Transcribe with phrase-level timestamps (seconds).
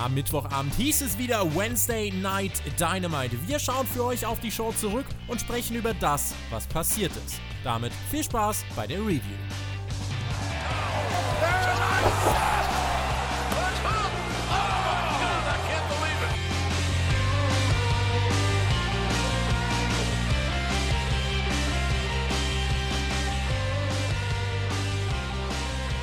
[0.00, 3.36] Am Mittwochabend hieß es wieder Wednesday Night Dynamite.
[3.46, 7.38] Wir schauen für euch auf die Show zurück und sprechen über das, was passiert ist.
[7.64, 9.20] Damit viel Spaß bei der Review.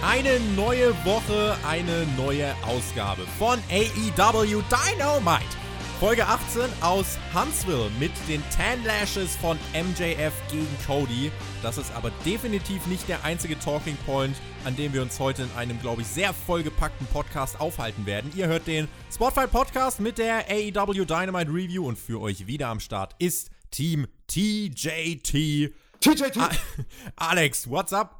[0.09, 5.43] Eine neue Woche, eine neue Ausgabe von AEW Dynamite.
[5.99, 11.29] Folge 18 aus Huntsville mit den Tan Lashes von MJF gegen Cody.
[11.61, 15.51] Das ist aber definitiv nicht der einzige Talking Point, an dem wir uns heute in
[15.57, 18.31] einem, glaube ich, sehr vollgepackten Podcast aufhalten werden.
[18.33, 22.79] Ihr hört den Spotify Podcast mit der AEW Dynamite Review und für euch wieder am
[22.79, 25.73] Start ist Team TJT.
[25.99, 26.39] TJT!
[27.17, 28.16] Alex, what's up?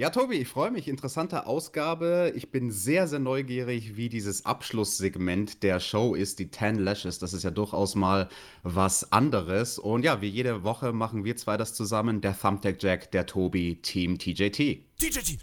[0.00, 0.88] Ja, Tobi, ich freue mich.
[0.88, 2.32] Interessante Ausgabe.
[2.34, 7.18] Ich bin sehr, sehr neugierig, wie dieses Abschlusssegment der Show ist, die Ten Lashes.
[7.18, 8.30] Das ist ja durchaus mal
[8.62, 9.78] was anderes.
[9.78, 12.22] Und ja, wie jede Woche machen wir zwei das zusammen.
[12.22, 14.80] Der Thumbtack Jack, der Tobi, Team TJT.
[14.96, 15.38] TJT!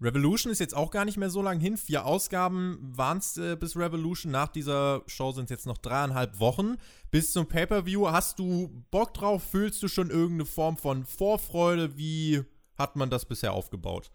[0.00, 1.76] Revolution ist jetzt auch gar nicht mehr so lang hin.
[1.76, 4.32] Vier Ausgaben waren es äh, bis Revolution.
[4.32, 6.78] Nach dieser Show sind es jetzt noch dreieinhalb Wochen.
[7.10, 8.08] Bis zum Pay-Per-View.
[8.08, 9.42] Hast du Bock drauf?
[9.42, 11.98] Fühlst du schon irgendeine Form von Vorfreude?
[11.98, 12.44] Wie
[12.80, 14.10] hat man das bisher aufgebaut?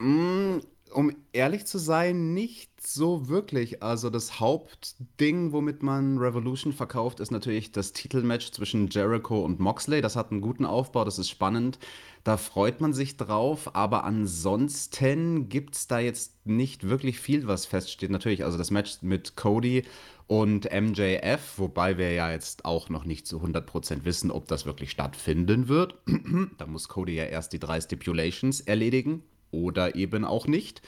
[0.00, 0.58] Mm,
[0.92, 3.82] um ehrlich zu sein, nicht so wirklich.
[3.82, 10.00] Also das Hauptding, womit man Revolution verkauft, ist natürlich das Titelmatch zwischen Jericho und Moxley.
[10.00, 11.78] Das hat einen guten Aufbau, das ist spannend.
[12.24, 17.66] Da freut man sich drauf, aber ansonsten gibt es da jetzt nicht wirklich viel, was
[17.66, 18.10] feststeht.
[18.10, 19.84] Natürlich, also das Match mit Cody
[20.26, 24.90] und MJF, wobei wir ja jetzt auch noch nicht zu 100% wissen, ob das wirklich
[24.90, 25.94] stattfinden wird.
[26.58, 30.82] da muss Cody ja erst die drei Stipulations erledigen oder eben auch nicht.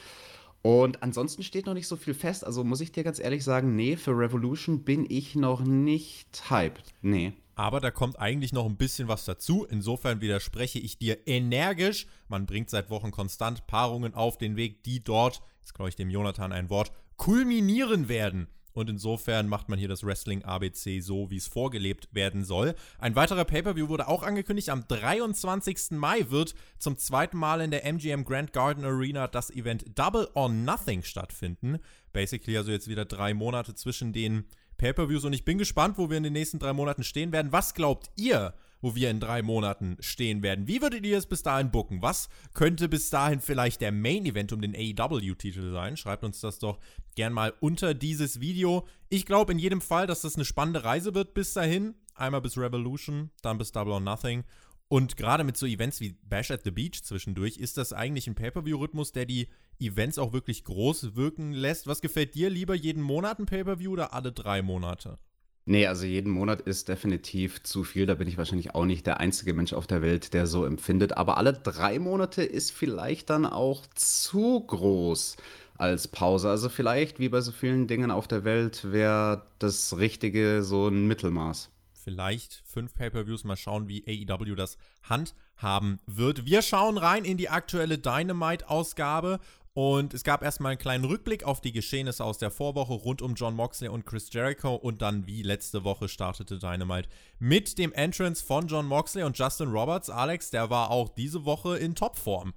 [0.63, 2.45] Und ansonsten steht noch nicht so viel fest.
[2.45, 6.95] Also muss ich dir ganz ehrlich sagen, nee, für Revolution bin ich noch nicht hyped.
[7.03, 7.35] Nee.
[7.55, 9.67] Aber da kommt eigentlich noch ein bisschen was dazu.
[9.69, 12.07] Insofern widerspreche ich dir energisch.
[12.29, 16.09] Man bringt seit Wochen konstant Paarungen auf den Weg, die dort, jetzt glaube ich dem
[16.09, 18.49] Jonathan ein Wort, kulminieren werden.
[18.75, 22.75] Und insofern macht man hier das Wrestling ABC so, wie es vorgelebt werden soll.
[22.99, 24.69] Ein weiterer Pay-Per-View wurde auch angekündigt.
[24.69, 25.93] Am 23.
[25.93, 30.49] Mai wird zum zweiten Mal in der MGM Grand Garden Arena das Event Double or
[30.49, 31.79] Nothing stattfinden.
[32.13, 34.45] Basically also jetzt wieder drei Monate zwischen den
[34.77, 37.53] Pay-Per-Views und ich bin gespannt, wo wir in den nächsten drei Monaten stehen werden.
[37.53, 38.55] Was glaubt ihr?
[38.85, 40.69] Wo wir in drei Monaten stehen werden.
[40.69, 42.03] Wie würdet ihr es bis dahin bucken?
[42.03, 45.97] Was könnte bis dahin vielleicht der Main Event um den AEW-Titel sein?
[45.97, 46.79] Schreibt uns das doch
[47.17, 48.87] gern mal unter dieses Video.
[49.09, 51.95] Ich glaube in jedem Fall, dass das eine spannende Reise wird bis dahin.
[52.15, 54.45] Einmal bis Revolution, dann bis Double or Nothing.
[54.89, 58.35] Und gerade mit so Events wie Bash at the Beach zwischendurch ist das eigentlich ein
[58.35, 59.49] Pay-Per-View-Rhythmus, der die
[59.81, 61.87] Events auch wirklich groß wirken lässt.
[61.87, 65.19] Was gefällt dir lieber, jeden Monat ein Pay-Per-View oder alle drei Monate?
[65.67, 68.05] Nee, also jeden Monat ist definitiv zu viel.
[68.05, 71.17] Da bin ich wahrscheinlich auch nicht der einzige Mensch auf der Welt, der so empfindet.
[71.17, 75.37] Aber alle drei Monate ist vielleicht dann auch zu groß
[75.79, 76.51] als Pause.
[76.51, 81.07] Also vielleicht, wie bei so vielen Dingen auf der Welt, wäre das Richtige so ein
[81.07, 81.71] Mittelmaß.
[81.93, 83.45] Vielleicht fünf Pay-per-Views.
[83.45, 86.45] Mal schauen, wie AEW das handhaben wird.
[86.45, 89.41] Wir schauen rein in die aktuelle Dynamite-Ausgabe
[89.75, 93.35] und es gab erstmal einen kleinen Rückblick auf die Geschehnisse aus der Vorwoche rund um
[93.35, 94.77] John Moxley und Chris Jericho.
[94.77, 97.09] Und dann, wie letzte Woche, startete Dynamite
[97.41, 100.11] mit dem Entrance von John Moxley und Justin Roberts.
[100.11, 102.55] Alex, der war auch diese Woche in Topform.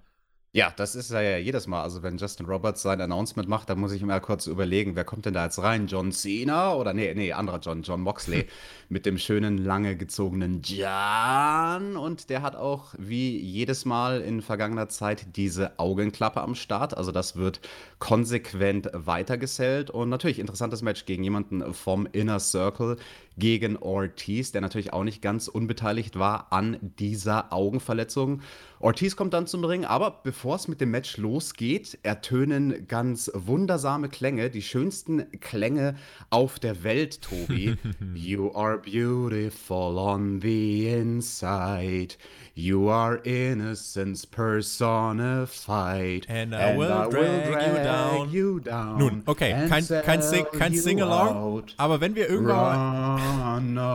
[0.53, 1.83] Ja, das ist ja jedes Mal.
[1.83, 5.25] Also, wenn Justin Roberts sein Announcement macht, dann muss ich immer kurz überlegen, wer kommt
[5.25, 5.87] denn da jetzt rein?
[5.87, 8.47] John Cena oder nee, nee, anderer John, John Moxley
[8.89, 11.97] mit dem schönen, lange gezogenen John.
[11.97, 16.97] Und der hat auch wie jedes Mal in vergangener Zeit diese Augenklappe am Start.
[16.97, 17.59] Also, das wird
[17.99, 19.91] konsequent weitergesellt.
[19.91, 22.97] Und natürlich interessantes Match gegen jemanden vom Inner Circle,
[23.37, 28.41] gegen Ortiz, der natürlich auch nicht ganz unbeteiligt war an dieser Augenverletzung.
[28.79, 34.09] Ortiz kommt dann zum Ring, aber bevor es mit dem Match losgeht, ertönen ganz wundersame
[34.09, 35.95] Klänge, die schönsten Klänge
[36.29, 37.75] auf der Welt, Tobi.
[38.13, 42.15] you are beautiful on the inside.
[42.59, 46.25] You are innocence personified.
[46.27, 48.31] And I, and will, I drag will, drag, you, down.
[48.31, 48.97] you down.
[48.97, 53.77] Nun, okay, kein, kein, Sing, kein Sing-Along, aber wenn wir irgendwann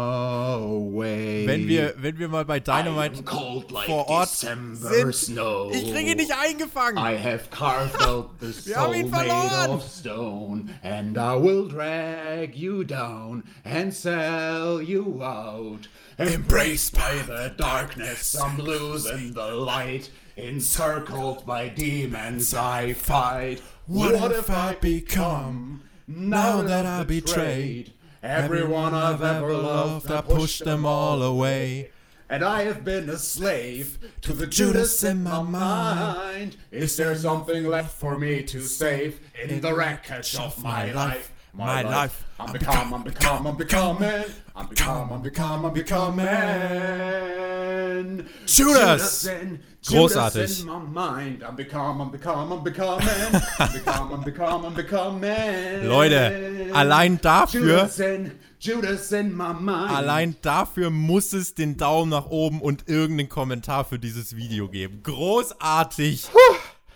[1.03, 1.45] away.
[1.45, 3.25] Wenn wir, wenn wir mal bei Dynamite
[3.71, 5.39] like vor Ort December sind,
[5.73, 6.99] ich kriege ihn nicht eingefangen.
[6.99, 13.43] I have carved out the soul made of stone, and I will drag you down
[13.65, 15.89] and sell you out.
[16.19, 20.11] Embraced by the darkness, I'm losing the light.
[20.37, 23.63] Encircled by demons, I fight.
[23.87, 30.65] What, what if I become Now that I betrayed everyone I've ever loved, I pushed
[30.65, 31.91] them all away.
[32.29, 36.57] And I have been a slave to the Judas in my mind.
[36.71, 41.32] Is there something left for me to save in the wreckage of my life?
[41.55, 42.25] My life.
[42.41, 44.25] I'm become, I'm become, I'm becoming.
[44.57, 46.27] I'm become, I'm become, I'm becoming.
[48.47, 49.27] Judas!
[49.27, 50.33] in, Großartig.
[50.33, 51.43] Judas in my mind.
[51.45, 53.07] I'm become, I'm become, I'm becoming.
[53.59, 55.87] I'm become, I'm become, I'm becoming.
[55.87, 59.91] Leute, allein dafür, Judas in, Judas in my mind.
[59.93, 65.03] allein dafür muss es den Daumen nach oben und irgendeinen Kommentar für dieses Video geben.
[65.03, 66.29] Großartig.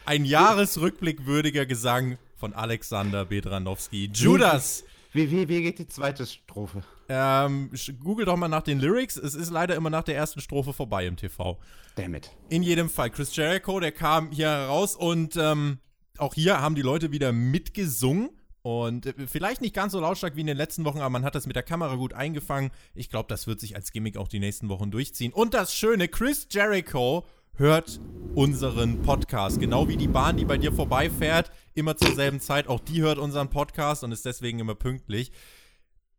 [0.06, 4.10] Ein Jahresrückblick würdiger Gesang von Alexander Bedranowski.
[4.12, 4.84] Judas.
[5.12, 6.82] Wie, wie, wie geht die zweite Strophe?
[7.08, 7.70] Ähm,
[8.02, 9.16] google doch mal nach den Lyrics.
[9.16, 11.58] Es ist leider immer nach der ersten Strophe vorbei im TV.
[11.94, 12.30] Damn it.
[12.50, 13.10] In jedem Fall.
[13.10, 15.78] Chris Jericho, der kam hier raus und ähm,
[16.18, 18.30] auch hier haben die Leute wieder mitgesungen.
[18.60, 21.34] Und äh, vielleicht nicht ganz so lautstark wie in den letzten Wochen, aber man hat
[21.34, 22.70] das mit der Kamera gut eingefangen.
[22.94, 25.32] Ich glaube, das wird sich als Gimmick auch die nächsten Wochen durchziehen.
[25.32, 27.24] Und das Schöne, Chris Jericho
[27.56, 28.00] hört
[28.34, 29.58] unseren Podcast.
[29.58, 32.68] Genau wie die Bahn, die bei dir vorbeifährt, immer zur selben Zeit.
[32.68, 35.32] Auch die hört unseren Podcast und ist deswegen immer pünktlich.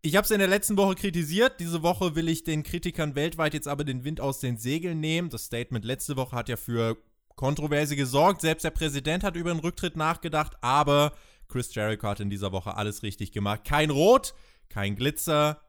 [0.01, 1.60] Ich habe es in der letzten Woche kritisiert.
[1.60, 5.30] Diese Woche will ich den Kritikern weltweit jetzt aber den Wind aus den Segeln nehmen.
[5.30, 6.98] Das Statement letzte Woche hat ja für
[7.36, 8.42] Kontroverse gesorgt.
[8.42, 10.57] Selbst der Präsident hat über den Rücktritt nachgedacht.
[10.62, 11.13] Aber
[11.48, 13.62] Chris Jericho hat in dieser Woche alles richtig gemacht.
[13.63, 14.34] Kein Rot,
[14.69, 15.62] kein Glitzer,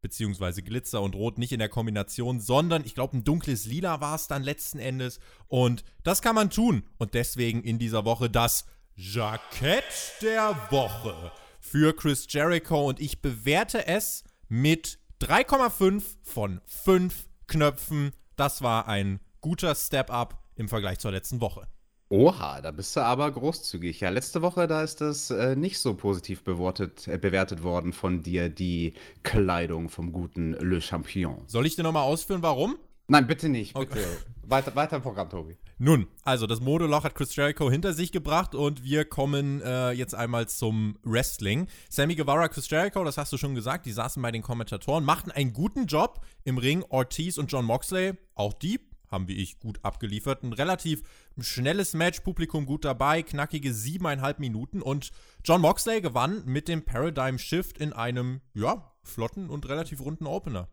[0.00, 4.14] beziehungsweise Glitzer und Rot nicht in der Kombination, sondern ich glaube, ein dunkles Lila war
[4.14, 5.18] es dann letzten Endes.
[5.48, 6.84] Und das kann man tun.
[6.98, 9.84] Und deswegen in dieser Woche das Jackett
[10.22, 12.88] der Woche für Chris Jericho.
[12.88, 18.12] Und ich bewerte es mit 3,5 von 5 Knöpfen.
[18.36, 21.66] Das war ein guter Step-up im Vergleich zur letzten Woche.
[22.10, 24.00] Oha, da bist du aber großzügig.
[24.00, 28.22] Ja, letzte Woche, da ist das äh, nicht so positiv bewortet, äh, bewertet worden von
[28.22, 28.94] dir, die
[29.24, 31.42] Kleidung vom guten Le Champion.
[31.46, 32.76] Soll ich dir nochmal ausführen, warum?
[33.08, 33.88] Nein, bitte nicht, Okay.
[33.92, 34.06] bitte.
[34.50, 35.58] Weiter, weiter im Programm, Tobi.
[35.76, 40.14] Nun, also das Modeloch hat Chris Jericho hinter sich gebracht und wir kommen äh, jetzt
[40.14, 41.66] einmal zum Wrestling.
[41.90, 45.30] Sammy Guevara, Chris Jericho, das hast du schon gesagt, die saßen bei den Kommentatoren, machten
[45.30, 46.82] einen guten Job im Ring.
[46.88, 50.42] Ortiz und John Moxley, auch die haben wie ich gut abgeliefert.
[50.42, 51.02] Ein relativ
[51.38, 55.10] schnelles Match, Publikum gut dabei, knackige siebeneinhalb Minuten und
[55.44, 60.68] John Moxley gewann mit dem Paradigm Shift in einem, ja, flotten und relativ runden Opener.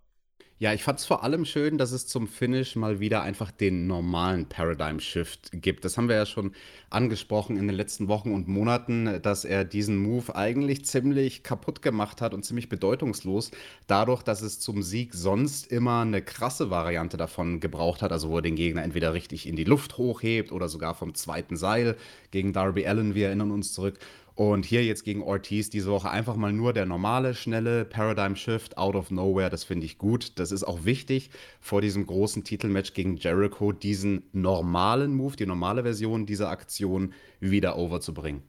[0.57, 3.87] Ja, ich fand es vor allem schön, dass es zum Finish mal wieder einfach den
[3.87, 5.83] normalen Paradigm Shift gibt.
[5.83, 6.53] Das haben wir ja schon
[6.89, 12.21] angesprochen in den letzten Wochen und Monaten, dass er diesen Move eigentlich ziemlich kaputt gemacht
[12.21, 13.51] hat und ziemlich bedeutungslos,
[13.87, 18.37] dadurch, dass es zum Sieg sonst immer eine krasse Variante davon gebraucht hat, also wo
[18.37, 21.97] er den Gegner entweder richtig in die Luft hochhebt oder sogar vom zweiten Seil
[22.31, 23.99] gegen Darby Allen, wir erinnern uns zurück.
[24.35, 28.77] Und hier jetzt gegen Ortiz diese Woche einfach mal nur der normale, schnelle Paradigm Shift
[28.77, 29.49] out of nowhere.
[29.49, 30.37] Das finde ich gut.
[30.37, 31.29] Das ist auch wichtig
[31.61, 37.77] vor diesem großen Titelmatch gegen Jericho, diesen normalen Move, die normale Version dieser Aktion wieder
[37.77, 38.43] overzubringen.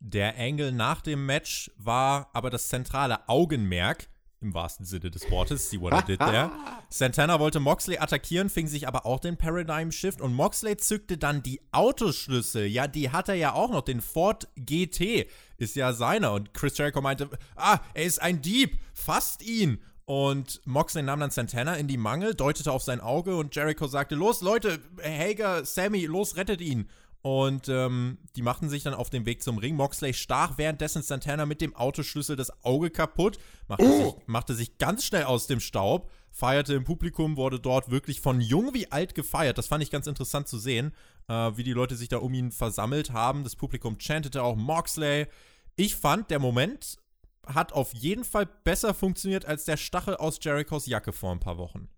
[0.00, 4.08] Der Angle nach dem Match war aber das zentrale Augenmerk,
[4.40, 6.50] im wahrsten Sinne des Wortes, see what I did there.
[6.90, 11.42] Santana wollte Moxley attackieren, fing sich aber auch den Paradigm Shift und Moxley zückte dann
[11.42, 12.66] die Autoschlüssel.
[12.66, 16.32] Ja, die hat er ja auch noch, den Ford GT ist ja seiner.
[16.32, 19.80] Und Chris Jericho meinte, ah, er ist ein Dieb, fasst ihn.
[20.04, 24.14] Und Moxley nahm dann Santana in die Mangel, deutete auf sein Auge und Jericho sagte,
[24.14, 26.88] los Leute, Hager, Sammy, los, rettet ihn.
[27.22, 29.74] Und ähm, die machten sich dann auf den Weg zum Ring.
[29.74, 35.04] Moxley stach währenddessen Santana mit dem Autoschlüssel das Auge kaputt, machte, sich, machte sich ganz
[35.04, 39.58] schnell aus dem Staub, feierte im Publikum, wurde dort wirklich von jung wie alt gefeiert.
[39.58, 40.92] Das fand ich ganz interessant zu sehen,
[41.28, 43.42] äh, wie die Leute sich da um ihn versammelt haben.
[43.42, 45.26] Das Publikum chantete auch Moxley.
[45.74, 46.98] Ich fand, der Moment
[47.46, 51.58] hat auf jeden Fall besser funktioniert als der Stachel aus Jerichos Jacke vor ein paar
[51.58, 51.88] Wochen.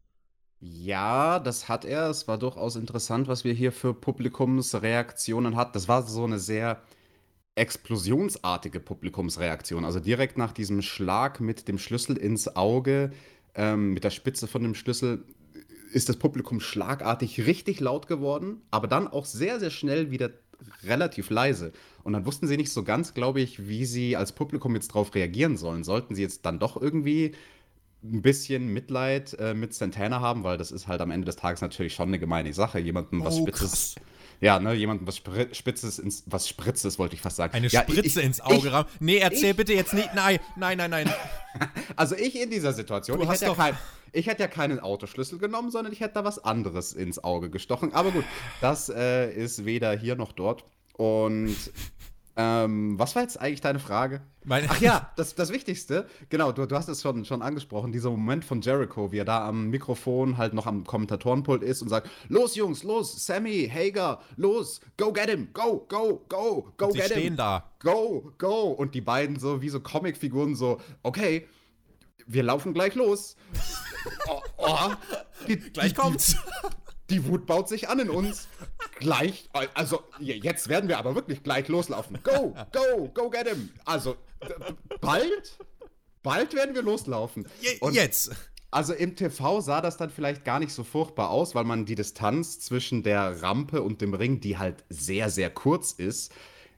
[0.61, 2.11] Ja, das hat er.
[2.11, 5.73] Es war durchaus interessant, was wir hier für Publikumsreaktionen hatten.
[5.73, 6.83] Das war so eine sehr
[7.55, 9.85] explosionsartige Publikumsreaktion.
[9.85, 13.11] Also direkt nach diesem Schlag mit dem Schlüssel ins Auge,
[13.55, 15.25] ähm, mit der Spitze von dem Schlüssel,
[15.93, 20.31] ist das Publikum schlagartig richtig laut geworden, aber dann auch sehr, sehr schnell wieder
[20.85, 21.73] relativ leise.
[22.05, 25.15] Und dann wussten sie nicht so ganz, glaube ich, wie sie als Publikum jetzt darauf
[25.15, 25.85] reagieren sollen.
[25.85, 27.33] Sollten sie jetzt dann doch irgendwie
[28.03, 31.61] ein bisschen Mitleid äh, mit Santana haben, weil das ist halt am Ende des Tages
[31.61, 33.95] natürlich schon eine gemeine Sache, jemandem was Oh, Spitzes,
[34.41, 37.53] ja, ne, jemandem was Spri Spitzes ins, was Spritzes wollte ich fast sagen.
[37.53, 38.87] Eine ja, Spritze ich, ins Auge ich, ram.
[39.01, 40.15] Nee, erzähl ich- bitte jetzt nicht.
[40.15, 41.11] Nein, nein, nein, nein.
[41.97, 43.77] Also ich in dieser Situation, Du ich hast hätte, ja kein,
[44.13, 47.93] ich hätte ja keinen Autoschlüssel genommen, sondern ich hätte da was anderes ins Auge gestochen.
[47.93, 48.25] Aber gut,
[48.61, 50.65] das äh, ist weder hier noch dort.
[50.95, 51.57] Und
[52.41, 54.23] Ähm, was war jetzt eigentlich deine Frage?
[54.45, 58.11] Meine Ach ja, das, das Wichtigste, genau, du, du hast es schon, schon angesprochen, dieser
[58.11, 62.09] Moment von Jericho, wie er da am Mikrofon halt noch am Kommentatorenpult ist und sagt,
[62.29, 67.09] los Jungs, los, Sammy, Hager, los, go get him, go, go, go, go und get
[67.09, 67.19] sie him.
[67.21, 67.71] stehen da.
[67.81, 68.71] Go, go.
[68.71, 71.47] Und die beiden so wie so Comicfiguren so, okay,
[72.27, 73.37] wir laufen gleich los.
[74.29, 74.91] oh, oh,
[75.47, 76.37] die, gleich kommt's.
[77.11, 78.49] Die, die Wut baut sich an in uns
[79.01, 82.19] gleich, also jetzt werden wir aber wirklich gleich loslaufen.
[82.23, 83.71] Go, go, go get him.
[83.85, 84.17] Also
[85.01, 85.59] bald,
[86.23, 87.49] bald werden wir loslaufen.
[87.81, 88.31] Und jetzt.
[88.71, 91.97] Also im TV sah das dann vielleicht gar nicht so furchtbar aus, weil man die
[91.97, 96.33] Distanz zwischen der Rampe und dem Ring, die halt sehr, sehr kurz ist,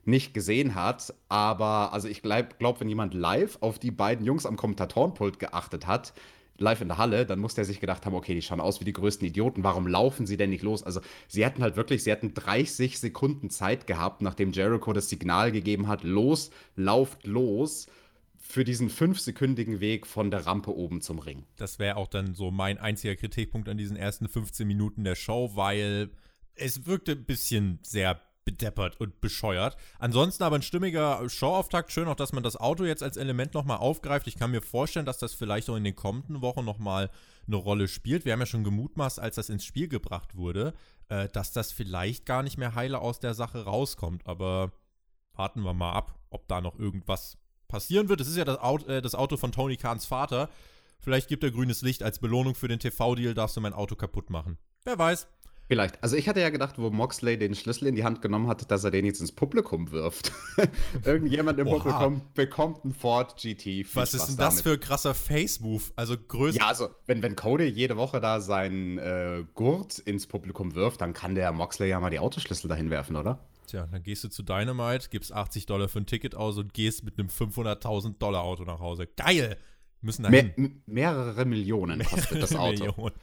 [0.05, 1.13] nicht gesehen hat.
[1.29, 5.87] Aber also ich glaube, glaub, wenn jemand live auf die beiden Jungs am Kommentatorenpult geachtet
[5.87, 6.15] hat,
[6.59, 8.85] live in der Halle, dann muss der sich gedacht haben, okay, die schauen aus wie
[8.85, 10.83] die größten Idioten, warum laufen sie denn nicht los?
[10.83, 15.53] Also sie hatten halt wirklich, sie hatten 30 Sekunden Zeit gehabt, nachdem Jericho das Signal
[15.53, 17.87] gegeben hat, los, lauft los,
[18.39, 21.45] für diesen fünfsekündigen Weg von der Rampe oben zum Ring.
[21.57, 25.53] Das wäre auch dann so mein einziger Kritikpunkt an diesen ersten 15 Minuten der Show,
[25.55, 26.11] weil
[26.55, 29.77] es wirkte ein bisschen sehr bedeppert und bescheuert.
[29.99, 31.93] Ansonsten aber ein stimmiger Showauftakt.
[31.93, 34.27] Schön auch, dass man das Auto jetzt als Element nochmal aufgreift.
[34.27, 37.11] Ich kann mir vorstellen, dass das vielleicht auch in den kommenden Wochen nochmal
[37.47, 38.25] eine Rolle spielt.
[38.25, 40.75] Wir haben ja schon gemutmaßt, als das ins Spiel gebracht wurde,
[41.09, 44.27] äh, dass das vielleicht gar nicht mehr heile aus der Sache rauskommt.
[44.27, 44.73] Aber
[45.35, 48.21] warten wir mal ab, ob da noch irgendwas passieren wird.
[48.21, 50.49] Es ist ja das Auto, äh, das Auto von Tony Kahns Vater.
[51.01, 54.31] Vielleicht gibt er grünes Licht als Belohnung für den TV-Deal, darfst du mein Auto kaputt
[54.31, 54.59] machen.
[54.85, 55.27] Wer weiß.
[55.73, 56.03] Vielleicht.
[56.03, 58.85] Also ich hatte ja gedacht, wo Moxley den Schlüssel in die Hand genommen hat, dass
[58.85, 60.31] er den jetzt ins Publikum wirft.
[61.07, 61.79] Irgendjemand im Oha.
[61.79, 63.87] Publikum bekommt einen Ford GT.
[63.95, 64.63] Was ist denn das damit.
[64.63, 65.83] für ein krasser Face-Move?
[65.97, 66.59] Also größer.
[66.59, 71.15] Ja, also wenn, wenn Cody jede Woche da seinen äh, Gurt ins Publikum wirft, dann
[71.15, 73.39] kann der Moxley ja mal die Autoschlüssel dahin werfen, oder?
[73.67, 77.03] Tja, dann gehst du zu Dynamite, gibst 80 Dollar für ein Ticket aus und gehst
[77.03, 79.09] mit einem 500.000 Dollar Auto nach Hause.
[79.17, 79.57] Geil!
[80.03, 80.53] Müssen dahin.
[80.57, 82.85] Me mehrere Millionen kostet das Auto.
[82.85, 83.15] Millionen.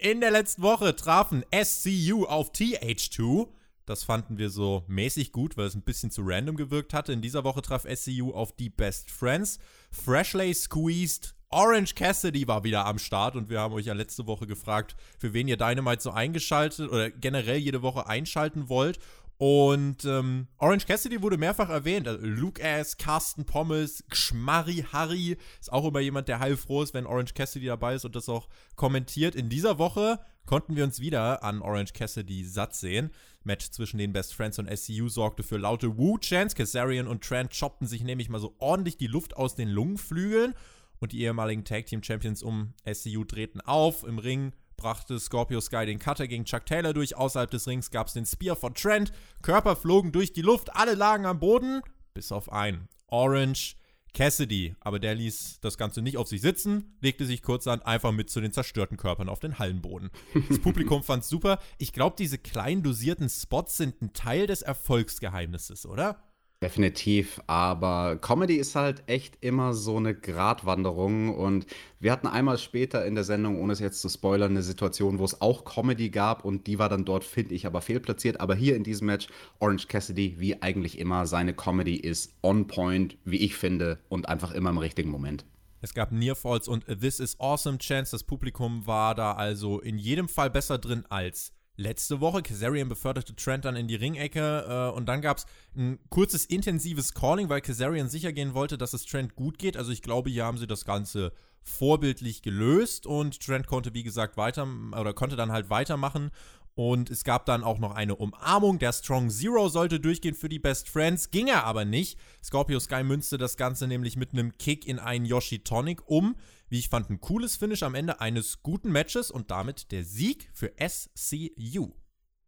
[0.00, 3.48] In der letzten Woche trafen SCU auf TH2.
[3.84, 7.12] Das fanden wir so mäßig gut, weil es ein bisschen zu random gewirkt hatte.
[7.12, 9.58] In dieser Woche traf SCU auf die Best Friends.
[9.90, 11.34] Freshly Squeezed.
[11.48, 15.32] Orange Cassidy war wieder am Start und wir haben euch ja letzte Woche gefragt, für
[15.32, 19.00] wen ihr Dynamite so eingeschaltet oder generell jede Woche einschalten wollt.
[19.38, 22.08] Und ähm, Orange Cassidy wurde mehrfach erwähnt.
[22.08, 27.06] Also Luke Ass, Carsten Pommes, Schmarri Harry ist auch immer jemand, der heilfroh ist, wenn
[27.06, 29.36] Orange Cassidy dabei ist und das auch kommentiert.
[29.36, 33.10] In dieser Woche konnten wir uns wieder an Orange Cassidy satt sehen.
[33.44, 36.56] Match zwischen den Best Friends und SCU sorgte für laute Woo-Chants.
[36.56, 40.54] Kazarian und Trent choppten sich nämlich mal so ordentlich die Luft aus den Lungenflügeln.
[40.98, 44.02] Und die ehemaligen Tag Team Champions um SCU drehten auf.
[44.02, 47.14] Im Ring brachte Scorpio Sky den Cutter gegen Chuck Taylor durch.
[47.16, 49.12] Außerhalb des Rings gab es den Spear von Trent.
[49.42, 51.82] Körper flogen durch die Luft, alle lagen am Boden,
[52.14, 52.88] bis auf einen.
[53.08, 53.76] Orange
[54.14, 54.74] Cassidy.
[54.80, 58.40] Aber der ließ das Ganze nicht auf sich sitzen, legte sich kurzerhand einfach mit zu
[58.40, 60.10] den zerstörten Körpern auf den Hallenboden.
[60.48, 61.58] Das Publikum fand es super.
[61.76, 66.22] Ich glaube, diese klein dosierten Spots sind ein Teil des Erfolgsgeheimnisses, oder?
[66.60, 71.66] Definitiv, aber Comedy ist halt echt immer so eine Gratwanderung und
[72.00, 75.24] wir hatten einmal später in der Sendung, ohne es jetzt zu spoilern, eine Situation, wo
[75.24, 78.40] es auch Comedy gab und die war dann dort, finde ich, aber fehlplatziert.
[78.40, 79.28] Aber hier in diesem Match,
[79.60, 84.50] Orange Cassidy, wie eigentlich immer, seine Comedy ist on point, wie ich finde, und einfach
[84.50, 85.44] immer im richtigen Moment.
[85.80, 88.10] Es gab Nearfalls und This is Awesome Chance.
[88.10, 92.42] Das Publikum war da also in jedem Fall besser drin als letzte Woche.
[92.42, 97.14] Kazarian beförderte Trent dann in die Ringecke äh, und dann gab es ein kurzes, intensives
[97.14, 99.76] Calling, weil Kazarian sicher gehen wollte, dass es Trent gut geht.
[99.76, 101.32] Also ich glaube, hier haben sie das Ganze
[101.62, 104.66] vorbildlich gelöst und Trent konnte, wie gesagt, weiter
[104.98, 106.30] oder konnte dann halt weitermachen.
[106.74, 108.78] Und es gab dann auch noch eine Umarmung.
[108.78, 112.20] Der Strong Zero sollte durchgehen für die Best Friends, ging er aber nicht.
[112.42, 116.36] Scorpio Sky münzte das Ganze nämlich mit einem Kick in einen Yoshi Tonic um
[116.68, 120.50] wie ich fand, ein cooles Finish am Ende eines guten Matches und damit der Sieg
[120.52, 121.92] für SCU.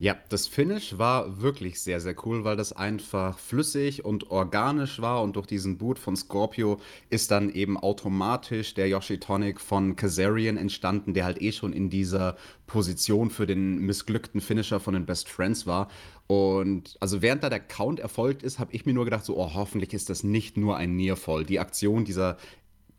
[0.02, 5.22] Ja, das Finish war wirklich sehr, sehr cool, weil das einfach flüssig und organisch war
[5.22, 10.56] und durch diesen Boot von Scorpio ist dann eben automatisch der Yoshi Tonic von Kazarian
[10.56, 15.28] entstanden, der halt eh schon in dieser Position für den missglückten Finisher von den Best
[15.28, 15.90] Friends war.
[16.26, 19.52] Und also während da der Count erfolgt ist, habe ich mir nur gedacht, so, oh,
[19.52, 21.44] hoffentlich ist das nicht nur ein Nearfall.
[21.44, 22.38] Die Aktion dieser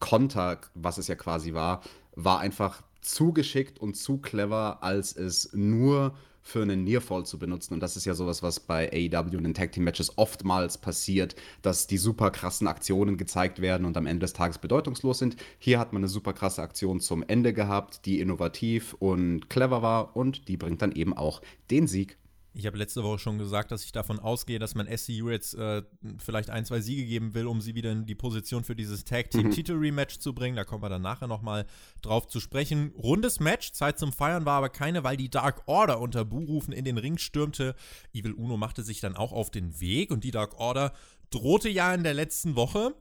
[0.01, 1.81] Konter, was es ja quasi war,
[2.15, 7.75] war einfach zu geschickt und zu clever, als es nur für einen Nearfall zu benutzen.
[7.75, 11.35] Und das ist ja sowas, was bei AEW und den Tag Team Matches oftmals passiert,
[11.61, 15.35] dass die super krassen Aktionen gezeigt werden und am Ende des Tages bedeutungslos sind.
[15.59, 20.15] Hier hat man eine super krasse Aktion zum Ende gehabt, die innovativ und clever war
[20.15, 22.17] und die bringt dann eben auch den Sieg
[22.53, 25.83] Ich habe letzte Woche schon gesagt, dass ich davon ausgehe, dass man SCU jetzt äh,
[26.17, 29.29] vielleicht ein, zwei Siege geben will, um sie wieder in die Position für dieses Tag
[29.31, 30.57] Team Titel Rematch zu bringen.
[30.57, 31.65] Da kommen wir dann nachher nochmal
[32.01, 32.91] drauf zu sprechen.
[32.97, 36.83] Rundes Match, Zeit zum Feiern war aber keine, weil die Dark Order unter Buhrufen in
[36.83, 37.73] den Ring stürmte.
[38.13, 40.91] Evil Uno machte sich dann auch auf den Weg und die Dark Order
[41.29, 42.93] drohte ja in der letzten Woche,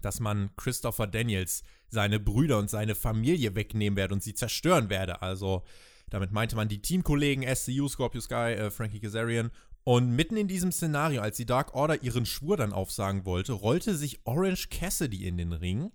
[0.00, 5.22] dass man Christopher Daniels seine Brüder und seine Familie wegnehmen werde und sie zerstören werde.
[5.22, 5.64] Also
[6.10, 9.50] damit meinte man die Teamkollegen SCU, Scorpio Sky, äh, Frankie Kazarian.
[9.84, 13.96] Und mitten in diesem Szenario, als die Dark Order ihren Schwur dann aufsagen wollte, rollte
[13.96, 15.90] sich Orange Cassidy in den Ring.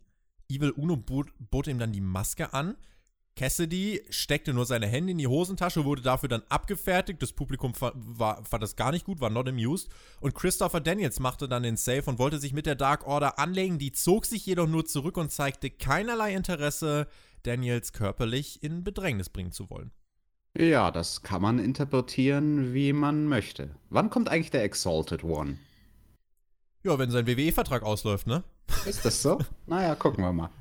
[0.50, 2.76] Evil Uno bot, bot ihm dann die Maske an.
[3.36, 7.22] Cassidy steckte nur seine Hände in die Hosentasche, wurde dafür dann abgefertigt.
[7.22, 9.90] Das Publikum war, fand das gar nicht gut, war not amused.
[10.22, 13.80] Und Christopher Daniels machte dann den Save und wollte sich mit der Dark Order anlegen.
[13.80, 17.08] Die zog sich jedoch nur zurück und zeigte keinerlei Interesse,
[17.42, 19.92] Daniels körperlich in Bedrängnis bringen zu wollen.
[20.58, 23.76] Ja, das kann man interpretieren, wie man möchte.
[23.90, 25.58] Wann kommt eigentlich der Exalted One?
[26.84, 28.44] Ja, wenn sein WWE-Vertrag ausläuft, ne?
[28.86, 29.40] Ist das so?
[29.66, 30.52] naja, gucken wir mal.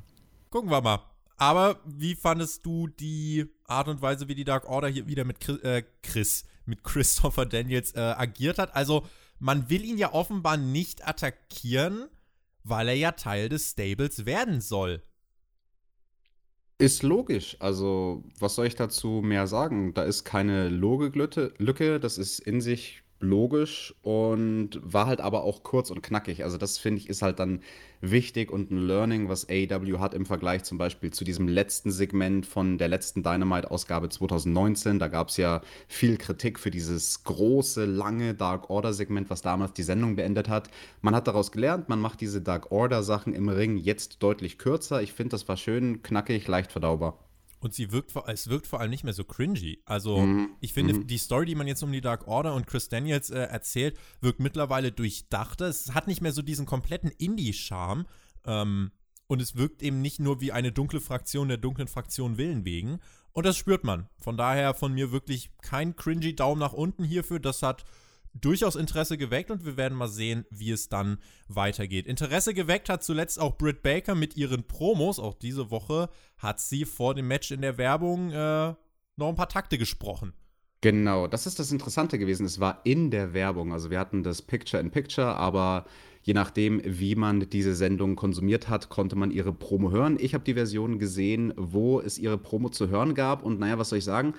[0.49, 1.01] Gucken wir mal.
[1.37, 5.41] Aber wie fandest du die Art und Weise, wie die Dark Order hier wieder mit
[5.41, 8.75] Chris, äh, Chris mit Christopher Daniels äh, agiert hat?
[8.75, 9.05] Also,
[9.41, 12.09] man will ihn ja offenbar nicht attackieren,
[12.65, 15.03] weil er ja Teil des Stables werden soll.
[16.83, 17.57] Ist logisch.
[17.61, 19.95] Also, was soll ich dazu mehr sagen?
[19.95, 25.91] Da ist keine Logiklücke, das ist in sich logisch und war halt aber auch kurz
[25.91, 26.45] und knackig.
[26.45, 27.61] Also das finde ich ist halt dann
[28.01, 32.47] wichtig und ein Learning, was AEW hat im Vergleich zum Beispiel zu diesem letzten Segment
[32.47, 34.99] von der letzten Dynamite-Ausgabe 2019.
[34.99, 39.85] Da gab es ja viel Kritik für dieses große, lange Dark Order-Segment, was damals die
[39.85, 40.69] Sendung beendet hat.
[41.01, 45.01] Man hat daraus gelernt, man macht diese Dark Order-Sachen im Ring jetzt deutlich kürzer.
[45.03, 47.19] Ich finde, das war schön, knackig, leicht verdaubar.
[47.63, 49.81] Und sie wirkt, es wirkt vor allem nicht mehr so cringy.
[49.85, 50.57] Also, mhm.
[50.61, 51.07] ich finde, mhm.
[51.07, 54.41] die Story, die man jetzt um die Dark Order und Chris Daniels äh, erzählt, wirkt
[54.41, 55.67] mittlerweile durchdachter.
[55.67, 58.07] Es hat nicht mehr so diesen kompletten Indie-Charme.
[58.45, 58.91] Ähm,
[59.29, 62.99] und es wirkt eben nicht nur wie eine dunkle Fraktion der dunklen Fraktion Willen wegen.
[63.31, 64.09] Und das spürt man.
[64.19, 67.39] Von daher von mir wirklich kein cringy Daumen nach unten hierfür.
[67.39, 67.85] Das hat
[68.35, 71.19] durchaus Interesse geweckt und wir werden mal sehen, wie es dann
[71.49, 72.07] weitergeht.
[72.07, 75.19] Interesse geweckt hat zuletzt auch Britt Baker mit ihren Promos.
[75.19, 78.75] Auch diese Woche hat sie vor dem Match in der Werbung äh,
[79.17, 80.33] noch ein paar Takte gesprochen.
[80.81, 82.45] Genau, das ist das Interessante gewesen.
[82.45, 83.73] Es war in der Werbung.
[83.73, 85.87] Also wir hatten das Picture in Picture, aber
[86.23, 90.17] je nachdem, wie man diese Sendung konsumiert hat, konnte man ihre Promo hören.
[90.19, 93.45] Ich habe die Version gesehen, wo es ihre Promo zu hören gab.
[93.45, 94.35] Und naja, was soll ich sagen?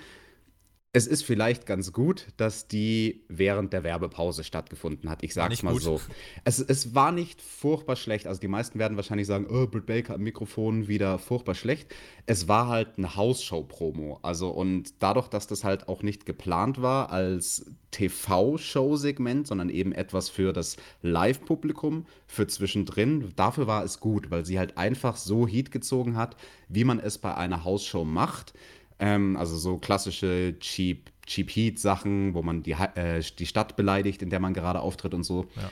[0.96, 5.24] Es ist vielleicht ganz gut, dass die während der Werbepause stattgefunden hat.
[5.24, 5.82] Ich sag's mal gut.
[5.82, 6.00] so.
[6.44, 8.28] Es, es war nicht furchtbar schlecht.
[8.28, 11.92] Also die meisten werden wahrscheinlich sagen, oh, Britt Baker am Mikrofon wieder furchtbar schlecht.
[12.26, 14.20] Es war halt eine Hausshow-Promo.
[14.22, 20.28] Also und dadurch, dass das halt auch nicht geplant war als TV-Show-Segment, sondern eben etwas
[20.28, 25.72] für das Live-Publikum, für zwischendrin, dafür war es gut, weil sie halt einfach so Heat
[25.72, 26.36] gezogen hat,
[26.68, 28.54] wie man es bei einer Hausshow macht.
[28.98, 34.30] Ähm, also so klassische Cheap, Cheap Heat-Sachen, wo man die, äh, die Stadt beleidigt, in
[34.30, 35.46] der man gerade auftritt und so.
[35.56, 35.70] Ja.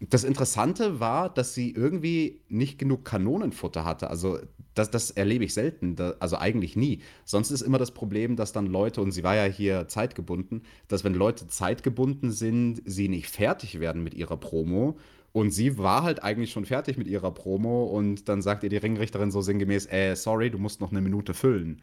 [0.00, 4.10] Das Interessante war, dass sie irgendwie nicht genug Kanonenfutter hatte.
[4.10, 4.38] Also,
[4.74, 7.00] das, das erlebe ich selten, da, also eigentlich nie.
[7.24, 11.04] Sonst ist immer das Problem, dass dann Leute, und sie war ja hier zeitgebunden, dass
[11.04, 14.98] wenn Leute zeitgebunden sind, sie nicht fertig werden mit ihrer Promo.
[15.32, 18.76] Und sie war halt eigentlich schon fertig mit ihrer Promo und dann sagt ihr die
[18.76, 21.82] Ringrichterin so sinngemäß, äh, sorry, du musst noch eine Minute füllen.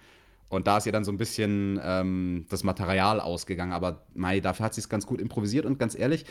[0.52, 3.72] Und da ist ihr dann so ein bisschen ähm, das Material ausgegangen.
[3.72, 6.26] Aber Mai, dafür hat sie es ganz gut improvisiert und ganz ehrlich,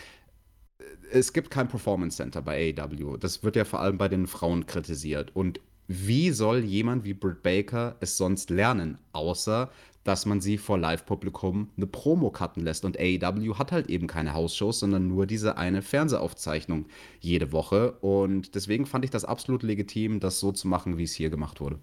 [0.78, 3.16] äh, es gibt kein Performance Center bei AEW.
[3.16, 5.34] Das wird ja vor allem bei den Frauen kritisiert.
[5.34, 9.70] Und wie soll jemand wie Britt Baker es sonst lernen, außer
[10.04, 12.84] dass man sie vor Live-Publikum eine Promo cutten lässt.
[12.84, 16.86] Und AEW hat halt eben keine Hausshows, sondern nur diese eine Fernsehaufzeichnung
[17.20, 17.92] jede Woche.
[18.00, 21.60] Und deswegen fand ich das absolut legitim, das so zu machen, wie es hier gemacht
[21.60, 21.78] wurde.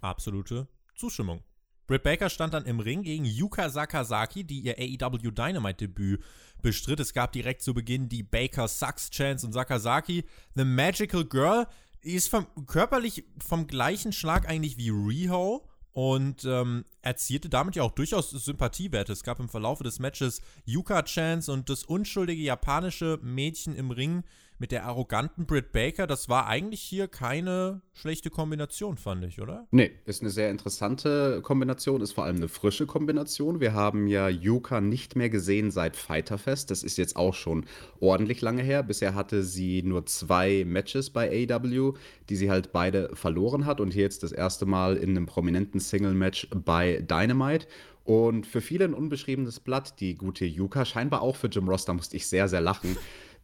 [0.00, 1.40] Absolute Zustimmung.
[1.86, 6.22] Britt Baker stand dann im Ring gegen Yuka Sakazaki, die ihr AEW Dynamite-Debüt
[6.62, 7.00] bestritt.
[7.00, 11.66] Es gab direkt zu Beginn die Baker Sucks Chance und Sakazaki, The Magical Girl,
[12.02, 17.92] ist vom, körperlich vom gleichen Schlag eigentlich wie Riho und ähm, erzielte damit ja auch
[17.92, 19.12] durchaus Sympathiewerte.
[19.12, 24.22] Es gab im Verlauf des Matches Yuka Chance und das unschuldige japanische Mädchen im Ring
[24.58, 29.66] mit der arroganten Britt Baker, das war eigentlich hier keine schlechte Kombination, fand ich, oder?
[29.70, 33.60] Nee, ist eine sehr interessante Kombination, ist vor allem eine frische Kombination.
[33.60, 36.70] Wir haben ja Yuka nicht mehr gesehen seit Fighterfest.
[36.70, 37.66] Das ist jetzt auch schon
[38.00, 38.82] ordentlich lange her.
[38.82, 41.92] Bisher hatte sie nur zwei Matches bei AW,
[42.28, 45.80] die sie halt beide verloren hat und hier jetzt das erste Mal in einem prominenten
[45.80, 47.66] Single-Match bei Dynamite.
[48.04, 50.84] Und für viele ein unbeschriebenes Blatt, die gute Yuka.
[50.84, 52.96] Scheinbar auch für Jim Ross, da musste ich sehr, sehr lachen.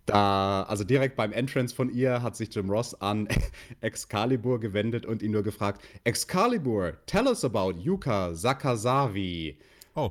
[0.07, 3.29] Da, also direkt beim Entrance von ihr hat sich Jim Ross an
[3.81, 9.59] Excalibur gewendet und ihn nur gefragt: Excalibur, tell us about Yuka Sakazawi.
[9.95, 10.11] Oh.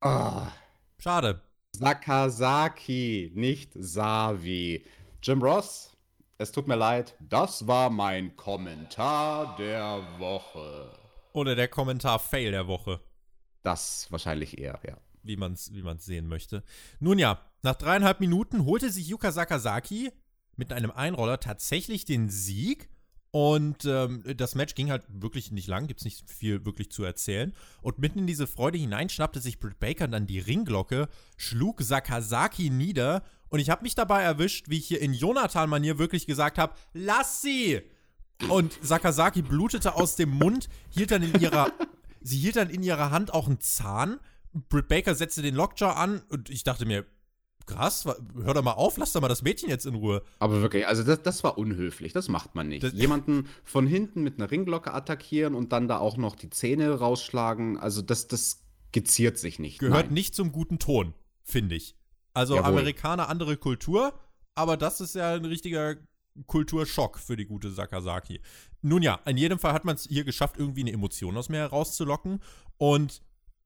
[0.00, 0.50] Ah,
[0.98, 1.40] Schade.
[1.74, 4.84] Sakazaki, nicht Savi.
[5.22, 5.96] Jim Ross,
[6.36, 10.92] es tut mir leid, das war mein Kommentar der Woche.
[11.32, 13.00] Oder der Kommentar-Fail der Woche.
[13.62, 14.98] Das wahrscheinlich eher, ja.
[15.22, 16.62] wie man es wie man's sehen möchte.
[16.98, 20.10] Nun ja, nach dreieinhalb Minuten holte sich Yuka Sakazaki
[20.56, 22.88] mit einem Einroller tatsächlich den Sieg.
[23.32, 27.04] Und ähm, das Match ging halt wirklich nicht lang, gibt es nicht viel wirklich zu
[27.04, 27.52] erzählen.
[27.80, 32.70] Und mitten in diese Freude hinein schnappte sich Britt Baker dann die Ringglocke, schlug Sakazaki
[32.70, 33.22] nieder.
[33.48, 37.40] Und ich habe mich dabei erwischt, wie ich hier in Jonathan-Manier wirklich gesagt habe: Lass
[37.40, 37.82] sie!
[38.48, 41.70] Und Sakazaki blutete aus dem Mund, hielt dann in ihrer
[42.20, 44.20] Sie hielt dann in ihrer Hand auch einen Zahn.
[44.52, 47.06] Britt Baker setzte den Lockjaw an und ich dachte mir,
[47.74, 50.22] krass, hör doch mal auf, lass doch mal das Mädchen jetzt in Ruhe.
[50.38, 52.82] Aber wirklich, also das, das war unhöflich, das macht man nicht.
[52.82, 56.90] Das- Jemanden von hinten mit einer Ringglocke attackieren und dann da auch noch die Zähne
[56.98, 59.78] rausschlagen, also das, das geziert sich nicht.
[59.78, 60.14] Gehört Nein.
[60.14, 61.94] nicht zum guten Ton, finde ich.
[62.34, 62.68] Also Jawohl.
[62.70, 64.12] Amerikaner, andere Kultur,
[64.54, 65.96] aber das ist ja ein richtiger
[66.46, 68.40] Kulturschock für die gute Sakazaki.
[68.82, 71.58] Nun ja, in jedem Fall hat man es hier geschafft, irgendwie eine Emotion aus mir
[71.58, 72.40] herauszulocken.
[72.78, 73.20] Und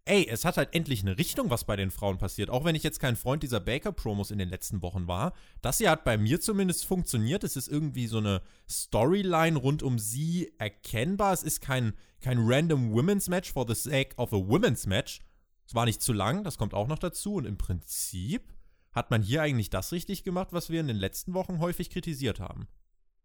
[0.07, 2.51] ey, es hat halt endlich eine Richtung, was bei den Frauen passiert.
[2.51, 5.33] Auch wenn ich jetzt kein Freund dieser Baker-Promos in den letzten Wochen war.
[5.63, 7.45] Das hier hat bei mir zumindest funktioniert.
[7.45, 11.33] Es ist irgendwie so eine Storyline rund um sie erkennbar.
[11.33, 15.21] Es ist kein, kein random Women's Match for the sake of a Women's Match.
[15.67, 17.37] Es war nicht zu lang, das kommt auch noch dazu.
[17.37, 18.53] Und im Prinzip
[18.93, 22.41] hat man hier eigentlich das richtig gemacht, was wir in den letzten Wochen häufig kritisiert
[22.41, 22.69] haben.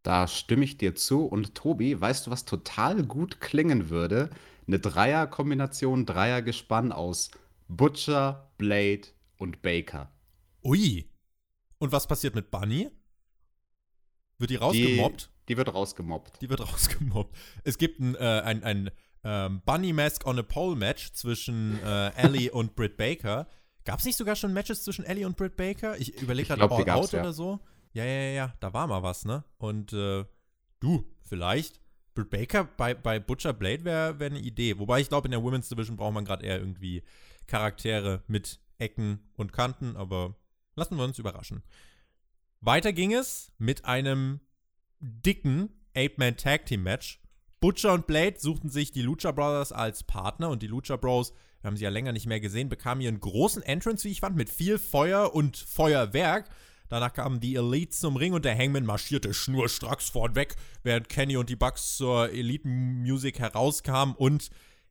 [0.03, 1.25] Da stimme ich dir zu.
[1.25, 4.29] Und Tobi, weißt du, was total gut klingen würde?
[4.67, 7.31] Eine Dreier-Kombination, Dreier-Gespann aus
[7.67, 9.07] Butcher, Blade
[9.37, 10.11] und Baker.
[10.63, 11.09] Ui.
[11.77, 12.89] Und was passiert mit Bunny?
[14.37, 15.29] Wird die rausgemobbt?
[15.41, 16.41] Die, die wird rausgemobbt.
[16.41, 17.35] Die wird rausgemobbt.
[17.63, 18.91] Es gibt ein, äh, ein, ein
[19.23, 23.47] ähm, Bunny Mask on a Pole Match zwischen äh, Ellie und Britt Baker.
[23.85, 25.97] Gab es nicht sogar schon Matches zwischen Ellie und Britt Baker?
[25.97, 27.21] Ich überlege gerade, All Out ja.
[27.21, 27.59] oder so.
[27.91, 29.43] Ja, ja, ja, ja, da war mal was, ne?
[29.57, 30.25] Und äh,
[30.79, 31.81] du, vielleicht.
[32.29, 34.77] Baker bei, bei Butcher Blade wäre wär eine Idee.
[34.77, 37.01] Wobei ich glaube, in der Women's Division braucht man gerade eher irgendwie
[37.47, 40.35] Charaktere mit Ecken und Kanten, aber
[40.75, 41.63] lassen wir uns überraschen.
[42.61, 44.41] Weiter ging es mit einem
[44.99, 47.21] dicken Eight-Man-Tag-Team-Match.
[47.61, 51.67] Butcher und Blade suchten sich die Lucha Brothers als Partner und die Lucha Bros, wir
[51.67, 54.49] haben sie ja länger nicht mehr gesehen, bekamen einen großen Entrance, wie ich fand, mit
[54.49, 56.49] viel Feuer und Feuerwerk.
[56.89, 61.49] Danach kamen die Elites zum Ring und der Hangman marschierte schnurstracks vorweg, während Kenny und
[61.49, 64.49] die Bucks zur Elite-Music herauskamen und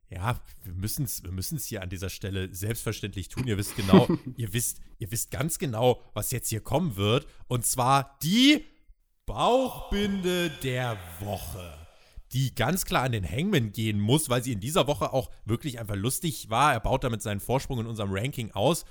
[0.09, 3.45] ja, wir müssen es wir müssen's hier an dieser Stelle selbstverständlich tun.
[3.45, 4.07] Ihr wisst genau,
[4.37, 7.27] ihr wisst, ihr wisst ganz genau, was jetzt hier kommen wird.
[7.47, 8.65] Und zwar die
[9.25, 11.75] Bauchbinde der Woche.
[12.31, 15.79] Die ganz klar an den Hangman gehen muss, weil sie in dieser Woche auch wirklich
[15.79, 16.73] einfach lustig war.
[16.73, 18.85] Er baut damit seinen Vorsprung in unserem Ranking aus.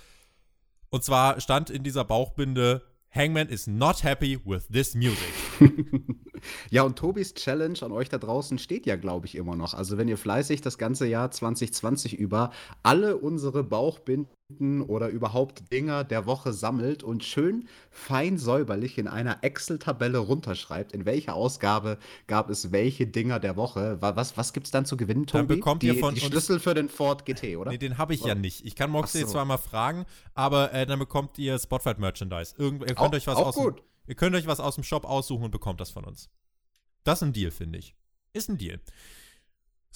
[0.90, 2.82] Und zwar stand in dieser Bauchbinde:
[3.14, 5.32] Hangman is not happy with this music.
[6.70, 9.74] Ja, und Tobis Challenge an euch da draußen steht ja, glaube ich, immer noch.
[9.74, 16.04] Also, wenn ihr fleißig das ganze Jahr 2020 über alle unsere Bauchbinden oder überhaupt Dinger
[16.04, 22.48] der Woche sammelt und schön fein säuberlich in einer Excel-Tabelle runterschreibt, in welcher Ausgabe gab
[22.48, 24.00] es welche Dinger der Woche.
[24.00, 25.56] Wa- Was, was gibt es dann zu gewinnen, Dann Tobi?
[25.56, 27.70] bekommt die, ihr von die Schlüssel für den Ford GT, oder?
[27.72, 28.64] Nee, den habe ich ja nicht.
[28.64, 29.32] Ich kann Moxley Ach so.
[29.32, 32.54] zwar mal fragen, aber äh, dann bekommt ihr Spotlight Merchandise.
[32.56, 33.74] Irgend, ihr könnt Auch- euch was dem,
[34.06, 36.30] ihr könnt euch was aus dem Shop aussuchen und bekommt das von uns.
[37.04, 37.94] Das ist ein Deal, finde ich.
[38.32, 38.80] Ist ein Deal.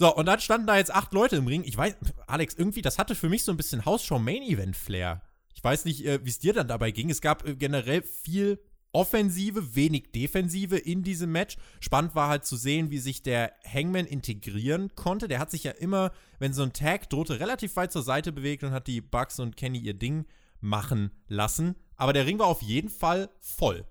[0.02, 1.62] So, und dann standen da jetzt acht Leute im Ring.
[1.64, 1.94] Ich weiß,
[2.26, 5.22] Alex, irgendwie, das hatte für mich so ein bisschen Hausshow-Main-Event-Flair.
[5.54, 7.08] Ich weiß nicht, äh, wie es dir dann dabei ging.
[7.08, 8.58] Es gab äh, generell viel
[8.90, 11.56] Offensive, wenig Defensive in diesem Match.
[11.78, 15.28] Spannend war halt zu sehen, wie sich der Hangman integrieren konnte.
[15.28, 16.10] Der hat sich ja immer,
[16.40, 19.56] wenn so ein Tag drohte, relativ weit zur Seite bewegt und hat die Bucks und
[19.56, 20.26] Kenny ihr Ding
[20.60, 21.76] machen lassen.
[21.94, 23.86] Aber der Ring war auf jeden Fall voll.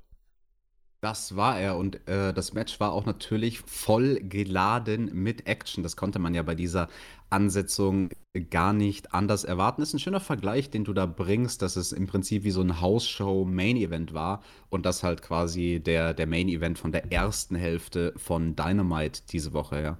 [1.01, 5.81] Das war er und äh, das Match war auch natürlich voll geladen mit Action.
[5.81, 6.89] Das konnte man ja bei dieser
[7.31, 8.09] Ansetzung
[8.51, 9.81] gar nicht anders erwarten.
[9.81, 12.81] Ist ein schöner Vergleich, den du da bringst, dass es im Prinzip wie so ein
[12.81, 19.23] House-Show-Main-Event war und das halt quasi der, der Main-Event von der ersten Hälfte von Dynamite
[19.31, 19.97] diese Woche, ja.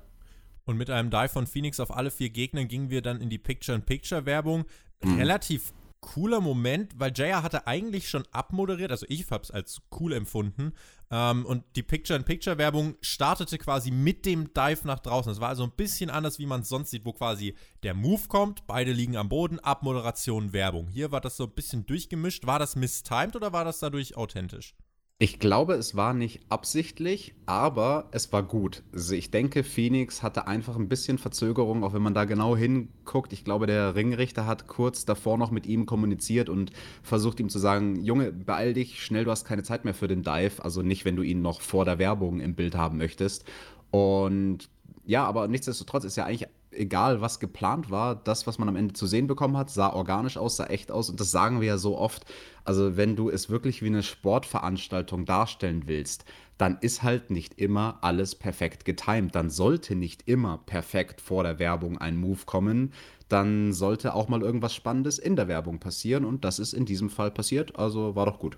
[0.66, 3.40] Und mit einem Dive von Phoenix auf alle vier Gegnern gingen wir dann in die
[3.40, 4.66] Picture-in-Picture-Werbung.
[5.04, 5.18] Mhm.
[5.18, 10.14] Relativ cooler Moment, weil JR hatte eigentlich schon abmoderiert, also ich habe es als cool
[10.14, 10.74] empfunden.
[11.12, 15.32] Ähm, und die Picture-in-Picture-Werbung startete quasi mit dem Dive nach draußen.
[15.32, 18.28] Es war also ein bisschen anders, wie man es sonst sieht, wo quasi der Move
[18.28, 20.88] kommt, beide liegen am Boden, Abmoderation, Werbung.
[20.88, 22.46] Hier war das so ein bisschen durchgemischt.
[22.46, 24.76] War das mistimed oder war das dadurch authentisch?
[25.24, 28.82] Ich glaube, es war nicht absichtlich, aber es war gut.
[28.92, 33.32] Also ich denke, Phoenix hatte einfach ein bisschen Verzögerung, auch wenn man da genau hinguckt.
[33.32, 36.72] Ich glaube, der Ringrichter hat kurz davor noch mit ihm kommuniziert und
[37.04, 40.24] versucht ihm zu sagen, Junge, beeil dich, schnell, du hast keine Zeit mehr für den
[40.24, 40.54] Dive.
[40.64, 43.46] Also nicht, wenn du ihn noch vor der Werbung im Bild haben möchtest.
[43.92, 44.70] Und
[45.06, 48.94] ja, aber nichtsdestotrotz ist ja eigentlich egal, was geplant war, das, was man am Ende
[48.94, 51.10] zu sehen bekommen hat, sah organisch aus, sah echt aus.
[51.10, 52.26] Und das sagen wir ja so oft.
[52.64, 56.26] Also, wenn du es wirklich wie eine Sportveranstaltung darstellen willst,
[56.58, 59.36] dann ist halt nicht immer alles perfekt getimed.
[59.36, 62.94] Dann sollte nicht immer perfekt vor der Werbung ein Move kommen.
[63.30, 66.26] Dann sollte auch mal irgendwas Spannendes in der Werbung passieren.
[66.26, 67.78] Und das ist in diesem Fall passiert.
[67.78, 68.58] Also war doch gut.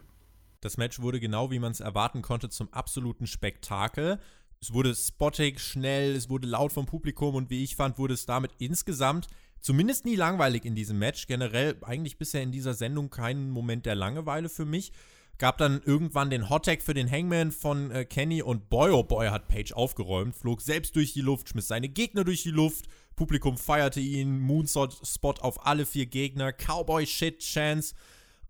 [0.60, 4.20] Das Match wurde genau wie man es erwarten konnte zum absoluten Spektakel.
[4.64, 8.26] Es wurde spottig, schnell, es wurde laut vom Publikum und wie ich fand, wurde es
[8.26, 9.28] damit insgesamt
[9.60, 11.28] zumindest nie langweilig in diesem Match.
[11.28, 14.94] Generell eigentlich bisher in dieser Sendung keinen Moment der Langeweile für mich.
[15.38, 19.28] Gab dann irgendwann den Hottag für den Hangman von äh, Kenny und boy oh boy
[19.28, 22.86] hat Page aufgeräumt, flog selbst durch die Luft, schmiss seine Gegner durch die Luft,
[23.18, 27.96] Publikum feierte ihn, Moonsault-Spot auf alle vier Gegner, Cowboy-Shit-Chance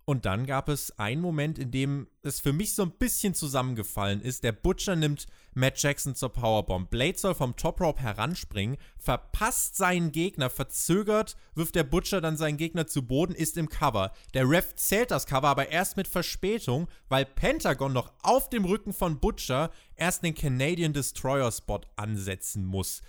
[0.05, 4.21] und dann gab es einen Moment, in dem es für mich so ein bisschen zusammengefallen
[4.21, 4.43] ist.
[4.43, 6.89] Der Butcher nimmt Matt Jackson zur Powerbomb.
[6.89, 12.57] Blade soll vom Top Rope heranspringen, verpasst seinen Gegner, verzögert, wirft der Butcher dann seinen
[12.57, 14.11] Gegner zu Boden, ist im Cover.
[14.33, 18.91] Der Ref zählt das Cover aber erst mit Verspätung, weil Pentagon noch auf dem Rücken
[18.91, 23.01] von Butcher erst den Canadian Destroyer Spot ansetzen muss.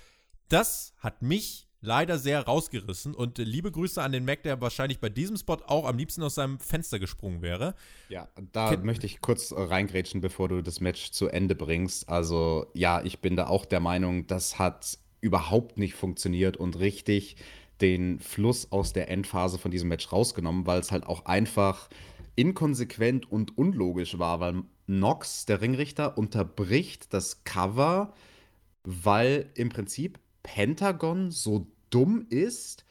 [0.49, 3.15] Das hat mich leider sehr rausgerissen.
[3.15, 6.23] Und äh, liebe Grüße an den Mac, der wahrscheinlich bei diesem Spot auch am liebsten
[6.23, 7.75] aus seinem Fenster gesprungen wäre.
[8.09, 12.09] Ja, da Ken möchte ich kurz äh, reingrätschen, bevor du das Match zu Ende bringst.
[12.09, 17.37] Also ja, ich bin da auch der Meinung, das hat überhaupt nicht funktioniert und richtig
[17.81, 21.89] den Fluss aus der Endphase von diesem Match rausgenommen, weil es halt auch einfach
[22.37, 28.13] inkonsequent und unlogisch war, weil Nox, der Ringrichter, unterbricht das Cover,
[28.85, 32.85] weil im Prinzip Pentagon so dumm ist,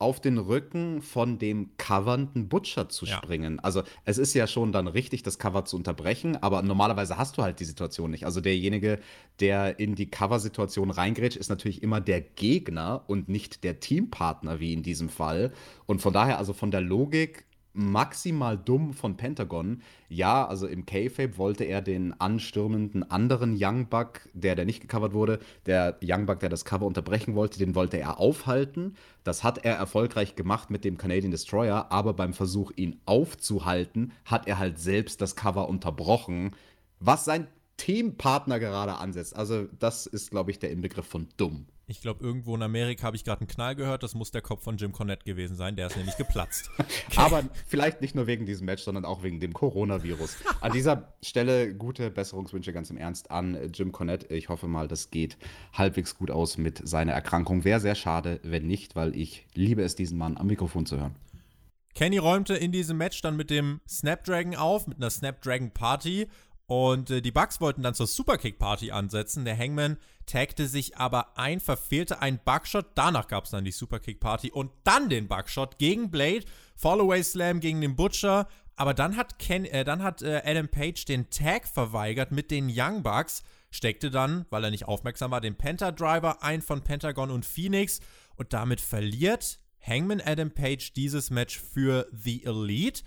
[0.00, 3.56] auf den Rücken von dem covernden Butcher zu springen.
[3.56, 3.62] Ja.
[3.64, 7.42] Also es ist ja schon dann richtig, das Cover zu unterbrechen, aber normalerweise hast du
[7.42, 8.24] halt die Situation nicht.
[8.24, 9.00] Also derjenige,
[9.40, 14.72] der in die Cover-Situation reingrätscht, ist natürlich immer der Gegner und nicht der Teampartner, wie
[14.72, 15.52] in diesem Fall.
[15.86, 17.47] Und von daher, also von der Logik
[17.78, 19.82] maximal dumm von Pentagon.
[20.08, 25.12] Ja, also im K-Fape wollte er den anstürmenden anderen Young Buck, der, der nicht gecovert
[25.12, 28.96] wurde, der Young Buck, der das Cover unterbrechen wollte, den wollte er aufhalten.
[29.22, 34.48] Das hat er erfolgreich gemacht mit dem Canadian Destroyer, aber beim Versuch, ihn aufzuhalten, hat
[34.48, 36.50] er halt selbst das Cover unterbrochen,
[36.98, 39.36] was sein Teampartner gerade ansetzt.
[39.36, 41.66] Also, das ist, glaube ich, der Inbegriff von dumm.
[41.90, 44.02] Ich glaube, irgendwo in Amerika habe ich gerade einen Knall gehört.
[44.02, 45.74] Das muss der Kopf von Jim Cornette gewesen sein.
[45.74, 46.70] Der ist nämlich geplatzt.
[47.16, 50.36] Aber vielleicht nicht nur wegen diesem Match, sondern auch wegen dem Coronavirus.
[50.60, 54.34] An dieser Stelle gute Besserungswünsche ganz im Ernst an Jim Cornette.
[54.34, 55.38] Ich hoffe mal, das geht
[55.72, 57.64] halbwegs gut aus mit seiner Erkrankung.
[57.64, 61.16] Wäre sehr schade, wenn nicht, weil ich liebe es, diesen Mann am Mikrofon zu hören.
[61.94, 66.28] Kenny räumte in diesem Match dann mit dem Snapdragon auf, mit einer Snapdragon Party
[66.68, 69.46] und äh, die Bugs wollten dann zur Superkick-Party ansetzen.
[69.46, 72.88] Der Hangman tagte sich aber ein, verfehlte einen Bugshot.
[72.94, 76.44] Danach gab es dann die Superkick-Party und dann den Bugshot gegen Blade.
[76.76, 78.46] Fallaway Slam gegen den Butcher.
[78.76, 82.70] Aber dann hat, Ken, äh, dann hat äh, Adam Page den Tag verweigert mit den
[82.70, 83.42] Young Bucks.
[83.70, 88.00] Steckte dann, weil er nicht aufmerksam war, den Penta-Driver ein von Pentagon und Phoenix.
[88.36, 93.04] Und damit verliert Hangman Adam Page dieses Match für The Elite.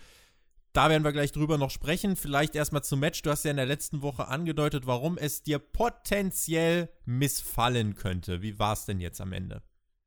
[0.74, 2.16] Da werden wir gleich drüber noch sprechen.
[2.16, 3.22] Vielleicht erstmal zum Match.
[3.22, 8.42] Du hast ja in der letzten Woche angedeutet, warum es dir potenziell missfallen könnte.
[8.42, 9.62] Wie war es denn jetzt am Ende?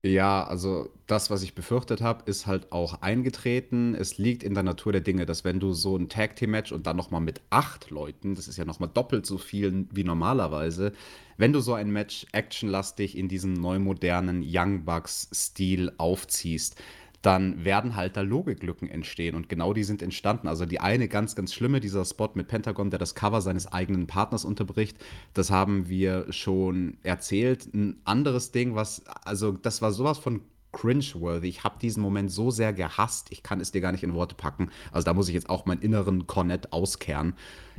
[0.07, 3.95] Ja, also das, was ich befürchtet habe, ist halt auch eingetreten.
[3.95, 6.73] Es liegt in der Natur der Dinge, dass wenn du so ein Tag Team Match
[6.73, 10.93] und dann nochmal mit acht Leuten, das ist ja nochmal doppelt so viel wie normalerweise,
[11.39, 16.77] wenn du so ein Match actionlastig in diesem neumodernen Young Bucks Stil aufziehst,
[17.25, 19.35] dann werden halt da Logiklücken entstehen.
[19.35, 20.47] Und genau die sind entstanden.
[20.47, 24.07] Also die eine ganz, ganz schlimme, dieser Spot mit Pentagon, der das Cover seines eigenen
[24.07, 24.99] Partners unterbricht,
[25.33, 27.73] das haben wir schon erzählt.
[27.73, 31.49] Ein anderes Ding, was, also das war sowas von cringe-worthy.
[31.49, 34.35] Ich habe diesen Moment so sehr gehasst, ich kann es dir gar nicht in Worte
[34.35, 34.71] packen.
[34.93, 37.35] Also da muss ich jetzt auch meinen inneren Cornett auskehren.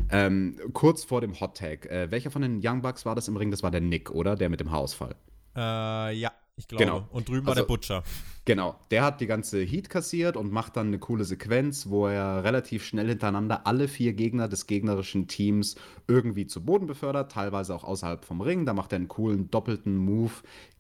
[0.10, 1.86] Ähm, kurz vor dem Hot Tag.
[1.86, 3.52] Äh, welcher von den Young Bucks war das im Ring?
[3.52, 4.36] Das war der Nick, oder?
[4.36, 5.16] Der mit dem Haarausfall.
[5.56, 6.32] Äh, ja.
[6.58, 6.84] Ich glaube.
[6.86, 7.08] Genau.
[7.12, 8.04] Und drüben war Also- der Butcher.
[8.48, 12.44] Genau, der hat die ganze Heat kassiert und macht dann eine coole Sequenz, wo er
[12.44, 15.76] relativ schnell hintereinander alle vier Gegner des gegnerischen Teams
[16.08, 18.68] irgendwie zu Boden befördert, teilweise auch außerhalb vom Ring.
[18.68, 20.32] Da macht er einen coolen doppelten Move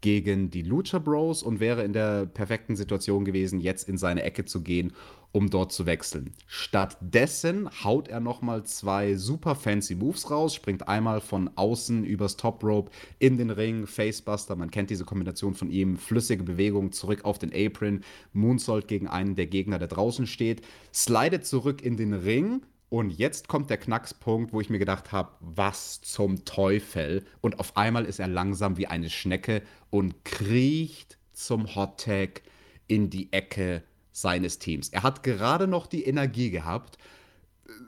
[0.01, 4.45] gegen die Lucha Bros und wäre in der perfekten Situation gewesen, jetzt in seine Ecke
[4.45, 4.93] zu gehen,
[5.35, 6.33] um dort zu wechseln.
[6.47, 12.63] Stattdessen haut er nochmal zwei super fancy Moves raus, springt einmal von außen übers Top
[12.63, 17.37] Rope in den Ring, Facebuster, man kennt diese Kombination von ihm, flüssige Bewegung zurück auf
[17.37, 17.99] den Apron,
[18.31, 20.61] Moonsault gegen einen der Gegner, der draußen steht,
[20.93, 25.33] slidet zurück in den Ring und jetzt kommt der Knackspunkt, wo ich mir gedacht habe,
[25.41, 27.25] was zum Teufel?
[27.41, 32.41] Und auf einmal ist er langsam wie eine Schnecke und kriecht zum Hot Tag
[32.87, 33.83] in die Ecke
[34.15, 34.89] seines Teams.
[34.89, 36.97] Er hat gerade noch die Energie gehabt,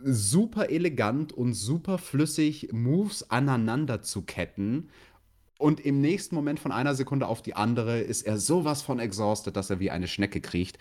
[0.04, 4.90] super elegant und super flüssig Moves aneinander zu ketten.
[5.58, 9.56] Und im nächsten Moment von einer Sekunde auf die andere ist er sowas von exhausted,
[9.56, 10.78] dass er wie eine Schnecke kriecht.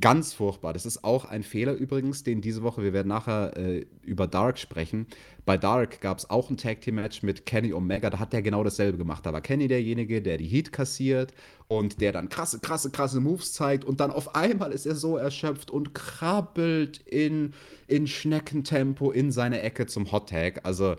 [0.00, 0.72] Ganz furchtbar.
[0.72, 4.58] Das ist auch ein Fehler übrigens, den diese Woche, wir werden nachher äh, über Dark
[4.58, 5.06] sprechen.
[5.44, 8.42] Bei Dark gab es auch ein Tag Team Match mit Kenny Omega, da hat der
[8.42, 9.26] genau dasselbe gemacht.
[9.26, 11.32] Da war Kenny derjenige, der die Heat kassiert
[11.66, 15.16] und der dann krasse, krasse, krasse Moves zeigt und dann auf einmal ist er so
[15.16, 17.52] erschöpft und krabbelt in,
[17.88, 20.60] in Schneckentempo in seine Ecke zum Hot Tag.
[20.64, 20.94] Also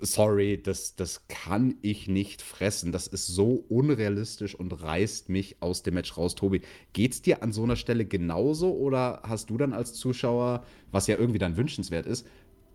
[0.00, 2.92] sorry, das, das kann ich nicht fressen.
[2.92, 6.34] Das ist so unrealistisch und reißt mich aus dem Match raus.
[6.34, 11.06] Tobi, geht's dir an so einer Stelle genauso oder hast du dann als Zuschauer, was
[11.06, 12.26] ja irgendwie dann wünschenswert ist,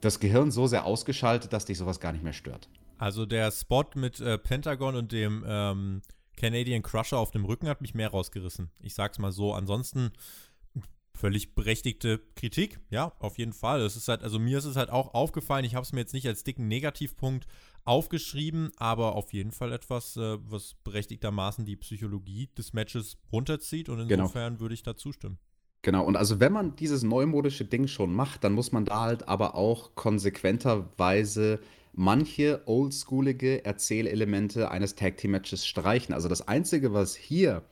[0.01, 2.69] das Gehirn so sehr ausgeschaltet, dass dich sowas gar nicht mehr stört?
[2.97, 6.01] Also der Spot mit äh, Pentagon und dem ähm,
[6.37, 8.69] Canadian Crusher auf dem Rücken hat mich mehr rausgerissen.
[8.81, 9.53] Ich sag's mal so.
[9.53, 10.11] Ansonsten
[11.15, 13.81] völlig berechtigte Kritik, ja, auf jeden Fall.
[13.81, 16.13] Es ist halt, also mir ist es halt auch aufgefallen, ich habe es mir jetzt
[16.13, 17.45] nicht als dicken Negativpunkt
[17.85, 24.07] aufgeschrieben, aber auf jeden Fall etwas, äh, was berechtigtermaßen die Psychologie des Matches runterzieht und
[24.07, 24.23] Genau.
[24.23, 25.37] insofern würde ich da zustimmen.
[25.81, 29.27] Genau, und also wenn man dieses neumodische Ding schon macht, dann muss man da halt
[29.27, 31.59] aber auch konsequenterweise
[31.91, 36.13] manche oldschoolige Erzählelemente eines Tag Team Matches streichen.
[36.13, 37.63] Also das Einzige, was hier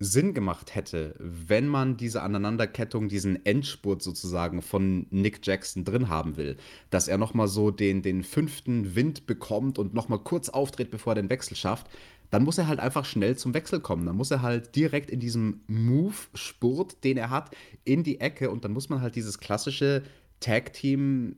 [0.00, 6.36] Sinn gemacht hätte, wenn man diese Aneinanderkettung, diesen Endspurt sozusagen von Nick Jackson drin haben
[6.36, 6.56] will,
[6.90, 11.22] dass er nochmal so den, den fünften Wind bekommt und nochmal kurz auftritt, bevor er
[11.22, 11.88] den Wechsel schafft,
[12.30, 14.06] dann muss er halt einfach schnell zum Wechsel kommen.
[14.06, 17.54] Dann muss er halt direkt in diesem Move-Spurt, den er hat,
[17.84, 20.02] in die Ecke und dann muss man halt dieses klassische
[20.40, 21.36] Tag-Team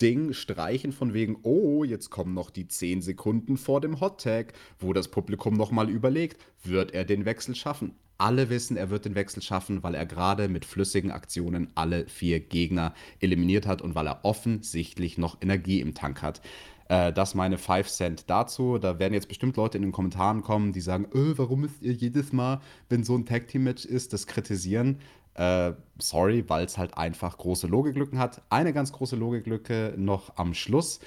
[0.00, 4.52] Ding streichen von wegen, oh, jetzt kommen noch die 10 Sekunden vor dem Hot Tag,
[4.78, 7.94] wo das Publikum nochmal überlegt, wird er den Wechsel schaffen?
[8.18, 12.40] Alle wissen, er wird den Wechsel schaffen, weil er gerade mit flüssigen Aktionen alle vier
[12.40, 16.40] Gegner eliminiert hat und weil er offensichtlich noch Energie im Tank hat.
[16.88, 18.78] Äh, das meine 5 Cent dazu.
[18.78, 21.92] Da werden jetzt bestimmt Leute in den Kommentaren kommen, die sagen, äh, warum müsst ihr
[21.92, 24.98] jedes Mal, wenn so ein Tag Team Match ist, das kritisieren?
[25.34, 28.42] Äh, sorry, weil es halt einfach große Logiklücken hat.
[28.50, 31.00] Eine ganz große Logiklücke noch am Schluss.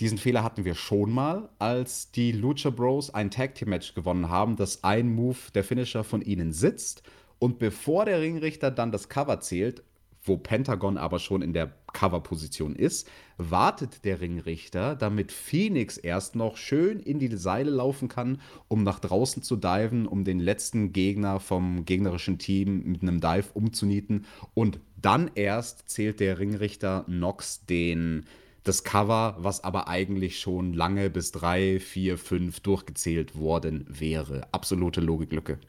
[0.00, 4.28] Diesen Fehler hatten wir schon mal, als die Lucha Bros ein Tag Team Match gewonnen
[4.28, 7.02] haben, dass ein Move der Finisher von ihnen sitzt
[7.38, 9.82] und bevor der Ringrichter dann das Cover zählt,
[10.26, 13.08] wo Pentagon aber schon in der Coverposition ist,
[13.38, 19.00] wartet der Ringrichter, damit Phoenix erst noch schön in die Seile laufen kann, um nach
[19.00, 24.26] draußen zu diven, um den letzten Gegner vom gegnerischen Team mit einem Dive umzunieten.
[24.54, 28.26] Und dann erst zählt der Ringrichter Nox den
[28.66, 34.48] das Cover, was aber eigentlich schon lange bis drei, vier, fünf durchgezählt worden wäre.
[34.52, 35.60] Absolute Logiklücke.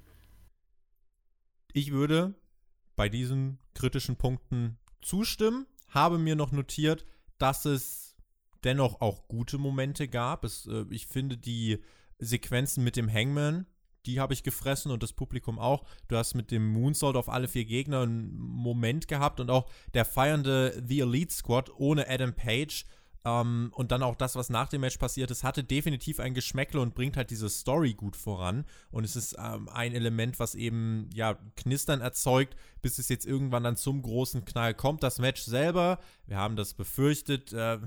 [1.74, 2.34] Ich würde
[2.98, 7.06] bei diesen kritischen Punkten zustimmen, habe mir noch notiert,
[7.38, 8.18] dass es
[8.66, 10.44] dennoch auch gute Momente gab.
[10.44, 11.82] Es, äh, ich finde die
[12.20, 13.68] Sequenzen mit dem Hangman,
[14.06, 15.86] die habe ich gefressen und das Publikum auch.
[16.08, 20.06] Du hast mit dem Moonsault auf alle vier Gegner einen Moment gehabt und auch der
[20.06, 22.86] feiernde The Elite Squad ohne Adam Page
[23.26, 26.80] ähm, und dann auch das, was nach dem Match passiert ist, hatte definitiv ein Geschmäckle
[26.80, 28.66] und bringt halt diese Story gut voran.
[28.92, 33.64] Und es ist ähm, ein Element, was eben, ja, Knistern erzeugt, bis es jetzt irgendwann
[33.64, 35.04] dann zum großen Knall kommt.
[35.04, 37.80] Das Match selber, wir haben das befürchtet, äh,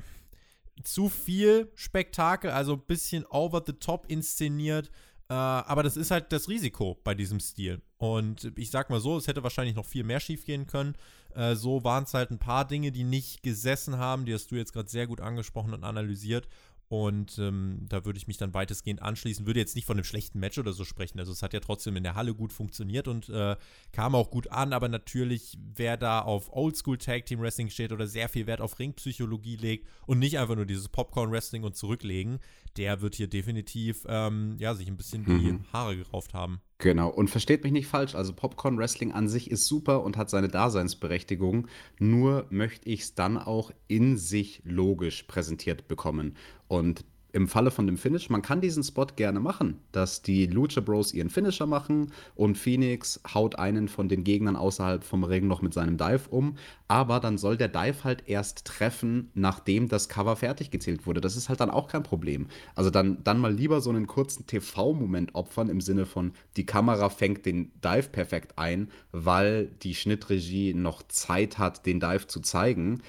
[0.83, 4.91] zu viel Spektakel, also ein bisschen over the top inszeniert.
[5.29, 7.81] Äh, aber das ist halt das Risiko bei diesem Stil.
[7.99, 10.97] Und ich sag mal so, es hätte wahrscheinlich noch viel mehr schief gehen können.
[11.35, 14.25] Äh, so waren es halt ein paar Dinge, die nicht gesessen haben.
[14.25, 16.49] Die hast du jetzt gerade sehr gut angesprochen und analysiert.
[16.91, 19.47] Und ähm, da würde ich mich dann weitestgehend anschließen.
[19.47, 21.21] Würde jetzt nicht von einem schlechten Match oder so sprechen.
[21.21, 23.55] Also es hat ja trotzdem in der Halle gut funktioniert und äh,
[23.93, 24.73] kam auch gut an.
[24.73, 28.81] Aber natürlich, wer da auf Oldschool Tag Team Wrestling steht oder sehr viel Wert auf
[28.81, 32.41] Ringpsychologie legt und nicht einfach nur dieses Popcorn Wrestling und zurücklegen,
[32.77, 35.73] der wird hier definitiv ähm, ja, sich ein bisschen die mhm.
[35.73, 36.61] Haare gerauft haben.
[36.79, 40.31] Genau, und versteht mich nicht falsch, also Popcorn Wrestling an sich ist super und hat
[40.31, 41.69] seine Daseinsberechtigung,
[41.99, 46.37] nur möchte ich es dann auch in sich logisch präsentiert bekommen.
[46.71, 50.81] Und im Falle von dem Finish, man kann diesen Spot gerne machen, dass die Lucha
[50.81, 55.63] Bros ihren Finisher machen und Phoenix haut einen von den Gegnern außerhalb vom Ring noch
[55.63, 56.57] mit seinem Dive um,
[56.87, 61.21] aber dann soll der Dive halt erst treffen, nachdem das Cover fertig gezählt wurde.
[61.21, 62.47] Das ist halt dann auch kein Problem.
[62.77, 67.09] Also dann, dann mal lieber so einen kurzen TV-Moment opfern im Sinne von, die Kamera
[67.09, 73.03] fängt den Dive perfekt ein, weil die Schnittregie noch Zeit hat, den Dive zu zeigen.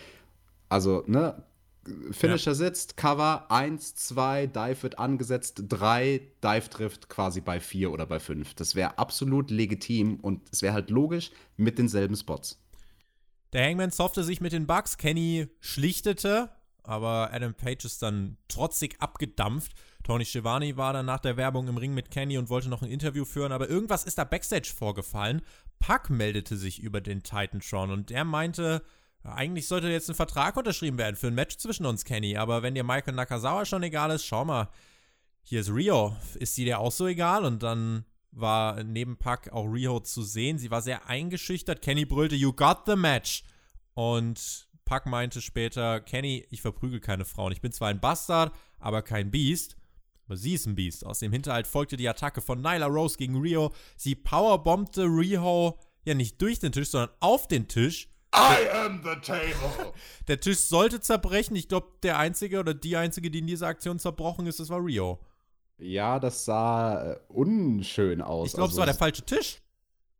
[0.67, 1.43] Also, ne,
[2.11, 2.55] Finisher ja.
[2.55, 8.19] sitzt, Cover 1, 2, Dive wird angesetzt, 3, Dive trifft quasi bei 4 oder bei
[8.19, 8.53] 5.
[8.53, 12.61] Das wäre absolut legitim und es wäre halt logisch mit denselben Spots.
[13.53, 16.49] Der Hangman soffte sich mit den Bugs, Kenny schlichtete,
[16.83, 19.73] aber Adam Page ist dann trotzig abgedampft.
[20.03, 22.89] Tony Schiavone war dann nach der Werbung im Ring mit Kenny und wollte noch ein
[22.89, 25.41] Interview führen, aber irgendwas ist da backstage vorgefallen.
[25.79, 28.83] Puck meldete sich über den Titantron und der meinte,
[29.23, 32.37] eigentlich sollte jetzt ein Vertrag unterschrieben werden für ein Match zwischen uns, Kenny.
[32.37, 34.69] Aber wenn dir Michael Nakazawa schon egal ist, schau mal.
[35.43, 36.15] Hier ist Rio.
[36.35, 37.45] Ist sie dir auch so egal?
[37.45, 40.57] Und dann war neben Puck auch Rio zu sehen.
[40.57, 41.81] Sie war sehr eingeschüchtert.
[41.81, 43.43] Kenny brüllte, You got the match.
[43.93, 47.51] Und Puck meinte später, Kenny, ich verprügel keine Frauen.
[47.51, 49.75] Ich bin zwar ein Bastard, aber kein Biest.
[50.25, 51.05] Aber sie ist ein Biest.
[51.05, 53.73] Aus dem Hinterhalt folgte die Attacke von Nyla Rose gegen Rio.
[53.97, 58.10] Sie powerbombte Rio ja nicht durch den Tisch, sondern auf den Tisch.
[58.33, 59.93] I am the table.
[60.27, 61.55] Der Tisch sollte zerbrechen.
[61.55, 64.83] Ich glaube, der Einzige oder die Einzige, die in dieser Aktion zerbrochen ist, das war
[64.83, 65.19] Rio.
[65.77, 68.47] Ja, das sah äh, unschön aus.
[68.47, 69.60] Ich glaube, also, es war der falsche Tisch.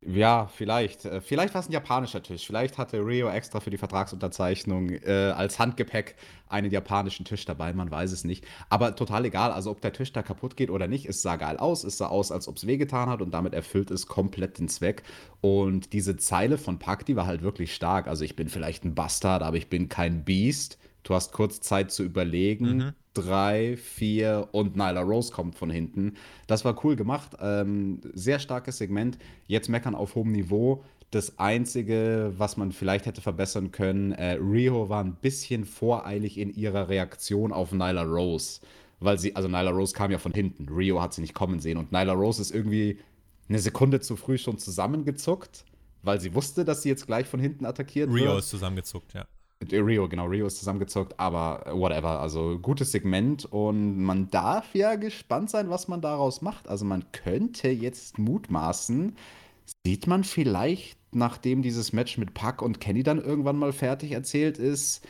[0.04, 1.06] Ja, vielleicht.
[1.06, 2.47] Äh, vielleicht war es ein japanischer Tisch.
[2.47, 6.16] Vielleicht hatte Rio extra für die Vertragsunterzeichnung äh, als Handgepäck
[6.49, 7.72] einen japanischen Tisch dabei.
[7.74, 8.43] Man weiß es nicht.
[8.70, 9.52] Aber total egal.
[9.52, 11.84] Also, ob der Tisch da kaputt geht oder nicht, es sah geil aus.
[11.84, 15.04] Es sah aus, als ob es wehgetan hat und damit erfüllt es komplett den Zweck.
[15.39, 18.08] Und diese Zeile von Pack, die war halt wirklich stark.
[18.08, 20.80] Also, ich bin vielleicht ein Bastard, aber ich bin kein Beast.
[21.04, 22.78] Du hast kurz Zeit zu überlegen.
[22.78, 22.93] Mhm.
[23.14, 26.14] Drei, vier und Nyla Rose kommt von hinten.
[26.47, 27.32] Das war cool gemacht.
[27.41, 29.18] Ähm, sehr starkes Segment.
[29.47, 30.84] Jetzt meckern auf hohem Niveau.
[31.12, 36.53] Das Einzige, was man vielleicht hätte verbessern können, äh, Rio war ein bisschen voreilig in
[36.53, 38.62] ihrer Reaktion auf Nyla Rose.
[39.01, 40.70] Weil sie, also Nyla Rose kam ja von hinten.
[40.70, 41.78] Rio hat sie nicht kommen sehen.
[41.78, 42.99] Und Nyla Rose ist irgendwie
[43.49, 45.66] eine Sekunde zu früh schon zusammengezuckt,
[46.01, 48.30] weil sie wusste, dass sie jetzt gleich von hinten attackiert Rio wird.
[48.30, 49.28] Rio ist zusammengezuckt, ja.
[49.70, 52.20] Rio, genau, Rio ist zusammengezockt, aber whatever.
[52.20, 56.68] Also gutes Segment und man darf ja gespannt sein, was man daraus macht.
[56.68, 59.16] Also man könnte jetzt mutmaßen,
[59.86, 64.57] sieht man vielleicht, nachdem dieses Match mit Puck und Kenny dann irgendwann mal fertig erzählt
[64.57, 65.05] ist,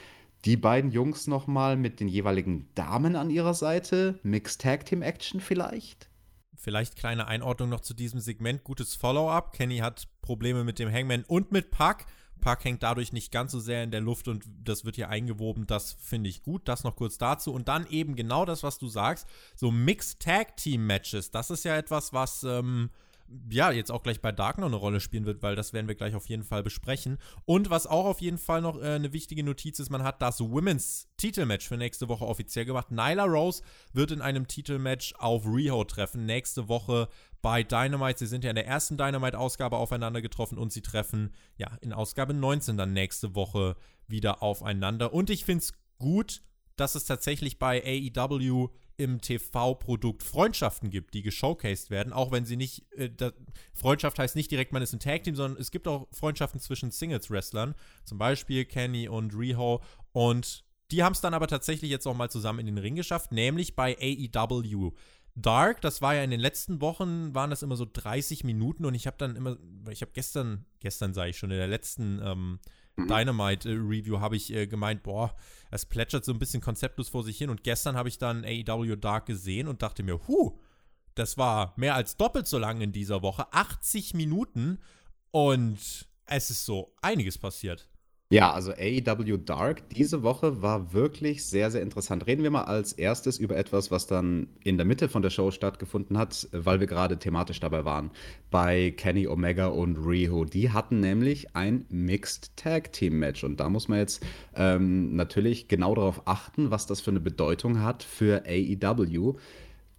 [0.46, 4.20] die beiden Jungs nochmal mit den jeweiligen Damen an ihrer Seite?
[4.24, 6.10] Mixed Tag Team Action vielleicht?
[6.56, 8.64] Vielleicht kleine Einordnung noch zu diesem Segment.
[8.64, 9.54] Gutes Follow-up.
[9.54, 12.06] Kenny hat Probleme mit dem Hangman und mit Puck.
[12.42, 15.68] Puck hängt dadurch nicht ganz so sehr in der Luft und das wird hier eingewoben.
[15.68, 16.68] Das finde ich gut.
[16.68, 17.54] Das noch kurz dazu.
[17.54, 19.28] Und dann eben genau das, was du sagst.
[19.56, 21.32] So Mixed Tag Team Matches.
[21.32, 22.90] Das ist ja etwas, was ähm,
[23.50, 25.96] ja, jetzt auch gleich bei Dark noch eine Rolle spielen wird, weil das werden wir
[25.96, 27.18] gleich auf jeden Fall besprechen.
[27.46, 30.40] Und was auch auf jeden Fall noch äh, eine wichtige Notiz ist, man hat das
[30.40, 32.92] Women's Titelmatch für nächste Woche offiziell gemacht.
[32.92, 33.64] Nyla Rose
[33.94, 37.08] wird in einem Titelmatch auf Riho treffen, nächste Woche
[37.42, 38.20] bei Dynamite.
[38.20, 42.34] Sie sind ja in der ersten Dynamite-Ausgabe aufeinander getroffen und sie treffen ja in Ausgabe
[42.34, 43.76] 19 dann nächste Woche
[44.08, 45.14] wieder aufeinander.
[45.14, 46.42] Und ich finde es gut,
[46.76, 52.58] dass es tatsächlich bei AEW im TV-Produkt Freundschaften gibt, die geshowcased werden, auch wenn sie
[52.58, 53.32] nicht, äh, da,
[53.74, 57.76] Freundschaft heißt nicht direkt, man ist ein Tag-Team, sondern es gibt auch Freundschaften zwischen Singles-Wrestlern,
[58.06, 59.82] zum Beispiel Kenny und Riho
[60.12, 63.32] und die haben es dann aber tatsächlich jetzt auch mal zusammen in den Ring geschafft,
[63.32, 64.92] nämlich bei AEW.
[65.36, 68.94] Dark, das war ja in den letzten Wochen, waren das immer so 30 Minuten und
[68.96, 69.58] ich habe dann immer,
[69.90, 72.60] ich habe gestern, gestern sage ich schon, in der letzten ähm,
[72.96, 73.08] mhm.
[73.08, 75.36] Dynamite-Review habe ich äh, gemeint, boah,
[75.70, 78.96] es plätschert so ein bisschen konzeptlos vor sich hin und gestern habe ich dann AEW
[78.96, 80.58] Dark gesehen und dachte mir, huh,
[81.16, 84.80] das war mehr als doppelt so lang in dieser Woche, 80 Minuten
[85.32, 87.91] und es ist so einiges passiert.
[88.32, 92.28] Ja, also AEW Dark diese Woche war wirklich sehr, sehr interessant.
[92.28, 95.52] Reden wir mal als erstes über etwas, was dann in der Mitte von der Show
[95.52, 98.10] stattgefunden hat, weil wir gerade thematisch dabei waren.
[98.50, 100.46] Bei Kenny Omega und Riho.
[100.46, 103.44] Die hatten nämlich ein Mixed Tag Team Match.
[103.44, 104.26] Und da muss man jetzt
[104.56, 109.34] ähm, natürlich genau darauf achten, was das für eine Bedeutung hat für AEW.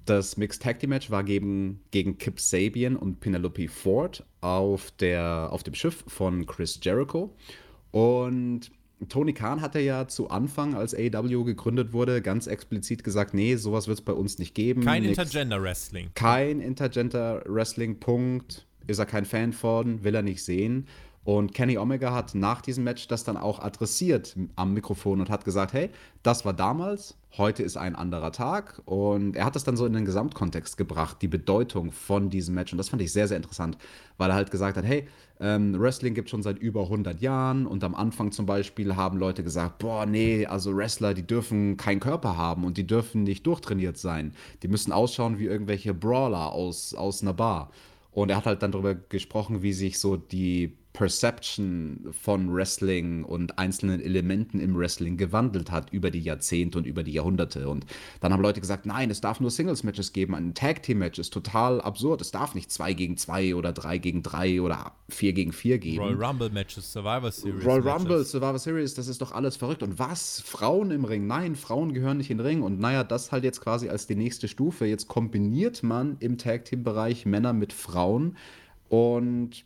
[0.07, 5.51] Das Mixed Tag Team Match war gegen, gegen Kip Sabian und Penelope Ford auf, der,
[5.53, 7.37] auf dem Schiff von Chris Jericho.
[7.93, 8.73] Und
[9.09, 13.87] Tony Khan hatte ja zu Anfang, als AEW gegründet wurde, ganz explizit gesagt, nee, sowas
[13.87, 14.83] wird es bei uns nicht geben.
[14.83, 16.11] Kein Intergender Wrestling.
[16.15, 18.67] Kein Intergender Wrestling, Punkt.
[18.87, 20.87] Ist er kein Fan von, will er nicht sehen.
[21.25, 25.45] Und Kenny Omega hat nach diesem Match das dann auch adressiert am Mikrofon und hat
[25.45, 25.91] gesagt, hey,
[26.25, 28.83] das war damals, heute ist ein anderer Tag.
[28.87, 32.73] Und er hat das dann so in den Gesamtkontext gebracht, die Bedeutung von diesem Match.
[32.73, 33.79] Und das fand ich sehr, sehr interessant,
[34.19, 35.07] weil er halt gesagt hat, hey,
[35.43, 39.43] ähm, Wrestling gibt schon seit über 100 Jahren und am Anfang zum Beispiel haben Leute
[39.43, 43.99] gesagt, boah, nee, also Wrestler, die dürfen keinen Körper haben und die dürfen nicht durchtrainiert
[43.99, 44.35] sein.
[44.63, 47.73] Die müssen ausschauen wie irgendwelche Brawler aus, aus einer Bar.
[48.13, 53.59] Und er hat halt dann darüber gesprochen, wie sich so die Perception von Wrestling und
[53.59, 57.69] einzelnen Elementen im Wrestling gewandelt hat über die Jahrzehnte und über die Jahrhunderte.
[57.69, 57.87] Und
[58.21, 60.35] dann haben Leute gesagt, nein, es darf nur Singles-Matches geben.
[60.35, 62.21] Ein Tag-Team-Match ist total absurd.
[62.21, 66.03] Es darf nicht zwei gegen zwei oder drei gegen drei oder vier gegen vier geben.
[66.03, 67.65] Royal Rumble-Matches, Survivor Series.
[67.65, 69.83] Royal Rumble, Survivor Series, das ist doch alles verrückt.
[69.83, 70.43] Und was?
[70.43, 71.27] Frauen im Ring?
[71.27, 72.63] Nein, Frauen gehören nicht in den Ring.
[72.63, 74.85] Und naja, das halt jetzt quasi als die nächste Stufe.
[74.85, 78.37] Jetzt kombiniert man im Tag-Team-Bereich Männer mit Frauen.
[78.91, 79.65] Und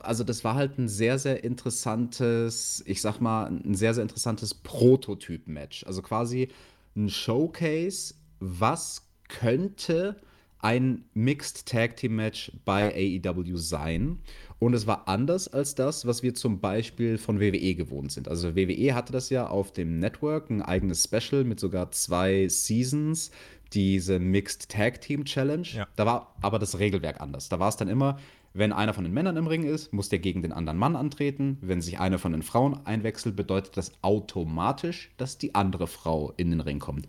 [0.00, 4.54] also das war halt ein sehr, sehr interessantes, ich sag mal, ein sehr, sehr interessantes
[4.54, 5.84] Prototyp-Match.
[5.86, 6.48] Also quasi
[6.96, 10.20] ein Showcase, was könnte
[10.60, 14.18] ein Mixed Tag Team Match bei AEW sein.
[14.58, 18.26] Und es war anders als das, was wir zum Beispiel von WWE gewohnt sind.
[18.26, 23.30] Also WWE hatte das ja auf dem Network, ein eigenes Special mit sogar zwei Seasons,
[23.72, 25.68] diese Mixed Tag Team Challenge.
[25.68, 25.86] Ja.
[25.94, 27.48] Da war aber das Regelwerk anders.
[27.48, 28.18] Da war es dann immer,
[28.54, 31.58] wenn einer von den Männern im Ring ist, muss der gegen den anderen Mann antreten.
[31.60, 36.50] Wenn sich eine von den Frauen einwechselt, bedeutet das automatisch, dass die andere Frau in
[36.50, 37.06] den Ring kommt.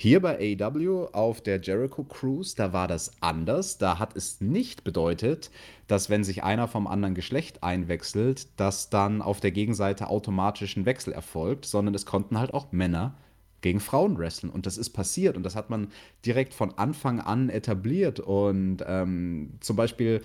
[0.00, 3.78] Hier bei AEW auf der Jericho Cruise, da war das anders.
[3.78, 5.50] Da hat es nicht bedeutet,
[5.88, 10.86] dass wenn sich einer vom anderen Geschlecht einwechselt, dass dann auf der Gegenseite automatisch ein
[10.86, 13.16] Wechsel erfolgt, sondern es konnten halt auch Männer
[13.60, 14.50] gegen Frauen wresteln.
[14.50, 15.88] Und das ist passiert und das hat man
[16.24, 18.20] direkt von Anfang an etabliert.
[18.20, 20.22] Und ähm, zum Beispiel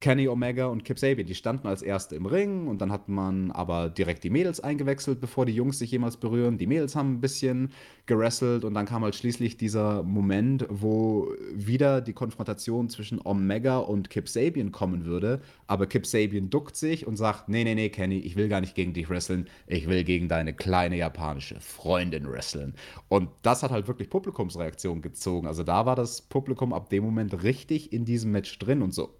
[0.00, 3.50] Kenny Omega und Kip Sabian, die standen als Erste im Ring und dann hat man
[3.50, 6.58] aber direkt die Mädels eingewechselt, bevor die Jungs sich jemals berühren.
[6.58, 7.70] Die Mädels haben ein bisschen
[8.06, 14.10] gerasselt und dann kam halt schließlich dieser Moment, wo wieder die Konfrontation zwischen Omega und
[14.10, 18.18] Kip Sabian kommen würde, aber Kip Sabian duckt sich und sagt, nee, nee, nee, Kenny,
[18.18, 22.74] ich will gar nicht gegen dich wresteln, ich will gegen deine kleine japanische Freundin wresteln.
[23.08, 25.46] Und das hat halt wirklich Publikumsreaktion gezogen.
[25.46, 29.10] Also da war das Publikum ab dem Moment richtig in diesem Match drin und so,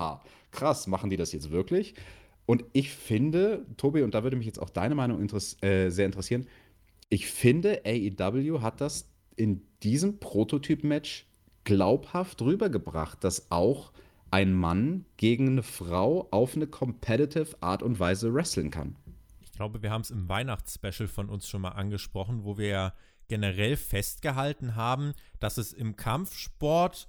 [0.00, 0.20] oha,
[0.50, 1.94] krass, machen die das jetzt wirklich?
[2.46, 6.06] Und ich finde, Tobi, und da würde mich jetzt auch deine Meinung interess äh, sehr
[6.06, 6.46] interessieren,
[7.08, 11.26] ich finde, AEW hat das in diesem Prototyp-Match
[11.64, 13.92] glaubhaft rübergebracht, dass auch
[14.30, 18.96] ein Mann gegen eine Frau auf eine competitive Art und Weise wresteln kann.
[19.40, 22.94] Ich glaube, wir haben es im Weihnachtsspecial von uns schon mal angesprochen, wo wir ja
[23.28, 27.08] generell festgehalten haben, dass es im Kampfsport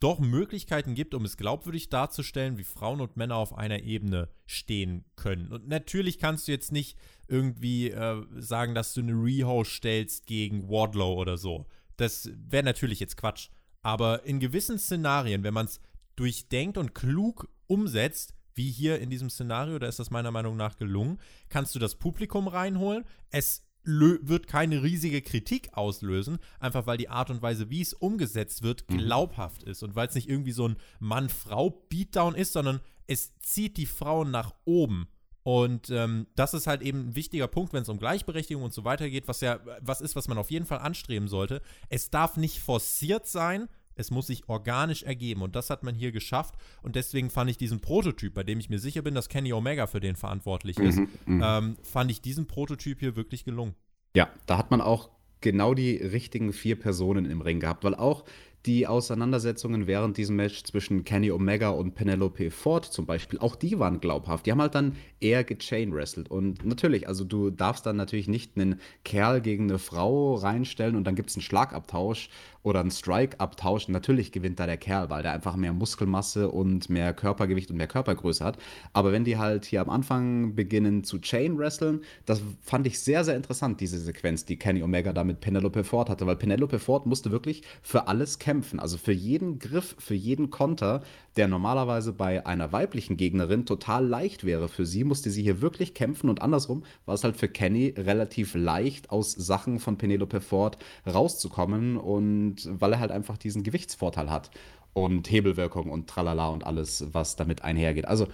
[0.00, 5.04] doch Möglichkeiten gibt, um es glaubwürdig darzustellen, wie Frauen und Männer auf einer Ebene stehen
[5.14, 5.52] können.
[5.52, 6.96] Und natürlich kannst du jetzt nicht
[7.26, 11.66] irgendwie äh, sagen, dass du eine Reho stellst gegen Wardlow oder so.
[11.96, 13.50] Das wäre natürlich jetzt Quatsch.
[13.82, 15.80] Aber in gewissen Szenarien, wenn man es
[16.16, 20.76] durchdenkt und klug umsetzt, wie hier in diesem Szenario, da ist das meiner Meinung nach
[20.76, 23.04] gelungen, kannst du das Publikum reinholen.
[23.30, 28.62] Es wird keine riesige Kritik auslösen, einfach weil die Art und Weise, wie es umgesetzt
[28.62, 28.98] wird, mhm.
[28.98, 33.86] glaubhaft ist und weil es nicht irgendwie so ein Mann-Frau-Beatdown ist, sondern es zieht die
[33.86, 35.08] Frauen nach oben.
[35.42, 38.84] Und ähm, das ist halt eben ein wichtiger Punkt, wenn es um Gleichberechtigung und so
[38.84, 41.62] weiter geht, was ja was ist, was man auf jeden Fall anstreben sollte.
[41.88, 43.68] Es darf nicht forciert sein,
[43.98, 47.58] es muss sich organisch ergeben und das hat man hier geschafft und deswegen fand ich
[47.58, 50.98] diesen Prototyp, bei dem ich mir sicher bin, dass Kenny Omega für den verantwortlich ist,
[50.98, 53.74] mhm, mhm, ähm, fand ich diesen Prototyp hier wirklich gelungen.
[54.16, 58.24] Ja, da hat man auch genau die richtigen vier Personen im Ring gehabt, weil auch
[58.66, 63.78] die Auseinandersetzungen während diesem Match zwischen Kenny Omega und Penelope Ford zum Beispiel, auch die
[63.78, 64.46] waren glaubhaft.
[64.46, 66.30] Die haben halt dann eher gechain wrestled.
[66.30, 71.04] Und natürlich, also du darfst dann natürlich nicht einen Kerl gegen eine Frau reinstellen und
[71.04, 72.30] dann gibt es einen Schlagabtausch
[72.68, 73.88] oder einen Strike-Abtausch.
[73.88, 77.88] Natürlich gewinnt da der Kerl, weil der einfach mehr Muskelmasse und mehr Körpergewicht und mehr
[77.88, 78.58] Körpergröße hat.
[78.92, 83.36] Aber wenn die halt hier am Anfang beginnen zu Chain-Wresteln, das fand ich sehr, sehr
[83.36, 87.30] interessant, diese Sequenz, die Kenny Omega da mit Penelope Ford hatte, weil Penelope Ford musste
[87.30, 88.80] wirklich für alles kämpfen.
[88.80, 91.02] Also für jeden Griff, für jeden Konter,
[91.36, 95.94] der normalerweise bei einer weiblichen Gegnerin total leicht wäre für sie, musste sie hier wirklich
[95.94, 100.78] kämpfen und andersrum war es halt für Kenny relativ leicht, aus Sachen von Penelope Ford
[101.06, 104.50] rauszukommen und weil er halt einfach diesen Gewichtsvorteil hat
[104.94, 108.06] und Hebelwirkung und tralala und alles, was damit einhergeht.
[108.08, 108.26] Also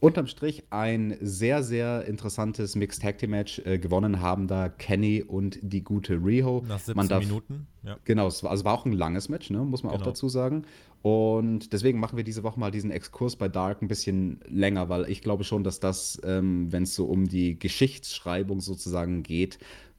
[0.00, 3.58] unterm Strich ein sehr, sehr interessantes Mixed Tag Team Match.
[3.64, 6.62] Äh, gewonnen haben da Kenny und die gute Riho.
[6.68, 7.66] Nach 17 Man darf, Minuten.
[7.82, 7.96] Ja.
[8.04, 10.02] Genau, es war, also war auch ein langes Match, ne, muss man Genau.
[10.02, 10.64] auch dazu sagen.
[11.02, 15.08] Und deswegen machen wir diese Woche mal diesen Exkurs bei Dark ein bisschen länger, weil
[15.08, 19.58] ich glaube schon, dass das, ähm, wenn es so um die Geschichtsschreibung sozusagen geht,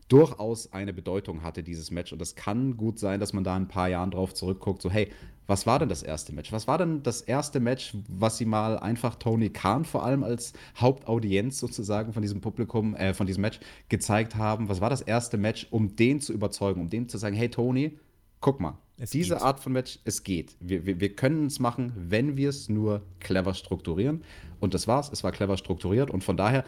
[0.09, 2.11] durchaus eine Bedeutung hatte, dieses Match.
[2.11, 4.91] Und es kann gut sein, dass man da in ein paar Jahren drauf zurückguckt, so,
[4.91, 5.09] hey,
[5.47, 6.51] was war denn das erste Match?
[6.51, 10.53] Was war denn das erste Match, was sie mal einfach Tony Khan vor allem als
[10.77, 14.67] Hauptaudienz sozusagen von diesem Publikum, äh, von diesem Match gezeigt haben?
[14.69, 17.97] Was war das erste Match, um den zu überzeugen, um dem zu sagen, hey Tony,
[18.41, 19.43] guck mal, Es diese geht.
[19.43, 20.55] Art von Match, es geht.
[20.59, 24.23] Wir, wir, wir können es machen, wenn wir es nur clever strukturieren.
[24.59, 26.63] Und das war's, es war clever strukturiert und von daher,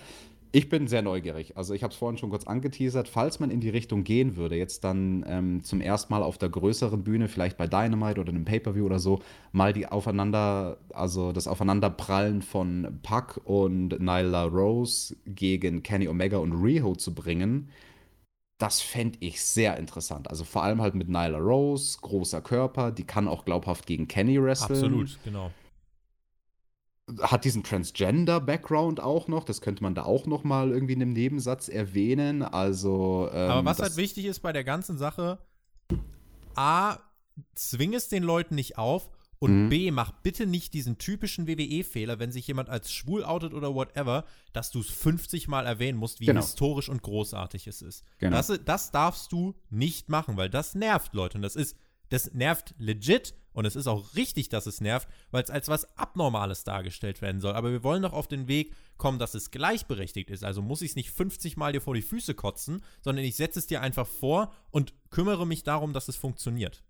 [0.53, 1.55] ich bin sehr neugierig.
[1.55, 4.55] Also ich habe es vorhin schon kurz angeteasert, falls man in die Richtung gehen würde,
[4.55, 8.43] jetzt dann ähm, zum ersten Mal auf der größeren Bühne, vielleicht bei Dynamite oder einem
[8.43, 9.19] Pay-Per-View oder so,
[9.53, 16.53] mal die aufeinander, also das Aufeinanderprallen von Puck und Nyla Rose gegen Kenny Omega und
[16.53, 17.69] Riho zu bringen,
[18.57, 20.29] das fände ich sehr interessant.
[20.29, 24.41] Also vor allem halt mit Nyla Rose, großer Körper, die kann auch glaubhaft gegen Kenny
[24.41, 24.77] wresteln.
[24.77, 25.51] Absolut, genau.
[27.21, 31.13] Hat diesen Transgender-Background auch noch, das könnte man da auch noch mal irgendwie in einem
[31.13, 32.41] Nebensatz erwähnen.
[32.43, 35.39] Also, ähm, Aber was halt wichtig ist bei der ganzen Sache,
[36.55, 36.97] A,
[37.55, 39.09] zwing es den Leuten nicht auf
[39.39, 39.69] und Mhm.
[39.69, 44.25] B, mach bitte nicht diesen typischen WWE-Fehler, wenn sich jemand als schwul outet oder whatever,
[44.53, 46.41] dass du es 50 Mal erwähnen musst, wie Genau.
[46.41, 48.03] historisch und großartig es ist.
[48.19, 48.37] Genau.
[48.37, 51.75] Das, das darfst du nicht machen, weil das nervt Leute und das ist,
[52.11, 55.97] das nervt legit und es ist auch richtig, dass es nervt, weil es als was
[55.97, 57.53] Abnormales dargestellt werden soll.
[57.53, 60.43] Aber wir wollen doch auf den Weg kommen, dass es gleichberechtigt ist.
[60.43, 63.59] Also muss ich es nicht 50 Mal dir vor die Füße kotzen, sondern ich setze
[63.59, 66.83] es dir einfach vor und kümmere mich darum, dass es funktioniert.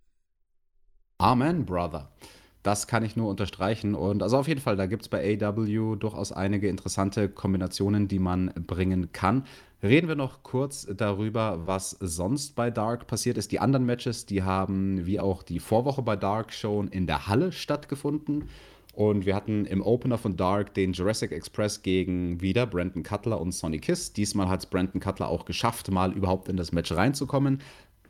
[1.18, 2.12] Amen, Brother.
[2.64, 3.96] Das kann ich nur unterstreichen.
[3.96, 8.20] Und also auf jeden Fall, da gibt es bei AW durchaus einige interessante Kombinationen, die
[8.20, 9.46] man bringen kann.
[9.84, 13.52] Reden wir noch kurz darüber, was sonst bei Dark passiert ist.
[13.52, 17.52] Die anderen Matches, die haben wie auch die Vorwoche bei Dark schon in der Halle
[17.52, 18.50] stattgefunden.
[18.94, 23.54] Und wir hatten im Opener von Dark den Jurassic Express gegen wieder Brandon Cutler und
[23.54, 24.14] Sonny Kiss.
[24.14, 27.62] Diesmal hat es Brandon Cutler auch geschafft, mal überhaupt in das Match reinzukommen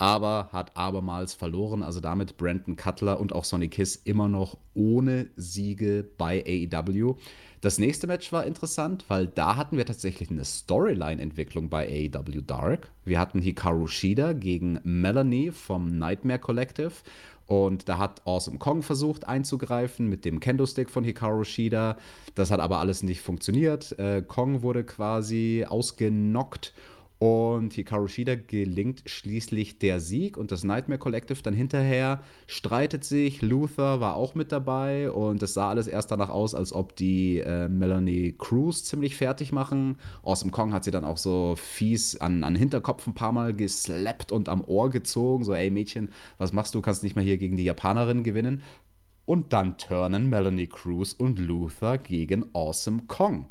[0.01, 1.83] aber hat abermals verloren.
[1.83, 7.17] Also damit Brandon Cutler und auch Sonny Kiss immer noch ohne Siege bei AEW.
[7.61, 12.89] Das nächste Match war interessant, weil da hatten wir tatsächlich eine Storyline-Entwicklung bei AEW Dark.
[13.05, 16.93] Wir hatten Hikaru Shida gegen Melanie vom Nightmare Collective.
[17.45, 21.97] Und da hat Awesome Kong versucht einzugreifen mit dem Kendo-Stick von Hikaru Shida.
[22.33, 23.99] Das hat aber alles nicht funktioniert.
[23.99, 26.73] Äh, Kong wurde quasi ausgenockt
[27.21, 33.43] und Hikaru Shida gelingt schließlich der Sieg und das Nightmare Collective dann hinterher streitet sich.
[33.43, 37.37] Luther war auch mit dabei und es sah alles erst danach aus, als ob die
[37.37, 39.97] äh, Melanie Cruz ziemlich fertig machen.
[40.23, 44.31] Awesome Kong hat sie dann auch so fies an, an Hinterkopf ein paar Mal geslappt
[44.31, 45.43] und am Ohr gezogen.
[45.43, 46.09] So, ey Mädchen,
[46.39, 46.81] was machst du?
[46.81, 48.63] Kannst nicht mal hier gegen die Japanerin gewinnen.
[49.25, 53.45] Und dann turnen Melanie Cruz und Luther gegen Awesome Kong.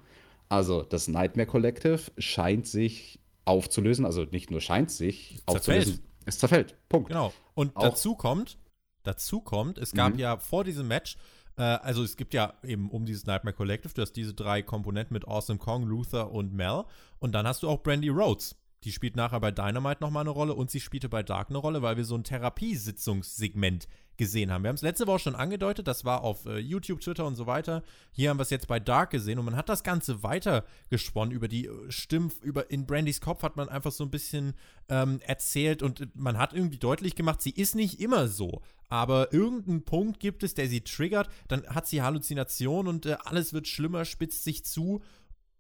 [0.49, 5.57] Also das Nightmare Collective scheint sich aufzulösen, also nicht nur scheint sich zerfällt.
[5.87, 6.77] aufzulösen, es zerfällt.
[6.89, 7.09] Punkt.
[7.09, 7.33] Genau.
[7.55, 8.59] Und Auch- dazu kommt,
[9.03, 10.19] dazu kommt, es gab Mhm.
[10.19, 11.17] ja vor diesem Match,
[11.57, 15.15] äh, also es gibt ja eben um dieses Nightmare Collective, du hast diese drei Komponenten
[15.15, 16.85] mit Awesome Kong, Luther und Mel.
[17.19, 18.57] Und dann hast du auch Brandy Rhodes.
[18.85, 21.83] Die spielt nachher bei Dynamite nochmal eine Rolle und sie spielte bei Dark eine Rolle,
[21.83, 24.65] weil wir so ein Therapiesitzungssegment gesehen haben.
[24.65, 27.47] Wir haben es letzte Woche schon angedeutet, das war auf äh, YouTube, Twitter und so
[27.47, 27.83] weiter.
[28.13, 31.33] Hier haben wir es jetzt bei Dark gesehen und man hat das Ganze weiter gesponnen
[31.33, 34.53] über die äh, Stimmen, über in Brandys Kopf hat man einfach so ein bisschen
[34.91, 38.61] ähm, erzählt und äh, man hat irgendwie deutlich gemacht, sie ist nicht immer so.
[38.91, 43.53] Aber irgendeinen Punkt gibt es, der sie triggert, dann hat sie Halluzination und äh, alles
[43.53, 45.01] wird schlimmer, spitzt sich zu.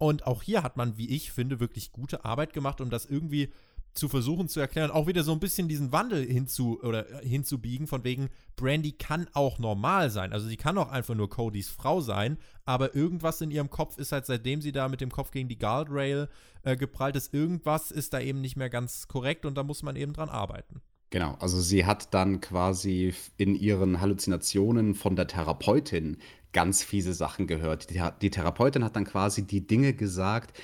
[0.01, 3.53] Und auch hier hat man, wie ich finde, wirklich gute Arbeit gemacht, um das irgendwie
[3.92, 7.86] zu versuchen zu erklären, auch wieder so ein bisschen diesen Wandel hinzu oder äh, hinzubiegen,
[7.86, 10.32] von wegen, Brandy kann auch normal sein.
[10.32, 14.12] Also sie kann auch einfach nur Codys Frau sein, aber irgendwas in ihrem Kopf ist
[14.12, 16.28] halt, seitdem sie da mit dem Kopf gegen die Guardrail
[16.62, 19.96] äh, geprallt ist, irgendwas ist da eben nicht mehr ganz korrekt und da muss man
[19.96, 20.80] eben dran arbeiten.
[21.11, 26.16] Genau, also sie hat dann quasi in ihren Halluzinationen von der Therapeutin
[26.53, 27.90] ganz fiese Sachen gehört.
[27.90, 30.59] Die, die Therapeutin hat dann quasi die Dinge gesagt,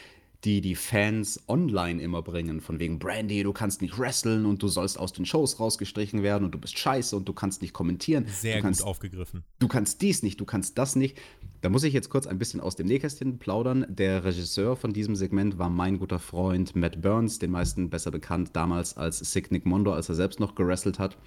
[0.46, 4.68] die die Fans online immer bringen, von wegen Brandy, du kannst nicht wresteln und du
[4.68, 8.26] sollst aus den Shows rausgestrichen werden und du bist scheiße und du kannst nicht kommentieren.
[8.28, 9.42] Sehr kannst, gut aufgegriffen.
[9.58, 11.18] Du kannst dies nicht, du kannst das nicht.
[11.62, 13.86] Da muss ich jetzt kurz ein bisschen aus dem Nähkästchen plaudern.
[13.88, 18.50] Der Regisseur von diesem Segment war mein guter Freund Matt Burns, den meisten besser bekannt
[18.52, 21.18] damals als Sick Nick Mondo, als er selbst noch gewrestelt hat.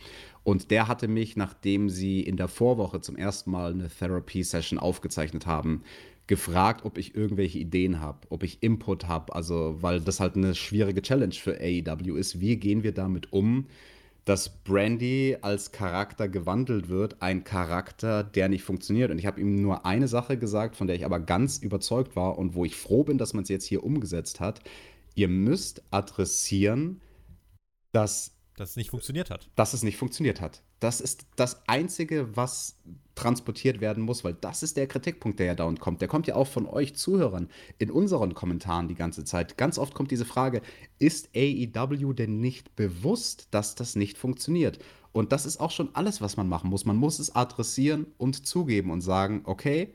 [0.45, 5.45] Und der hatte mich, nachdem sie in der Vorwoche zum ersten Mal eine Therapy-Session aufgezeichnet
[5.45, 5.83] haben,
[6.29, 10.53] gefragt, ob ich irgendwelche Ideen habe, ob ich Input habe, also weil das halt eine
[10.53, 12.39] schwierige Challenge für AEW ist.
[12.39, 13.65] Wie gehen wir damit um,
[14.25, 19.09] dass Brandy als Charakter gewandelt wird, ein Charakter, der nicht funktioniert?
[19.09, 22.37] Und ich habe ihm nur eine Sache gesagt, von der ich aber ganz überzeugt war
[22.37, 24.61] und wo ich froh bin, dass man es jetzt hier umgesetzt hat.
[25.15, 27.01] Ihr müsst adressieren,
[27.91, 29.49] dass dass es nicht funktioniert hat.
[29.55, 30.61] Dass es nicht funktioniert hat.
[30.79, 32.77] Das ist das Einzige, was
[33.15, 35.99] transportiert werden muss, weil das ist der Kritikpunkt, der ja dauernd kommt.
[35.99, 39.57] Der kommt ja auch von euch Zuhörern in unseren Kommentaren die ganze Zeit.
[39.57, 40.61] Ganz oft kommt diese Frage,
[40.99, 44.79] ist AEW denn nicht bewusst, dass das nicht funktioniert?
[45.11, 46.85] Und das ist auch schon alles, was man machen muss.
[46.85, 49.93] Man muss es adressieren und zugeben und sagen, okay,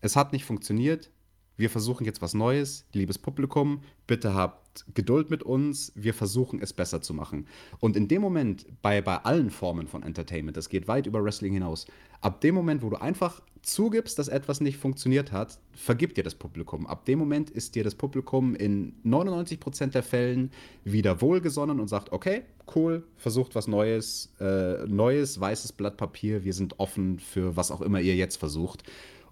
[0.00, 1.10] es hat nicht funktioniert,
[1.56, 6.72] wir versuchen jetzt was Neues, liebes Publikum, bitte habt Geduld mit uns, wir versuchen es
[6.72, 7.46] besser zu machen.
[7.78, 11.52] Und in dem Moment, bei, bei allen Formen von Entertainment, das geht weit über Wrestling
[11.54, 11.86] hinaus,
[12.20, 16.34] ab dem Moment, wo du einfach zugibst, dass etwas nicht funktioniert hat, vergibt dir das
[16.34, 16.86] Publikum.
[16.86, 20.50] Ab dem Moment ist dir das Publikum in 99% der Fällen
[20.84, 22.42] wieder wohlgesonnen und sagt, okay,
[22.74, 27.80] cool, versucht was Neues, äh, neues weißes Blatt Papier, wir sind offen für was auch
[27.80, 28.82] immer ihr jetzt versucht.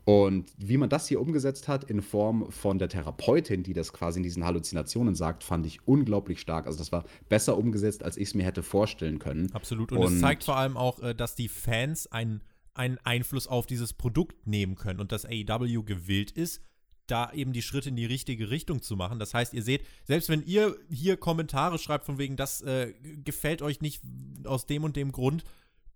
[0.09, 4.21] Und wie man das hier umgesetzt hat in Form von der Therapeutin, die das quasi
[4.21, 6.67] in diesen Halluzinationen sagt, fand ich unglaublich stark.
[6.67, 9.53] Also das war besser umgesetzt, als ich es mir hätte vorstellen können.
[9.53, 9.93] Absolut.
[9.93, 12.41] Und, Und es zeigt vor allem auch, äh, dass die Fans einen,
[12.73, 16.63] einen Einfluss auf dieses Produkt nehmen können und dass AEW gewillt ist,
[17.07, 19.19] da eben die Schritte in die richtige Richtung zu machen.
[19.19, 22.95] Das heißt, ihr seht, selbst wenn ihr hier Kommentare schreibt von wegen, das äh,
[23.27, 24.03] gefällt euch nicht
[24.45, 25.45] aus dem und dem Grund,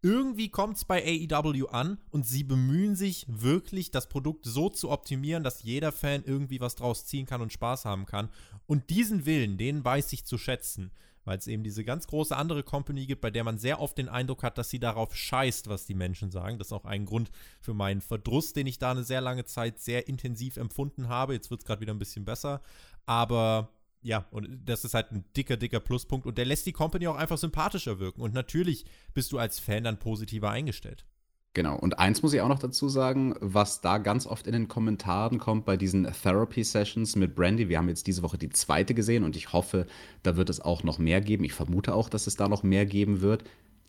[0.03, 4.91] irgendwie kommt es bei AEW an und sie bemühen sich wirklich, das Produkt so zu
[4.91, 8.29] optimieren, dass jeder Fan irgendwie was draus ziehen kann und Spaß haben kann.
[8.67, 10.91] Und diesen Willen, den weiß ich zu schätzen,
[11.25, 14.09] weil es eben diese ganz große andere Company gibt, bei der man sehr oft den
[14.09, 16.59] Eindruck hat, dass sie darauf scheißt, was die Menschen sagen.
[16.59, 17.31] Das ist auch ein Grund
[17.61, 21.35] für meinen Verdruss, den ich da eine sehr lange Zeit sehr intensiv empfunden habe.
[21.35, 22.61] Jetzt wird es gerade wieder ein bisschen besser.
[23.07, 23.69] Aber
[24.03, 27.17] ja, und das ist halt ein dicker, dicker Pluspunkt und der lässt die Company auch
[27.17, 28.21] einfach sympathischer wirken.
[28.21, 28.85] Und natürlich
[29.15, 31.07] bist du als Fan dann positiver eingestellt.
[31.55, 34.69] Genau, und eins muss ich auch noch dazu sagen, was da ganz oft in den
[34.69, 37.69] Kommentaren kommt bei diesen Therapy-Sessions mit Brandy.
[37.69, 39.87] Wir haben jetzt diese Woche die zweite gesehen und ich hoffe,
[40.23, 41.45] da wird es auch noch mehr geben.
[41.45, 43.45] Ich vermute auch, dass es da noch mehr geben wird.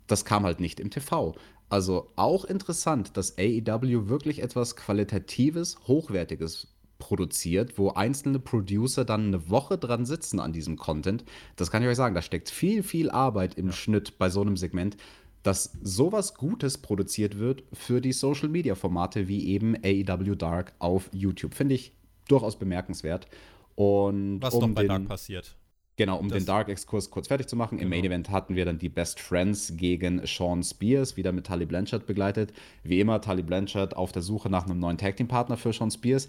[0.07, 1.36] Das kam halt nicht im TV.
[1.70, 6.73] Also auch interessant, dass AEW wirklich etwas Qualitatives, Hochwertiges
[7.04, 11.26] produziert, wo einzelne Producer dann eine Woche dran sitzen an diesem Content.
[11.58, 13.72] Das kann ich euch sagen, da steckt viel, viel Arbeit im ja.
[13.74, 14.95] Schnitt bei so einem Segment,
[15.43, 21.10] dass sowas Gutes produziert wird für die Social Media Formate wie eben AEW Dark auf
[21.12, 21.56] YouTube.
[21.56, 21.91] Finde ich
[22.30, 23.28] durchaus bemerkenswert.
[23.76, 25.58] Und Was um doch bei den, Dark passiert.
[25.97, 27.78] Genau, um das den Dark-Exkurs kurz fertig zu machen.
[27.78, 27.84] Genau.
[27.84, 31.66] Im Main Event hatten wir dann die Best Friends gegen Sean Spears, wieder mit Tully
[31.66, 32.54] Blanchard begleitet.
[32.84, 36.28] Wie immer, Tully Blanchard auf der Suche nach einem neuen Tag-Team-Partner für Sean Spears.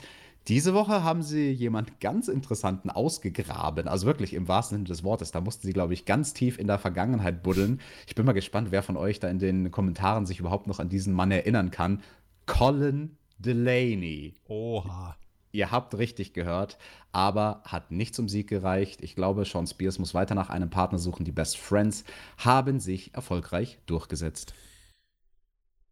[0.49, 3.89] Diese Woche haben sie jemand ganz Interessanten ausgegraben.
[3.89, 5.33] Also wirklich im wahrsten Sinne des Wortes.
[5.33, 7.81] Da mussten sie, glaube ich, ganz tief in der Vergangenheit buddeln.
[8.07, 10.91] Ich bin mal gespannt, wer von euch da in den Kommentaren sich überhaupt noch an
[10.91, 12.03] diesen Mann erinnern kann.
[12.45, 14.35] Colin Delaney.
[14.47, 15.17] Oha.
[15.53, 16.79] Ihr habt richtig gehört,
[17.13, 19.03] aber hat nicht zum Sieg gereicht.
[19.03, 21.25] Ich glaube, Sean Spears muss weiter nach einem Partner suchen.
[21.25, 22.05] Die Best Friends
[22.37, 24.53] haben sich erfolgreich durchgesetzt.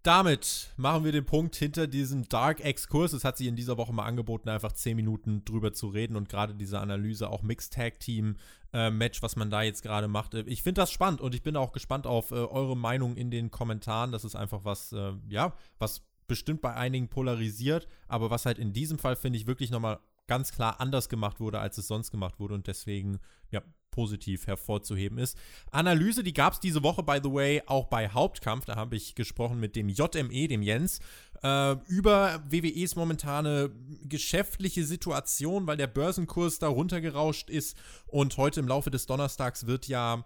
[0.03, 3.13] Damit machen wir den Punkt hinter diesem Dark-Exkurs.
[3.13, 6.29] Es hat sich in dieser Woche mal angeboten, einfach 10 Minuten drüber zu reden und
[6.29, 8.37] gerade diese Analyse, auch Mixed Tag Team
[8.73, 10.35] äh, Match, was man da jetzt gerade macht.
[10.35, 13.31] Äh, ich finde das spannend und ich bin auch gespannt auf äh, eure Meinung in
[13.31, 14.11] den Kommentaren.
[14.11, 18.73] Das ist einfach was, äh, ja, was bestimmt bei einigen polarisiert, aber was halt in
[18.73, 22.41] diesem Fall, finde ich, wirklich nochmal ganz klar anders gemacht wurde, als es sonst gemacht
[22.41, 25.39] wurde und deswegen, ja, positiv hervorzuheben ist.
[25.71, 28.65] Analyse, die gab es diese Woche, by the way, auch bei Hauptkampf.
[28.65, 30.99] Da habe ich gesprochen mit dem JME, dem Jens.
[31.45, 33.71] äh, über WWEs momentane
[34.05, 37.77] geschäftliche Situation, weil der Börsenkurs da runtergerauscht ist.
[38.07, 40.25] Und heute im Laufe des Donnerstags wird ja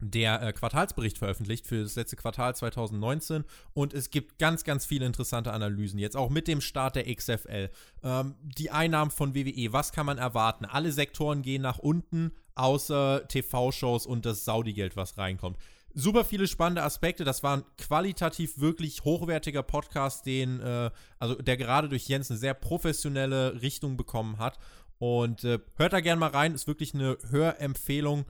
[0.00, 3.44] der äh, Quartalsbericht veröffentlicht für das letzte Quartal 2019
[3.74, 7.70] und es gibt ganz, ganz viele interessante Analysen jetzt, auch mit dem Start der XFL.
[8.02, 10.64] Ähm, die Einnahmen von WWE, was kann man erwarten?
[10.64, 15.58] Alle Sektoren gehen nach unten, außer TV-Shows und das Saudi-Geld, was reinkommt.
[15.92, 17.24] Super viele spannende Aspekte.
[17.24, 22.38] Das war ein qualitativ wirklich hochwertiger Podcast, den, äh, also der gerade durch Jens eine
[22.38, 24.58] sehr professionelle Richtung bekommen hat.
[24.98, 28.26] Und äh, hört da gerne mal rein, ist wirklich eine Hörempfehlung.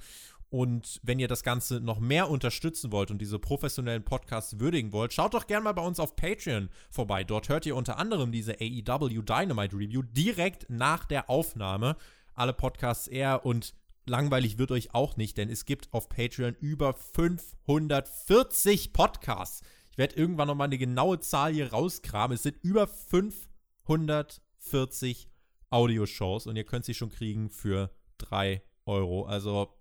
[0.50, 5.12] Und wenn ihr das Ganze noch mehr unterstützen wollt und diese professionellen Podcasts würdigen wollt,
[5.12, 7.22] schaut doch gerne mal bei uns auf Patreon vorbei.
[7.22, 11.96] Dort hört ihr unter anderem diese AEW Dynamite Review direkt nach der Aufnahme.
[12.34, 13.74] Alle Podcasts eher und
[14.06, 19.62] langweilig wird euch auch nicht, denn es gibt auf Patreon über 540 Podcasts.
[19.90, 22.34] Ich werde irgendwann nochmal eine genaue Zahl hier rauskramen.
[22.34, 25.28] Es sind über 540
[25.70, 29.26] Audioshows und ihr könnt sie schon kriegen für 3 Euro.
[29.26, 29.74] Also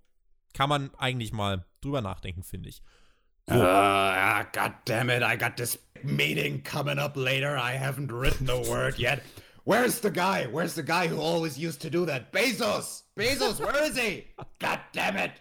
[0.54, 2.82] kann man eigentlich mal drüber nachdenken, finde ich.
[3.48, 3.56] So.
[3.56, 7.58] Uh, God damn it, I got this meeting coming up later.
[7.58, 9.22] I haven't written a word yet.
[9.64, 10.46] Where's the guy?
[10.46, 12.32] Where's the guy who always used to do that?
[12.32, 13.04] Bezos!
[13.18, 14.28] Bezos, where is he?
[14.60, 15.32] God damn it!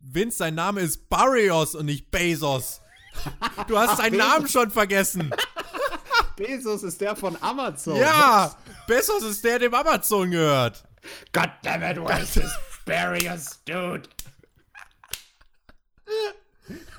[0.00, 2.80] Vince, sein Name ist Barrios und nicht Bezos.
[3.66, 5.30] Du hast seinen Namen schon vergessen.
[6.36, 7.96] Bezos ist der von Amazon.
[7.96, 8.54] Ja,
[8.86, 10.84] Bezos ist der, dem Amazon gehört.
[11.32, 12.52] God damn it, where's this
[12.84, 14.08] Barrios, dude?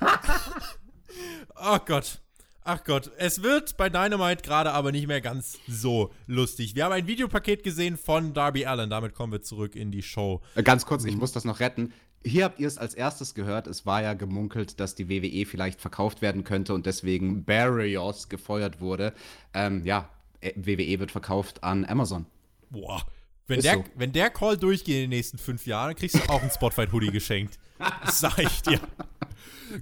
[1.56, 2.20] oh Gott.
[2.62, 6.74] Ach Gott, es wird bei Dynamite gerade aber nicht mehr ganz so lustig.
[6.74, 8.90] Wir haben ein Videopaket gesehen von Darby Allen.
[8.90, 10.42] Damit kommen wir zurück in die Show.
[10.54, 11.92] Äh, ganz kurz, ich muss das noch retten.
[12.22, 13.66] Hier habt ihr es als erstes gehört.
[13.66, 18.80] Es war ja gemunkelt, dass die WWE vielleicht verkauft werden könnte und deswegen Barrios gefeuert
[18.80, 19.14] wurde.
[19.54, 22.26] Ähm, ja, äh, WWE wird verkauft an Amazon.
[22.68, 23.06] Boah.
[23.46, 23.84] Wenn der, so.
[23.96, 27.58] wenn der Call durchgeht in den nächsten fünf Jahren, kriegst du auch ein Spotfight-Hoodie geschenkt.
[28.04, 28.80] Das sag ich dir.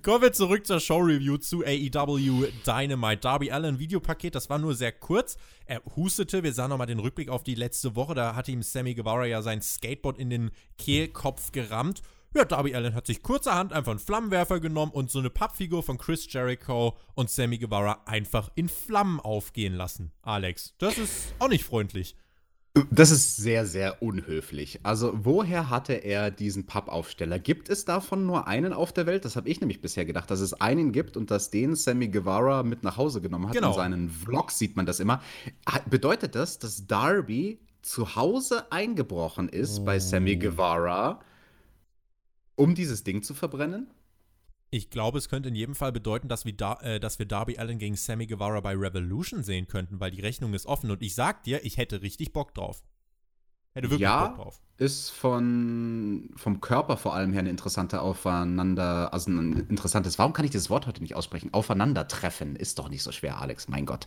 [0.02, 3.20] Kommen wir zurück zur Show-Review zu AEW Dynamite.
[3.20, 5.38] Darby Allen Videopaket, das war nur sehr kurz.
[5.66, 8.94] Er hustete, wir sahen nochmal den Rückblick auf die letzte Woche, da hatte ihm Sammy
[8.94, 12.02] Guevara ja sein Skateboard in den Kehlkopf gerammt.
[12.34, 15.96] Ja, Darby Allen hat sich kurzerhand einfach einen Flammenwerfer genommen und so eine Pappfigur von
[15.96, 20.12] Chris Jericho und Sammy Guevara einfach in Flammen aufgehen lassen.
[20.20, 22.14] Alex, das ist auch nicht freundlich.
[22.90, 24.80] Das ist sehr, sehr unhöflich.
[24.82, 27.38] Also, woher hatte er diesen Pappaufsteller?
[27.38, 29.24] Gibt es davon nur einen auf der Welt?
[29.24, 32.62] Das habe ich nämlich bisher gedacht, dass es einen gibt und dass den Sammy Guevara
[32.62, 33.54] mit nach Hause genommen hat.
[33.54, 33.70] Genau.
[33.70, 35.22] In seinen Vlogs sieht man das immer.
[35.88, 39.84] Bedeutet das, dass Darby zu Hause eingebrochen ist oh.
[39.84, 41.20] bei Sammy Guevara,
[42.56, 43.88] um dieses Ding zu verbrennen?
[44.70, 47.58] Ich glaube, es könnte in jedem Fall bedeuten, dass wir, da, äh, dass wir Darby
[47.58, 50.90] Allen gegen Sammy Guevara bei Revolution sehen könnten, weil die Rechnung ist offen.
[50.90, 52.82] Und ich sag dir, ich hätte richtig Bock drauf.
[53.72, 54.60] Hätte wirklich ja, Bock drauf.
[54.76, 60.44] Ist von, vom Körper vor allem her ein interessanter Aufeinander, also ein interessantes, warum kann
[60.44, 61.52] ich dieses Wort heute nicht aussprechen?
[61.52, 64.06] Aufeinandertreffen ist doch nicht so schwer, Alex, mein Gott.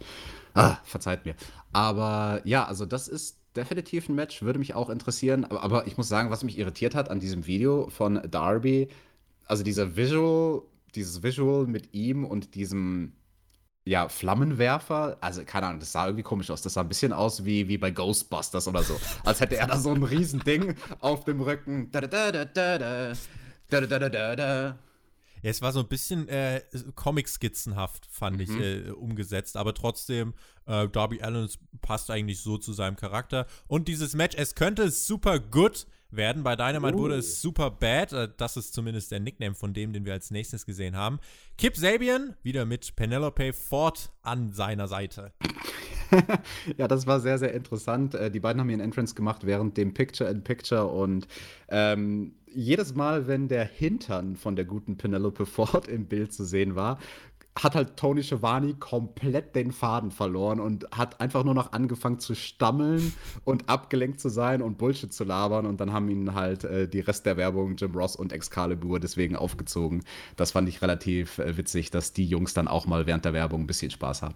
[0.53, 1.36] Ah, verzeiht mir.
[1.74, 5.45] Aber ja, also das ist definitiv ein Match, würde mich auch interessieren.
[5.45, 8.89] Aber, aber ich muss sagen, was mich irritiert hat an diesem Video von Darby,
[9.46, 10.62] also dieser Visual,
[10.96, 13.14] dieses Visual mit ihm und diesem
[13.84, 16.62] ja, Flammenwerfer, also keine Ahnung, das sah irgendwie komisch aus.
[16.62, 19.00] Das sah ein bisschen aus wie, wie bei Ghostbusters oder so.
[19.24, 21.89] Als hätte er da so ein Riesending auf dem Rücken.
[21.92, 23.14] Da, da, da, da, da.
[23.70, 24.80] Da, da, da, da, da.
[25.44, 26.62] Es war so ein bisschen äh,
[26.94, 28.42] Comic-skizzenhaft, fand mhm.
[28.42, 29.58] ich, äh, umgesetzt.
[29.58, 30.36] Aber trotzdem,
[30.68, 31.50] äh, Darby Allen
[31.82, 33.48] passt eigentlich so zu seinem Charakter.
[33.68, 36.43] Und dieses Match, es könnte super gut werden.
[36.43, 36.99] Bei Dynamite uh.
[36.99, 37.49] wurde es oh.
[37.49, 38.14] super bad.
[38.14, 41.20] Äh, das ist zumindest der Nickname von dem, den wir als nächstes gesehen haben.
[41.57, 45.32] Kip Sabian, wieder mit Penelope Ford an seiner Seite.
[46.78, 48.16] ja, das war sehr, sehr interessant.
[48.16, 51.28] Äh, die beiden haben ihren Entrance gemacht während dem Picture-in-Picture und
[51.70, 56.76] ähm, jedes Mal, wenn der Hintern von der guten Penelope Ford im Bild zu sehen
[56.76, 56.99] war,
[57.60, 62.34] hat halt Tony Schiavone komplett den Faden verloren und hat einfach nur noch angefangen zu
[62.34, 65.66] stammeln und abgelenkt zu sein und Bullshit zu labern.
[65.66, 69.36] Und dann haben ihn halt äh, die Rest der Werbung, Jim Ross und Excalibur, deswegen
[69.36, 70.04] aufgezogen.
[70.38, 73.62] Das fand ich relativ äh, witzig, dass die Jungs dann auch mal während der Werbung
[73.62, 74.36] ein bisschen Spaß haben.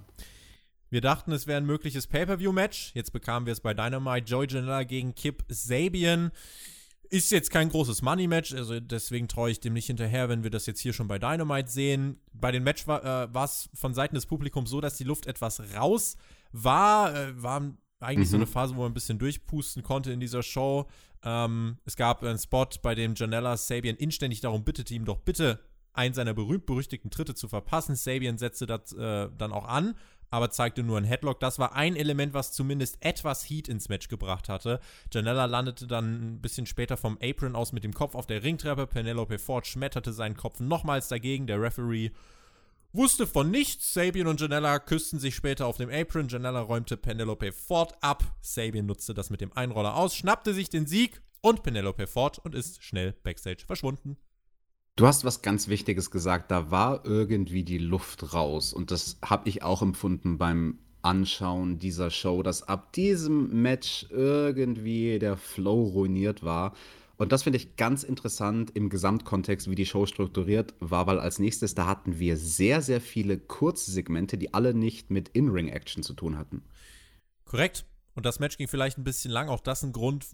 [0.89, 2.91] Wir dachten, es wäre ein mögliches Pay-Per-View-Match.
[2.93, 4.26] Jetzt bekamen wir es bei Dynamite.
[4.28, 6.32] Joey Janela gegen Kip Sabian.
[7.10, 10.66] Ist jetzt kein großes Money-Match, also deswegen traue ich dem nicht hinterher, wenn wir das
[10.66, 12.20] jetzt hier schon bei Dynamite sehen.
[12.34, 13.03] Bei den Match war
[13.34, 16.18] äh, es von Seiten des Publikums so, dass die Luft etwas raus
[16.51, 17.16] war.
[17.16, 17.62] Äh, war
[17.99, 18.32] eigentlich mhm.
[18.32, 20.88] so eine Phase, wo man ein bisschen durchpusten konnte in dieser Show.
[21.24, 25.60] Ähm, es gab einen Spot, bei dem Janella Sabian inständig darum bittete, ihm doch bitte
[25.93, 27.95] einen seiner berühmt-berüchtigten Tritte zu verpassen.
[27.95, 29.95] Sabian setzte das äh, dann auch an,
[30.30, 31.39] aber zeigte nur einen Headlock.
[31.39, 34.80] Das war ein Element, was zumindest etwas Heat ins Match gebracht hatte.
[35.11, 38.88] Janella landete dann ein bisschen später vom Apron aus mit dem Kopf auf der Ringtreppe.
[38.88, 41.47] Penelope Ford schmetterte seinen Kopf nochmals dagegen.
[41.47, 42.11] Der Referee
[42.93, 43.93] wusste von nichts.
[43.93, 46.28] Sabian und Janella küssten sich später auf dem Apron.
[46.28, 48.23] Janella räumte Penelope Ford ab.
[48.41, 52.55] Sabian nutzte das mit dem Einroller aus, schnappte sich den Sieg und Penelope Ford und
[52.55, 54.17] ist schnell backstage verschwunden.
[54.98, 56.52] Du hast was ganz Wichtiges gesagt.
[56.52, 58.74] Da war irgendwie die Luft raus.
[58.74, 65.20] Und das habe ich auch empfunden beim Anschauen dieser Show, dass ab diesem Match irgendwie
[65.20, 66.74] der Flow ruiniert war.
[67.18, 71.39] Und das finde ich ganz interessant im Gesamtkontext, wie die Show strukturiert war, weil als
[71.39, 76.38] nächstes da hatten wir sehr, sehr viele Kurzsegmente, die alle nicht mit In-Ring-Action zu tun
[76.38, 76.64] hatten.
[77.46, 77.86] Korrekt.
[78.16, 79.49] Und das Match ging vielleicht ein bisschen lang.
[79.49, 80.26] Auch das ein Grund,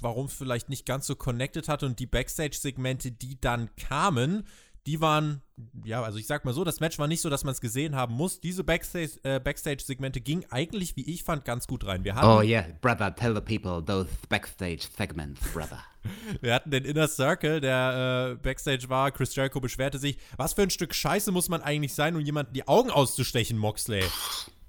[0.00, 1.82] warum es vielleicht nicht ganz so connected hat.
[1.82, 4.44] Und die Backstage-Segmente, die dann kamen,
[4.86, 5.42] die waren,
[5.84, 7.94] ja, also ich sag mal so, das Match war nicht so, dass man es gesehen
[7.94, 8.40] haben muss.
[8.40, 12.04] Diese Backstage, äh, Backstage-Segmente gingen eigentlich, wie ich fand, ganz gut rein.
[12.04, 15.82] Wir hatten, oh yeah, brother, tell the people those Backstage-Segments, brother.
[16.40, 19.10] Wir hatten den Inner Circle, der äh, Backstage war.
[19.10, 22.54] Chris Jericho beschwerte sich, was für ein Stück Scheiße muss man eigentlich sein, um jemanden
[22.54, 24.04] die Augen auszustechen, Moxley?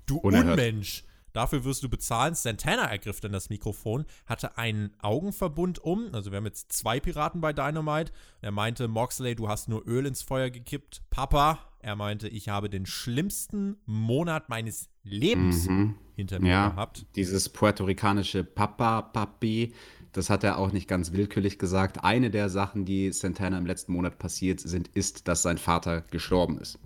[0.06, 0.60] Du Unerhört.
[0.60, 1.06] Unmensch.
[1.40, 2.36] Dafür wirst du bezahlen.
[2.36, 6.10] Santana ergriff dann das Mikrofon, hatte einen Augenverbund um.
[6.12, 8.12] Also wir haben jetzt zwei Piraten bei Dynamite.
[8.42, 11.02] Er meinte, Moxley, du hast nur Öl ins Feuer gekippt.
[11.12, 15.66] Papa, er meinte, ich habe den schlimmsten Monat meines Lebens
[16.18, 16.52] hinter mir Mhm.
[16.52, 17.06] Ja, gehabt.
[17.16, 19.74] dieses puerto-ricanische Papa, Papi,
[20.12, 22.04] das hat er auch nicht ganz willkürlich gesagt.
[22.04, 26.60] Eine der Sachen, die Santana im letzten Monat passiert sind, ist, dass sein Vater gestorben
[26.60, 26.80] ist.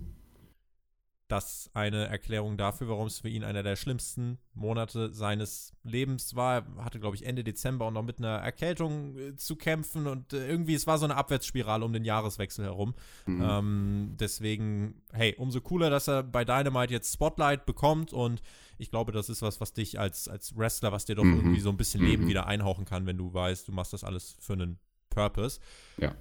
[1.28, 6.66] Das eine Erklärung dafür, warum es für ihn einer der schlimmsten Monate seines Lebens war.
[6.76, 10.34] Er hatte, glaube ich, Ende Dezember auch noch mit einer Erkältung äh, zu kämpfen und
[10.34, 12.94] äh, irgendwie, es war so eine Abwärtsspirale um den Jahreswechsel herum.
[13.26, 18.42] Ähm, deswegen, hey, umso cooler, dass er bei Dynamite jetzt Spotlight bekommt und
[18.76, 21.36] ich glaube, das ist was, was dich als, als Wrestler, was dir doch Mhm.
[21.36, 22.28] irgendwie so ein bisschen Leben Mhm.
[22.28, 25.58] wieder einhauchen kann, wenn du weißt, du machst das alles für einen Purpose.
[25.96, 26.14] Ja.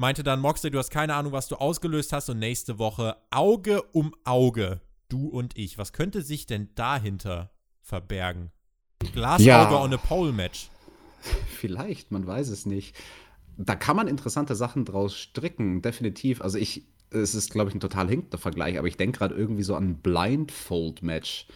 [0.00, 3.82] Meinte dann Moxley, du hast keine Ahnung, was du ausgelöst hast und nächste Woche Auge
[3.92, 4.80] um Auge,
[5.10, 5.76] du und ich.
[5.76, 7.50] Was könnte sich denn dahinter
[7.82, 8.50] verbergen?
[9.12, 9.78] Glasauge Ja.
[9.78, 10.70] on a Pole Match.
[11.50, 12.96] Vielleicht, man weiß es nicht.
[13.58, 16.40] Da kann man interessante Sachen draus stricken, definitiv.
[16.40, 19.64] Also ich, es ist, glaube ich, ein total hinkender Vergleich, aber ich denke gerade irgendwie
[19.64, 21.46] so an ein Blindfold-Match.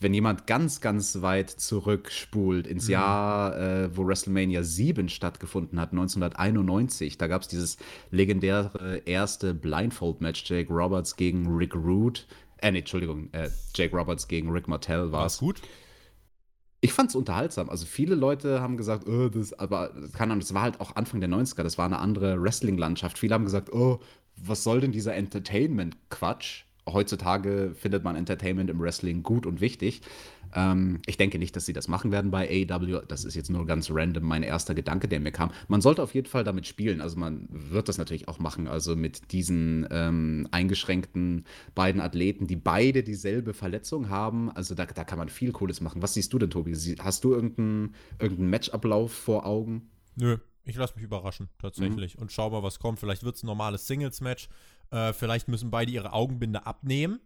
[0.00, 7.16] Wenn jemand ganz, ganz weit zurückspult ins Jahr, äh, wo WrestleMania 7 stattgefunden hat, 1991,
[7.16, 7.76] da gab es dieses
[8.10, 12.26] legendäre erste Blindfold-Match, Jake Roberts gegen Rick Root.
[12.58, 15.38] Äh, nee, Entschuldigung, äh, Jake Roberts gegen Rick Martell war es.
[15.38, 15.62] gut?
[16.80, 17.70] Ich fand es unterhaltsam.
[17.70, 21.20] Also viele Leute haben gesagt, oh, das, aber keine Ahnung, das war halt auch Anfang
[21.20, 23.18] der 90er, das war eine andere Wrestling-Landschaft.
[23.18, 24.00] Viele haben gesagt, oh,
[24.36, 26.64] was soll denn dieser Entertainment-Quatsch?
[26.88, 30.02] Heutzutage findet man Entertainment im Wrestling gut und wichtig.
[30.54, 33.00] Ähm, ich denke nicht, dass sie das machen werden bei AEW.
[33.08, 35.50] Das ist jetzt nur ganz random mein erster Gedanke, der mir kam.
[35.68, 37.00] Man sollte auf jeden Fall damit spielen.
[37.00, 38.68] Also man wird das natürlich auch machen.
[38.68, 44.50] Also mit diesen ähm, eingeschränkten beiden Athleten, die beide dieselbe Verletzung haben.
[44.50, 46.02] Also da, da kann man viel Cooles machen.
[46.02, 46.74] Was siehst du denn, Tobi?
[47.00, 49.90] Hast du irgendeinen irgendeinen Matchablauf vor Augen?
[50.16, 51.60] Nö, ich lasse mich überraschen, Mhm.
[51.60, 52.18] tatsächlich.
[52.18, 53.00] Und schau mal, was kommt.
[53.00, 54.48] Vielleicht wird es ein normales Singles-Match.
[54.94, 57.20] Äh, vielleicht müssen beide ihre Augenbinde abnehmen.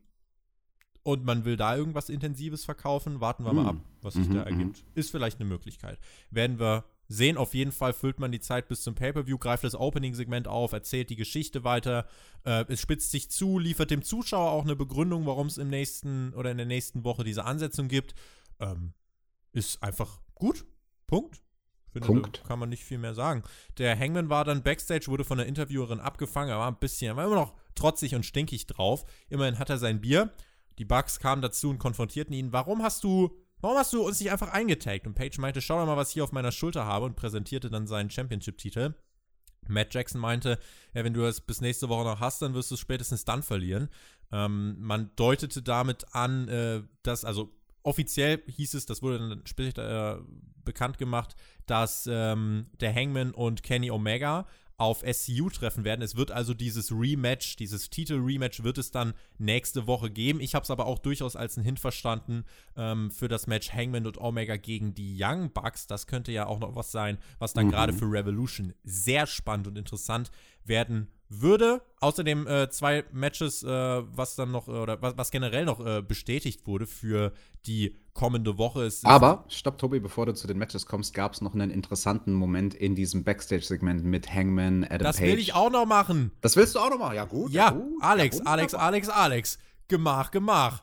[1.02, 3.20] Und man will da irgendwas Intensives verkaufen.
[3.20, 3.68] Warten wir mal Mhm.
[3.68, 4.46] ab, was sich Mhm, da mhm.
[4.46, 4.84] ergibt.
[4.94, 5.98] Ist vielleicht eine Möglichkeit.
[6.30, 7.36] Werden wir sehen.
[7.38, 11.08] Auf jeden Fall füllt man die Zeit bis zum Pay-Per-View, greift das Opening-Segment auf, erzählt
[11.08, 12.06] die Geschichte weiter.
[12.44, 16.34] Äh, es spitzt sich zu, liefert dem Zuschauer auch eine Begründung, warum es im nächsten
[16.34, 18.14] oder in der nächsten Woche diese Ansetzung gibt.
[18.60, 18.92] Ähm,
[19.52, 20.66] ist einfach gut.
[21.06, 21.40] Punkt.
[21.92, 22.40] Finde, Punkt.
[22.42, 23.42] da kann man nicht viel mehr sagen.
[23.78, 26.50] Der Hangman war dann backstage, wurde von der Interviewerin abgefangen.
[26.50, 29.04] Er war ein bisschen, er war immer noch trotzig und stinkig drauf.
[29.28, 30.32] Immerhin hat er sein Bier.
[30.78, 32.52] Die Bugs kamen dazu und konfrontierten ihn.
[32.52, 35.06] Warum hast du, warum hast du uns nicht einfach eingetaggt?
[35.06, 37.70] Und Page meinte, schau doch mal, was ich hier auf meiner Schulter habe und präsentierte
[37.70, 38.94] dann seinen Championship-Titel.
[39.66, 40.58] Matt Jackson meinte,
[40.94, 43.42] ja, wenn du es bis nächste Woche noch hast, dann wirst du es spätestens dann
[43.42, 43.88] verlieren.
[44.32, 47.57] Ähm, man deutete damit an, äh, dass, also
[47.88, 50.22] offiziell hieß es, das wurde dann später äh,
[50.64, 51.34] bekannt gemacht,
[51.66, 54.46] dass ähm, der Hangman und Kenny Omega
[54.78, 56.02] auf SCU treffen werden.
[56.02, 60.40] Es wird also dieses Rematch, dieses Titel-Rematch wird es dann nächste Woche geben.
[60.40, 62.44] Ich habe es aber auch durchaus als einen Hint verstanden
[62.76, 65.88] ähm, für das Match Hangman und Omega gegen die Young Bucks.
[65.88, 67.70] Das könnte ja auch noch was sein, was dann Mhm.
[67.72, 70.30] gerade für Revolution sehr spannend und interessant
[70.64, 71.82] werden würde.
[72.00, 76.02] Außerdem äh, zwei Matches, äh, was dann noch, äh, oder was, was generell noch äh,
[76.02, 77.32] bestätigt wurde für
[77.66, 78.82] die kommende Woche.
[78.82, 81.70] Es ist- Aber, stopp, Tobi, bevor du zu den Matches kommst, gab es noch einen
[81.70, 85.28] interessanten Moment in diesem Backstage-Segment mit Hangman, Adam das Page.
[85.32, 86.32] will ich auch noch machen.
[86.40, 87.14] Das willst du auch noch machen?
[87.14, 87.52] Ja, gut.
[87.52, 88.74] Ja, gut, Alex, ja, Alex.
[88.74, 89.58] Alex, Alex.
[89.86, 90.82] Gemach, gemach.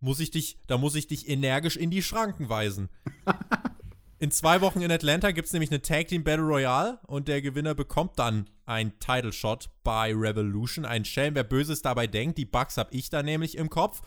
[0.00, 2.88] muss ich dich, da muss ich dich energisch in die Schranken weisen.
[4.18, 7.42] In zwei Wochen in Atlanta gibt es nämlich eine Tag Team Battle Royale und der
[7.42, 10.86] Gewinner bekommt dann ein Title Shot bei Revolution.
[10.86, 12.38] Ein Schelm, wer Böses dabei denkt.
[12.38, 14.00] Die Bugs habe ich da nämlich im Kopf.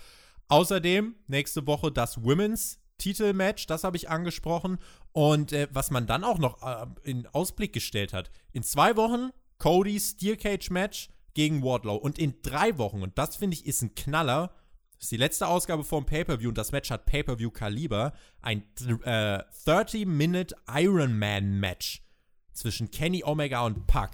[0.50, 4.78] Außerdem nächste Woche das Women's Titelmatch, das habe ich angesprochen.
[5.14, 8.30] Und äh, was man dann auch noch äh, in Ausblick gestellt hat.
[8.52, 11.96] In zwei Wochen Cody Steel Cage Match gegen Wardlow.
[11.96, 14.54] Und in drei Wochen, und das finde ich ist ein Knaller,
[15.00, 18.14] ist die letzte Ausgabe vom Pay-Per-View und das Match hat Pay-Per-View-Kaliber.
[18.42, 18.64] Ein
[19.04, 22.04] äh, 30-Minute Ironman-Match
[22.52, 24.12] zwischen Kenny Omega und Puck.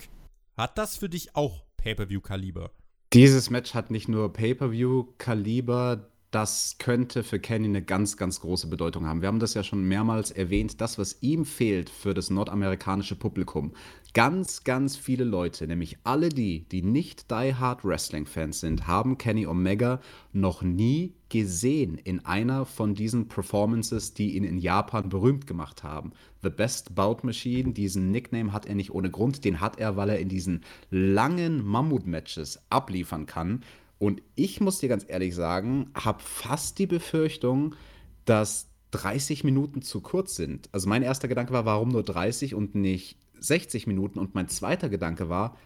[0.55, 2.71] Hat das für dich auch Pay-Per-View-Kaliber?
[3.13, 9.05] Dieses Match hat nicht nur Pay-Per-View-Kaliber, das könnte für Kenny eine ganz, ganz große Bedeutung
[9.05, 9.21] haben.
[9.21, 13.71] Wir haben das ja schon mehrmals erwähnt, das, was ihm fehlt für das nordamerikanische Publikum.
[14.13, 19.47] Ganz, ganz viele Leute, nämlich alle die, die nicht Die Hard Wrestling-Fans sind, haben Kenny
[19.47, 20.01] Omega
[20.33, 26.11] noch nie gesehen in einer von diesen Performances, die ihn in Japan berühmt gemacht haben.
[26.43, 30.09] The Best Bout Machine, diesen Nickname hat er nicht ohne Grund, den hat er, weil
[30.09, 33.63] er in diesen langen Mammut-Matches abliefern kann.
[33.97, 37.75] Und ich muss dir ganz ehrlich sagen, habe fast die Befürchtung,
[38.25, 40.69] dass 30 Minuten zu kurz sind.
[40.71, 44.19] Also mein erster Gedanke war, warum nur 30 und nicht 60 Minuten?
[44.19, 45.57] Und mein zweiter Gedanke war,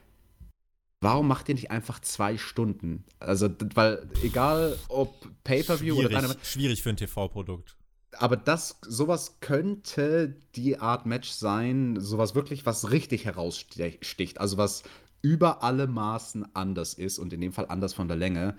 [1.02, 3.04] warum macht ihr nicht einfach zwei Stunden?
[3.20, 5.14] Also, weil egal ob
[5.44, 7.78] Pay-Per-View oder Schwierig, schwierig für ein TV-Produkt.
[8.18, 14.40] aber das, sowas könnte die Art Match sein, sowas wirklich, was richtig heraussticht.
[14.40, 14.84] Also was
[15.22, 18.56] über alle Maßen anders ist und in dem Fall anders von der Länge.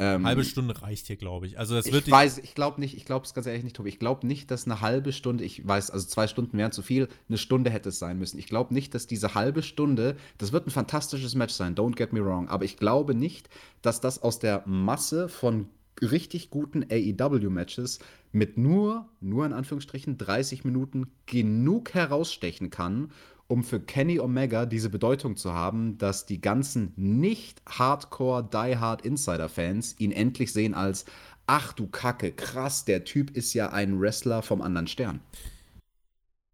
[0.00, 1.58] Ähm, Halbe Stunde reicht hier, glaube ich.
[1.58, 3.74] Also das ich wird die- weiß, ich glaube nicht, ich glaube es ganz ehrlich nicht,
[3.74, 3.88] Tobi.
[3.88, 7.08] Ich glaube nicht, dass eine halbe Stunde, ich weiß, also zwei Stunden wären zu viel,
[7.28, 8.38] eine Stunde hätte es sein müssen.
[8.38, 12.12] Ich glaube nicht, dass diese halbe Stunde, das wird ein fantastisches Match sein, don't get
[12.12, 13.48] me wrong, aber ich glaube nicht,
[13.82, 15.68] dass das aus der Masse von
[16.00, 17.98] richtig guten AEW-Matches
[18.30, 23.10] mit nur, nur in Anführungsstrichen 30 Minuten genug herausstechen kann,
[23.48, 29.02] um für Kenny Omega diese Bedeutung zu haben, dass die ganzen nicht Hardcore Die Hard
[29.02, 31.06] Insider Fans ihn endlich sehen als
[31.48, 35.20] ach du Kacke, krass, der Typ ist ja ein Wrestler vom anderen Stern.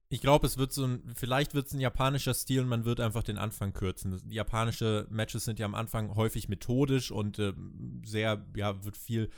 [0.09, 3.01] Ich glaube, es wird so ein, vielleicht wird es ein japanischer Stil und man wird
[3.01, 4.22] einfach den Anfang kürzen.
[4.28, 7.53] Japanische Matches sind ja am Anfang häufig methodisch und äh,
[8.05, 9.28] sehr, ja, wird viel,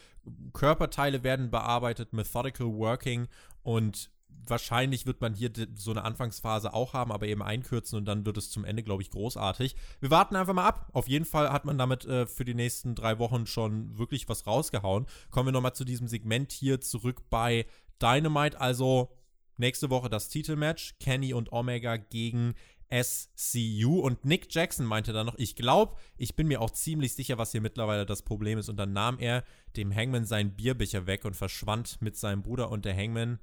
[0.52, 3.28] Körperteile werden bearbeitet, methodical working
[3.62, 8.26] und wahrscheinlich wird man hier so eine Anfangsphase auch haben, aber eben einkürzen und dann
[8.26, 9.76] wird es zum Ende, glaube ich, großartig.
[10.00, 10.88] Wir warten einfach mal ab.
[10.92, 14.46] Auf jeden Fall hat man damit äh, für die nächsten drei Wochen schon wirklich was
[14.46, 15.06] rausgehauen.
[15.30, 17.66] Kommen wir nochmal zu diesem Segment hier zurück bei
[18.00, 18.60] Dynamite.
[18.60, 19.10] Also
[19.56, 20.96] nächste Woche das Titelmatch.
[21.00, 22.54] Kenny und Omega gegen
[22.90, 23.98] SCU.
[24.00, 27.52] Und Nick Jackson meinte dann noch, ich glaube, ich bin mir auch ziemlich sicher, was
[27.52, 28.68] hier mittlerweile das Problem ist.
[28.68, 29.44] Und dann nahm er
[29.76, 33.40] dem Hangman seinen Bierbecher weg und verschwand mit seinem Bruder und der Hangman.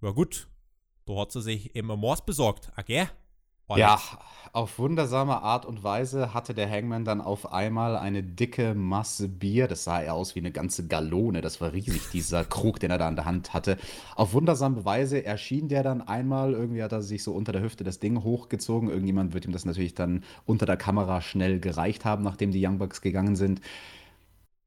[0.00, 0.48] Ja gut,
[1.06, 3.08] da hat sie sich immer Mors besorgt, okay?
[3.74, 4.00] Ja,
[4.52, 9.68] auf wundersame Art und Weise hatte der Hangman dann auf einmal eine dicke Masse Bier.
[9.68, 11.42] Das sah eher aus wie eine ganze Gallone.
[11.42, 13.76] Das war riesig, dieser Krug, den er da in der Hand hatte.
[14.16, 16.54] Auf wundersame Weise erschien der dann einmal.
[16.54, 18.88] Irgendwie hat er sich so unter der Hüfte das Ding hochgezogen.
[18.88, 22.78] Irgendjemand wird ihm das natürlich dann unter der Kamera schnell gereicht haben, nachdem die Young
[22.78, 23.60] Bucks gegangen sind.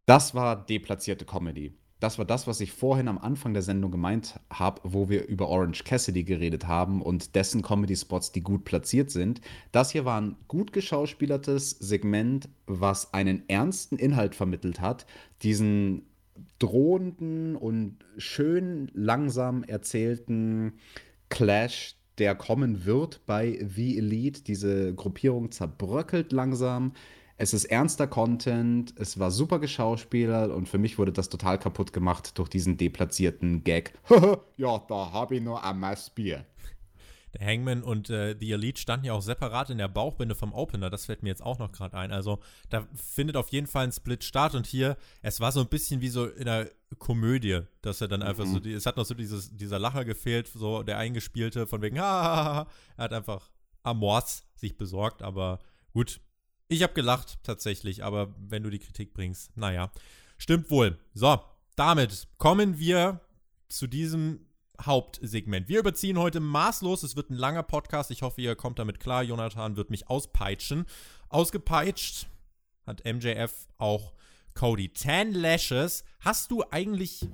[0.06, 1.74] Das war deplatzierte Comedy.
[2.02, 5.48] Das war das, was ich vorhin am Anfang der Sendung gemeint habe, wo wir über
[5.50, 9.40] Orange Cassidy geredet haben und dessen Comedy-Spots, die gut platziert sind.
[9.72, 15.06] Das hier war ein gut geschauspielertes Segment, was einen ernsten Inhalt vermittelt hat.
[15.44, 16.08] Diesen
[16.58, 20.74] drohenden und schön langsam erzählten
[21.30, 24.42] Clash, der kommen wird bei The Elite.
[24.42, 26.94] Diese Gruppierung zerbröckelt langsam.
[27.42, 31.92] Es ist ernster Content, es war super geschauspielert und für mich wurde das total kaputt
[31.92, 33.98] gemacht durch diesen deplatzierten Gag.
[34.58, 36.46] ja, da habe ich nur ein Maß Bier.
[37.34, 40.92] Der Hangman und äh, The Elite standen ja auch separat in der Bauchbinde vom Opener.
[40.92, 42.12] Das fällt mir jetzt auch noch gerade ein.
[42.12, 42.38] Also
[42.70, 44.54] da findet auf jeden Fall ein Split statt.
[44.54, 46.70] Und hier, es war so ein bisschen wie so in einer
[47.00, 50.48] Komödie, dass er dann einfach so, die, es hat noch so dieses, dieser Lacher gefehlt,
[50.48, 52.68] so der eingespielte, von wegen, ha,
[52.98, 53.50] er hat einfach
[53.82, 55.24] Amors sich besorgt.
[55.24, 55.58] Aber
[55.94, 56.20] gut,
[56.72, 58.04] ich habe gelacht tatsächlich.
[58.04, 59.92] Aber wenn du die Kritik bringst, naja,
[60.38, 60.98] stimmt wohl.
[61.14, 61.40] So,
[61.76, 63.20] damit kommen wir
[63.68, 64.46] zu diesem
[64.82, 65.68] Hauptsegment.
[65.68, 67.04] Wir überziehen heute maßlos.
[67.04, 68.10] Es wird ein langer Podcast.
[68.10, 69.22] Ich hoffe, ihr kommt damit klar.
[69.22, 70.86] Jonathan wird mich auspeitschen.
[71.30, 72.28] Ausgepeitscht
[72.86, 74.14] hat MJF auch
[74.54, 74.90] Cody.
[74.90, 76.04] Ten Lashes.
[76.22, 77.28] Hast du eigentlich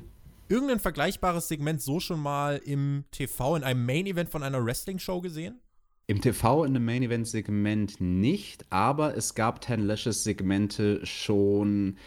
[0.50, 5.22] irgendein vergleichbares Segment so schon mal im TV in einem Main Event von einer Wrestling-Show
[5.22, 5.62] gesehen?
[6.10, 11.97] Im TV in einem Main Event Segment nicht, aber es gab Ten Lashes Segmente schon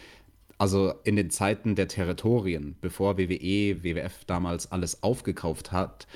[0.57, 6.07] also in den Zeiten der Territorien, bevor WWE, WWF damals alles aufgekauft hat,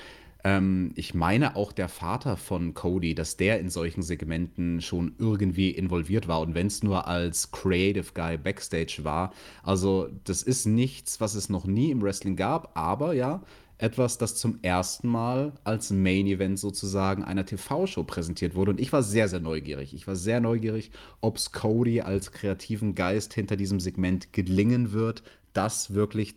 [0.46, 5.70] ähm, ich meine auch der Vater von Cody, dass der in solchen Segmenten schon irgendwie
[5.70, 9.32] involviert war und wenn es nur als Creative Guy backstage war.
[9.64, 13.42] Also das ist nichts, was es noch nie im Wrestling gab, aber ja,
[13.78, 18.70] etwas, das zum ersten Mal als Main Event sozusagen einer TV-Show präsentiert wurde.
[18.72, 19.94] Und ich war sehr, sehr neugierig.
[19.94, 20.90] Ich war sehr neugierig,
[21.20, 25.22] ob es Cody als kreativen Geist hinter diesem Segment gelingen wird,
[25.52, 26.36] das wirklich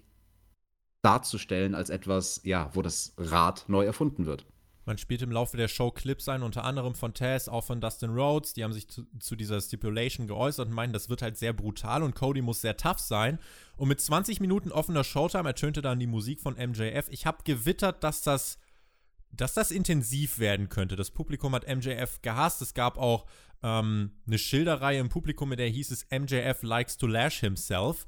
[1.02, 4.46] darzustellen als etwas, ja, wo das Rad neu erfunden wird.
[4.90, 8.10] Man spielt im Laufe der Show Clips ein, unter anderem von Taz, auch von Dustin
[8.10, 8.54] Rhodes.
[8.54, 12.02] Die haben sich zu, zu, dieser Stipulation geäußert und meinen, das wird halt sehr brutal
[12.02, 13.38] und Cody muss sehr tough sein.
[13.78, 17.06] Und mit 20 Minuten offener Showtime ertönte dann die Musik von MJF.
[17.12, 18.58] Ich habe gewittert, dass das,
[19.32, 20.96] dass das intensiv werden könnte.
[20.96, 22.60] Das Publikum hat MJF gehasst.
[22.64, 23.28] Es gab auch
[23.62, 28.08] ähm, eine Schilderreihe im Publikum, mit der hieß es MJF likes to lash himself.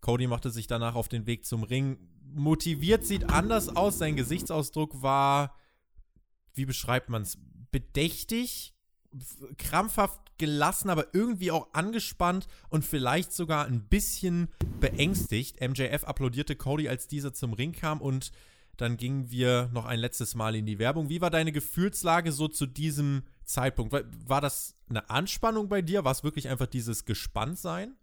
[0.00, 1.98] Cody machte sich danach auf den Weg zum Ring
[2.32, 3.98] motiviert sieht anders aus.
[3.98, 5.56] Sein Gesichtsausdruck war,
[6.54, 7.38] wie beschreibt man es,
[7.70, 8.74] bedächtig,
[9.58, 14.48] krampfhaft gelassen, aber irgendwie auch angespannt und vielleicht sogar ein bisschen
[14.80, 15.60] beängstigt.
[15.60, 18.32] MJF applaudierte Cody, als dieser zum Ring kam und
[18.76, 21.10] dann gingen wir noch ein letztes Mal in die Werbung.
[21.10, 23.92] Wie war deine Gefühlslage so zu diesem Zeitpunkt?
[24.26, 26.04] War das eine Anspannung bei dir?
[26.04, 27.94] War es wirklich einfach dieses Gespanntsein?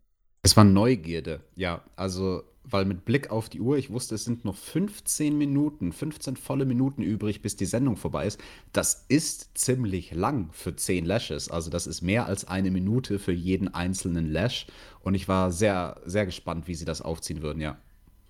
[0.47, 1.83] Es war Neugierde, ja.
[1.97, 6.37] Also weil mit Blick auf die Uhr, ich wusste, es sind noch 15 Minuten, 15
[6.37, 8.39] volle Minuten übrig, bis die Sendung vorbei ist.
[8.71, 11.51] Das ist ziemlich lang für 10 Lashes.
[11.51, 14.67] Also das ist mehr als eine Minute für jeden einzelnen Lash.
[15.01, 17.77] Und ich war sehr, sehr gespannt, wie sie das aufziehen würden, ja.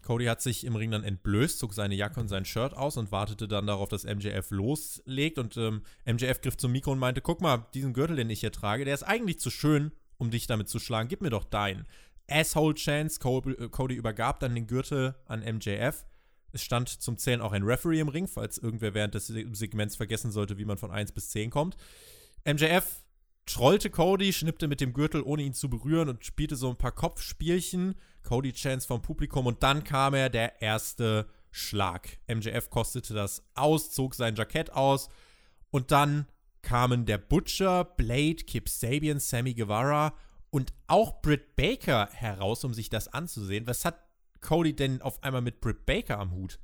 [0.01, 3.11] Cody hat sich im Ring dann entblößt, zog seine Jacke und sein Shirt aus und
[3.11, 5.37] wartete dann darauf, dass MJF loslegt.
[5.37, 8.51] Und ähm, MJF griff zum Mikro und meinte: Guck mal, diesen Gürtel, den ich hier
[8.51, 11.09] trage, der ist eigentlich zu schön, um dich damit zu schlagen.
[11.09, 11.85] Gib mir doch deinen.
[12.29, 13.19] Asshole Chance.
[13.21, 16.05] Äh, Cody übergab dann den Gürtel an MJF.
[16.51, 20.31] Es stand zum Zählen auch ein Referee im Ring, falls irgendwer während des Segments vergessen
[20.31, 21.75] sollte, wie man von 1 bis 10 kommt.
[22.45, 23.03] MJF
[23.45, 26.93] trollte Cody, schnippte mit dem Gürtel, ohne ihn zu berühren und spielte so ein paar
[26.93, 27.95] Kopfspielchen.
[28.23, 32.19] Cody Chance vom Publikum und dann kam er, der erste Schlag.
[32.27, 35.09] MJF kostete das aus, zog sein Jackett aus
[35.69, 36.27] und dann
[36.61, 40.13] kamen der Butcher, Blade, Kip Sabian, Sammy Guevara
[40.49, 43.67] und auch Britt Baker heraus, um sich das anzusehen.
[43.67, 44.07] Was hat
[44.39, 46.59] Cody denn auf einmal mit Britt Baker am Hut?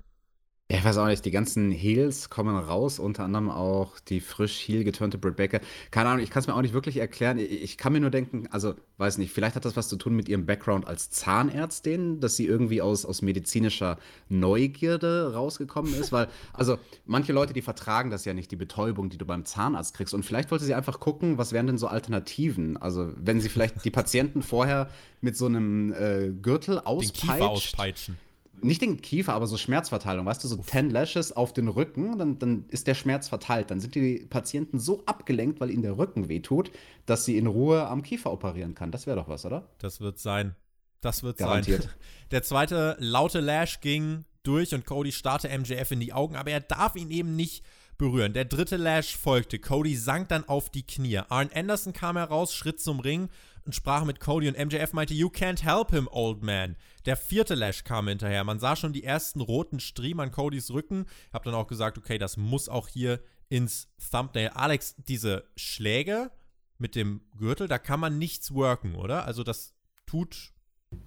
[0.73, 4.57] Ja, ich weiß auch nicht, die ganzen Heels kommen raus, unter anderem auch die frisch
[4.57, 5.59] heel geturnte Britt Baker.
[5.91, 7.37] Keine Ahnung, ich kann es mir auch nicht wirklich erklären.
[7.37, 10.27] Ich kann mir nur denken, also weiß nicht, vielleicht hat das was zu tun mit
[10.27, 16.79] ihrem Background als Zahnärztin, dass sie irgendwie aus, aus medizinischer Neugierde rausgekommen ist, weil, also
[17.05, 20.15] manche Leute, die vertragen das ja nicht, die Betäubung, die du beim Zahnarzt kriegst.
[20.15, 22.77] Und vielleicht wollte sie einfach gucken, was wären denn so Alternativen?
[22.77, 24.89] Also, wenn sie vielleicht die Patienten vorher
[25.21, 27.21] mit so einem äh, Gürtel auspeitscht.
[27.21, 28.17] Den Kiefer auspeitschen
[28.63, 32.39] nicht den Kiefer, aber so Schmerzverteilung, weißt du, so 10 Lashes auf den Rücken, dann,
[32.39, 33.71] dann ist der Schmerz verteilt.
[33.71, 36.71] Dann sind die Patienten so abgelenkt, weil ihnen der Rücken wehtut,
[37.05, 38.91] dass sie in Ruhe am Kiefer operieren kann.
[38.91, 39.69] Das wäre doch was, oder?
[39.79, 40.55] Das wird sein.
[41.01, 41.83] Das wird Garantiert.
[41.83, 41.91] sein.
[42.31, 46.61] Der zweite laute Lash ging durch und Cody starrte MJF in die Augen, aber er
[46.61, 47.63] darf ihn eben nicht
[47.97, 48.33] berühren.
[48.33, 49.59] Der dritte Lash folgte.
[49.59, 51.19] Cody sank dann auf die Knie.
[51.29, 53.29] Arn Anderson kam heraus, schritt zum Ring
[53.65, 56.75] und sprach mit Cody und MJF meinte, You can't help him, old man.
[57.05, 58.43] Der vierte Lash kam hinterher.
[58.43, 61.05] Man sah schon die ersten roten Striemen an Codys Rücken.
[61.31, 63.19] Hab dann auch gesagt, okay, das muss auch hier
[63.49, 64.49] ins Thumbnail.
[64.49, 66.31] Alex, diese Schläge
[66.77, 69.25] mit dem Gürtel, da kann man nichts worken, oder?
[69.25, 69.73] Also das
[70.05, 70.53] tut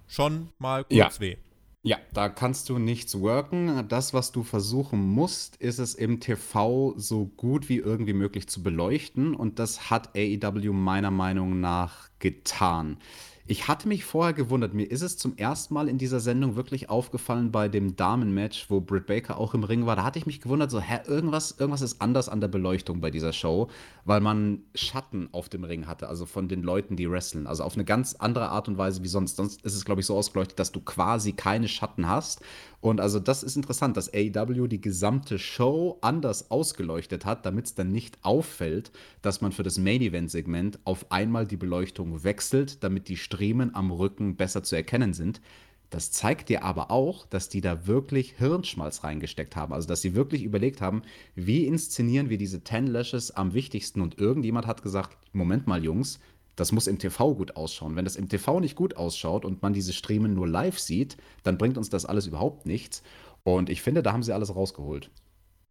[0.05, 1.19] schon mal kurz ja.
[1.19, 1.37] weh.
[1.83, 3.87] Ja, da kannst du nichts worken.
[3.87, 8.61] Das, was du versuchen musst, ist es im TV so gut wie irgendwie möglich zu
[8.61, 9.33] beleuchten.
[9.33, 12.97] Und das hat AEW meiner Meinung nach getan.
[13.49, 16.89] Ich hatte mich vorher gewundert, mir ist es zum ersten Mal in dieser Sendung wirklich
[16.89, 19.95] aufgefallen bei dem Damenmatch, wo Britt Baker auch im Ring war.
[19.95, 23.09] Da hatte ich mich gewundert, so, hä, irgendwas, irgendwas ist anders an der Beleuchtung bei
[23.09, 23.69] dieser Show,
[24.03, 27.47] weil man Schatten auf dem Ring hatte, also von den Leuten, die wresteln.
[27.47, 29.37] Also auf eine ganz andere Art und Weise wie sonst.
[29.37, 32.41] Sonst ist es, glaube ich, so ausgeleuchtet, dass du quasi keine Schatten hast.
[32.79, 37.75] Und also das ist interessant, dass AEW die gesamte Show anders ausgeleuchtet hat, damit es
[37.75, 38.91] dann nicht auffällt,
[39.21, 43.73] dass man für das Main Event Segment auf einmal die Beleuchtung wechselt, damit die Striemen
[43.73, 45.41] am Rücken besser zu erkennen sind.
[45.89, 49.73] Das zeigt dir aber auch, dass die da wirklich Hirnschmalz reingesteckt haben.
[49.73, 51.01] Also, dass sie wirklich überlegt haben,
[51.35, 54.01] wie inszenieren wir diese 10 Lashes am wichtigsten.
[54.01, 56.19] Und irgendjemand hat gesagt: Moment mal, Jungs,
[56.57, 57.95] das muss im TV gut ausschauen.
[57.95, 61.57] Wenn das im TV nicht gut ausschaut und man diese Streamen nur live sieht, dann
[61.57, 63.03] bringt uns das alles überhaupt nichts.
[63.43, 65.09] Und ich finde, da haben sie alles rausgeholt.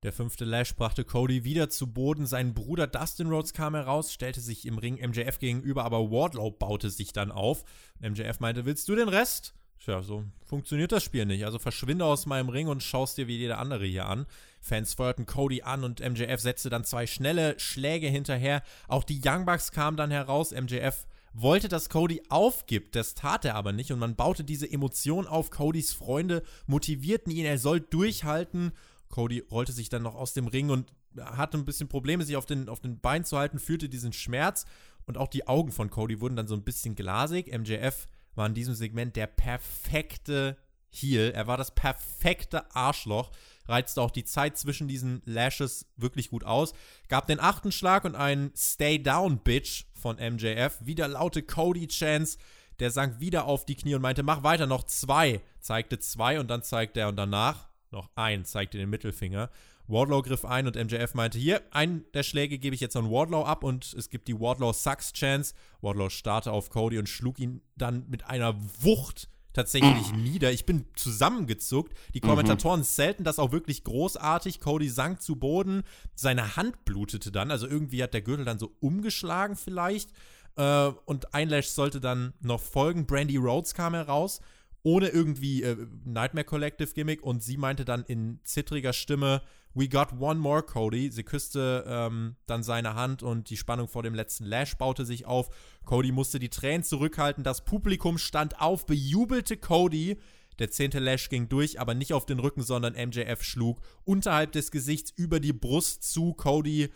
[0.05, 2.27] Der fünfte Lash brachte Cody wieder zu Boden.
[2.27, 6.91] Sein Bruder Dustin Rhodes kam heraus, stellte sich im Ring MJF gegenüber, aber Wardlow baute
[6.91, 7.65] sich dann auf.
[8.01, 9.55] MJF meinte, willst du den Rest?
[9.79, 11.45] Tja, so funktioniert das Spiel nicht.
[11.45, 14.27] Also verschwinde aus meinem Ring und schaust dir wie jeder andere hier an.
[14.61, 18.63] Fans feuerten Cody an und MJF setzte dann zwei schnelle Schläge hinterher.
[18.89, 20.53] Auch die Young Bucks kamen dann heraus.
[20.53, 22.97] MJF wollte, dass Cody aufgibt.
[22.97, 25.51] Das tat er aber nicht und man baute diese Emotion auf.
[25.51, 28.73] Codys Freunde motivierten ihn, er soll durchhalten.
[29.09, 32.47] Cody rollte sich dann noch aus dem Ring und hatte ein bisschen Probleme, sich auf
[32.47, 34.67] den, auf den Beinen zu halten, fühlte diesen Schmerz
[35.07, 37.57] und auch die Augen von Cody wurden dann so ein bisschen glasig.
[37.57, 40.57] MJF war in diesem Segment der perfekte
[40.91, 41.33] Heel.
[41.35, 43.31] Er war das perfekte Arschloch.
[43.67, 46.73] Reizte auch die Zeit zwischen diesen Lashes wirklich gut aus.
[47.09, 50.79] Gab den achten Schlag und einen Stay Down Bitch von MJF.
[50.85, 52.39] Wieder laute Cody-Chance.
[52.79, 55.41] Der sank wieder auf die Knie und meinte, mach weiter, noch zwei.
[55.61, 59.51] Zeigte zwei und dann zeigte er und danach noch ein, zeigte den Mittelfinger.
[59.89, 63.45] Wardlow griff ein und MJF meinte, hier, einen der Schläge gebe ich jetzt an Wardlow
[63.45, 65.55] ab und es gibt die Wardlow Sucks Chance.
[65.81, 70.23] Wardlow starrte auf Cody und schlug ihn dann mit einer Wucht tatsächlich mhm.
[70.23, 70.53] nieder.
[70.53, 71.97] Ich bin zusammengezuckt.
[72.15, 72.85] Die Kommentatoren mhm.
[72.85, 74.61] zählten das auch wirklich großartig.
[74.61, 75.83] Cody sank zu Boden.
[76.15, 77.51] Seine Hand blutete dann.
[77.51, 80.11] Also irgendwie hat der Gürtel dann so umgeschlagen vielleicht.
[80.57, 83.07] Äh, und ein Lash sollte dann noch folgen.
[83.07, 84.41] Brandy Rhodes kam heraus.
[84.83, 87.23] Ohne irgendwie äh, Nightmare Collective Gimmick.
[87.23, 89.41] Und sie meinte dann in zittriger Stimme,
[89.77, 91.11] We got one more, Cody.
[91.11, 95.27] Sie küsste ähm, dann seine Hand und die Spannung vor dem letzten Lash baute sich
[95.27, 95.51] auf.
[95.85, 97.45] Cody musste die Tränen zurückhalten.
[97.45, 100.17] Das Publikum stand auf, bejubelte Cody.
[100.59, 104.71] Der zehnte Lash ging durch, aber nicht auf den Rücken, sondern MJF schlug unterhalb des
[104.71, 106.33] Gesichts über die Brust zu.
[106.33, 106.89] Cody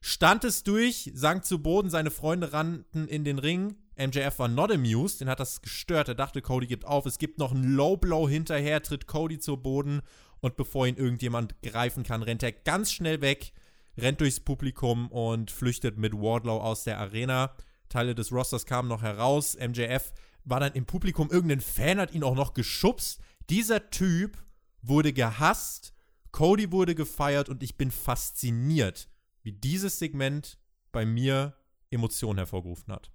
[0.00, 3.76] stand es durch, sank zu Boden, seine Freunde rannten in den Ring.
[3.96, 6.08] MJF war not amused, den hat das gestört.
[6.08, 7.06] Er dachte, Cody gibt auf.
[7.06, 10.02] Es gibt noch einen Low Blow hinterher, tritt Cody zu Boden
[10.44, 13.54] und bevor ihn irgendjemand greifen kann, rennt er ganz schnell weg,
[13.96, 17.56] rennt durchs Publikum und flüchtet mit Wardlow aus der Arena.
[17.88, 19.56] Teile des Rosters kamen noch heraus.
[19.56, 20.12] MJF
[20.44, 23.22] war dann im Publikum, irgendein Fan hat ihn auch noch geschubst.
[23.48, 24.36] Dieser Typ
[24.82, 25.94] wurde gehasst,
[26.30, 29.08] Cody wurde gefeiert und ich bin fasziniert,
[29.44, 30.58] wie dieses Segment
[30.92, 31.56] bei mir
[31.90, 33.13] Emotionen hervorgerufen hat.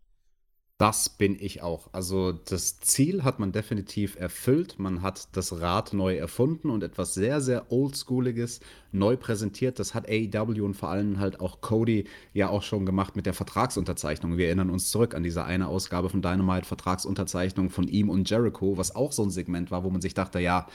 [0.79, 1.89] Das bin ich auch.
[1.91, 4.79] Also das Ziel hat man definitiv erfüllt.
[4.79, 8.61] Man hat das Rad neu erfunden und etwas sehr, sehr Oldschooliges
[8.93, 9.77] neu präsentiert.
[9.77, 13.33] Das hat AEW und vor allem halt auch Cody ja auch schon gemacht mit der
[13.33, 14.37] Vertragsunterzeichnung.
[14.37, 18.77] Wir erinnern uns zurück an diese eine Ausgabe von Dynamite, Vertragsunterzeichnung von ihm und Jericho,
[18.77, 20.65] was auch so ein Segment war, wo man sich dachte, ja,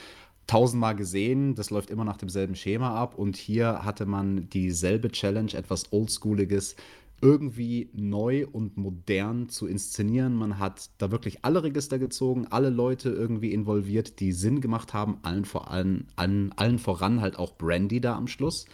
[0.45, 5.53] tausendmal gesehen, das läuft immer nach demselben Schema ab und hier hatte man dieselbe Challenge,
[5.55, 6.75] etwas Oldschooliges
[7.21, 10.35] irgendwie neu und modern zu inszenieren.
[10.35, 15.19] Man hat da wirklich alle Register gezogen, alle Leute irgendwie involviert, die Sinn gemacht haben,
[15.23, 18.65] allen, vor allen, allen, allen voran halt auch Brandy da am Schluss.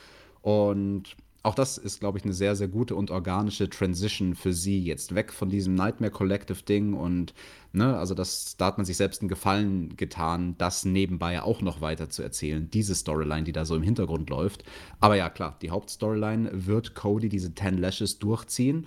[0.41, 4.83] Und auch das ist, glaube ich, eine sehr, sehr gute und organische Transition für sie.
[4.83, 7.33] Jetzt weg von diesem Nightmare Collective Ding und,
[7.73, 11.81] ne, also das, da hat man sich selbst einen Gefallen getan, das nebenbei auch noch
[11.81, 12.69] weiter zu erzählen.
[12.71, 14.63] Diese Storyline, die da so im Hintergrund läuft.
[14.99, 18.85] Aber ja, klar, die Hauptstoryline wird Cody diese Ten Lashes durchziehen.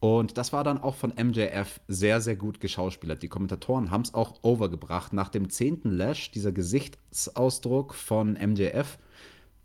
[0.00, 3.22] Und das war dann auch von MJF sehr, sehr gut geschauspielert.
[3.22, 5.12] Die Kommentatoren haben es auch overgebracht.
[5.12, 8.98] Nach dem zehnten Lash, dieser Gesichtsausdruck von MJF,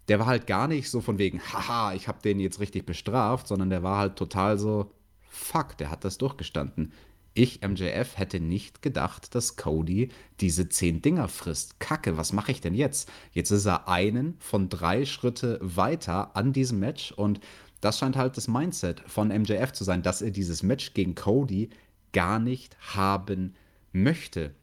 [0.07, 3.47] der war halt gar nicht so von wegen, haha, ich habe den jetzt richtig bestraft,
[3.47, 4.91] sondern der war halt total so,
[5.29, 6.93] fuck, der hat das durchgestanden.
[7.33, 10.09] Ich, MJF, hätte nicht gedacht, dass Cody
[10.39, 11.79] diese zehn Dinger frisst.
[11.79, 13.11] Kacke, was mache ich denn jetzt?
[13.31, 17.39] Jetzt ist er einen von drei Schritte weiter an diesem Match und
[17.79, 21.69] das scheint halt das Mindset von MJF zu sein, dass er dieses Match gegen Cody
[22.11, 23.53] gar nicht haben
[23.91, 24.55] möchte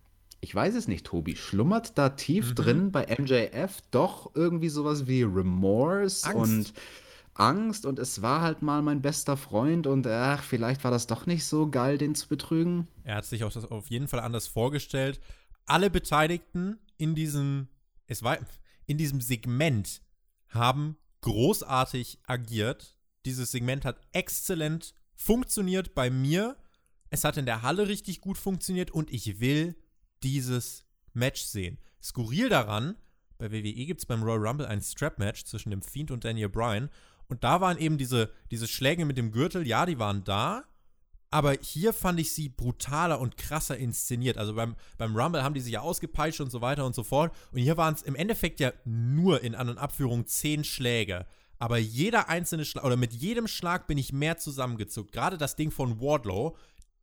[0.45, 2.55] ich weiß es nicht, Tobi, schlummert da tief mhm.
[2.55, 6.37] drin bei MJF doch irgendwie sowas wie Remorse Angst.
[6.37, 6.75] und
[7.33, 11.25] Angst und es war halt mal mein bester Freund und ach, vielleicht war das doch
[11.25, 12.89] nicht so geil, den zu betrügen.
[13.05, 15.19] Er hat sich auch das auf jeden Fall anders vorgestellt.
[15.65, 17.69] Alle Beteiligten in diesem,
[18.07, 18.37] es war,
[18.85, 20.03] in diesem Segment
[20.49, 22.99] haben großartig agiert.
[23.25, 26.59] Dieses Segment hat exzellent funktioniert bei mir.
[27.09, 29.75] Es hat in der Halle richtig gut funktioniert und ich will
[30.25, 31.79] dieses Match sehen.
[32.03, 32.97] Skurril daran,
[33.39, 36.91] bei WWE gibt es beim Royal Rumble ein Strap-Match zwischen dem Fiend und Daniel Bryan.
[37.29, 40.65] Und da waren eben diese, diese Schläge mit dem Gürtel, ja, die waren da.
[41.31, 44.39] Aber hier fand ich sie brutaler und krasser inszeniert.
[44.39, 47.35] Also beim, beim Rumble haben die sich ja ausgepeitscht und so weiter und so fort.
[47.51, 51.27] Und hier waren es im Endeffekt ja nur in An- und Abführung zehn Schläge.
[51.59, 55.13] Aber jeder einzelne Schlag, oder mit jedem Schlag bin ich mehr zusammengezuckt.
[55.13, 56.57] Gerade das Ding von Wardlow,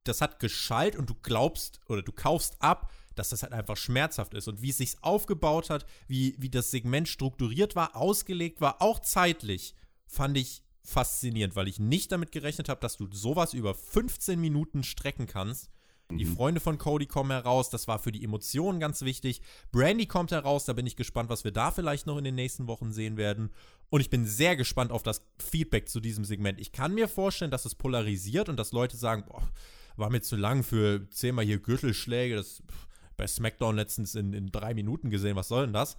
[0.04, 4.34] das hat geschallt und du glaubst oder du kaufst ab, dass das halt einfach schmerzhaft
[4.34, 8.82] ist und wie es sich aufgebaut hat, wie, wie das Segment strukturiert war, ausgelegt war,
[8.82, 9.76] auch zeitlich,
[10.08, 14.84] fand ich faszinierend, weil ich nicht damit gerechnet habe, dass du sowas über 15 Minuten
[14.84, 15.70] strecken kannst.
[16.18, 17.70] Die Freunde von Cody kommen heraus.
[17.70, 19.42] Das war für die Emotionen ganz wichtig.
[19.72, 20.66] Brandy kommt heraus.
[20.66, 23.52] Da bin ich gespannt, was wir da vielleicht noch in den nächsten Wochen sehen werden.
[23.90, 26.60] Und ich bin sehr gespannt auf das Feedback zu diesem Segment.
[26.60, 29.50] Ich kann mir vorstellen, dass es polarisiert und dass Leute sagen, boah,
[29.96, 32.36] war mir zu lang für zehnmal hier Gürtelschläge.
[32.36, 32.62] Das
[33.22, 35.36] bei SmackDown letztens in, in drei Minuten gesehen.
[35.36, 35.96] Was soll denn das?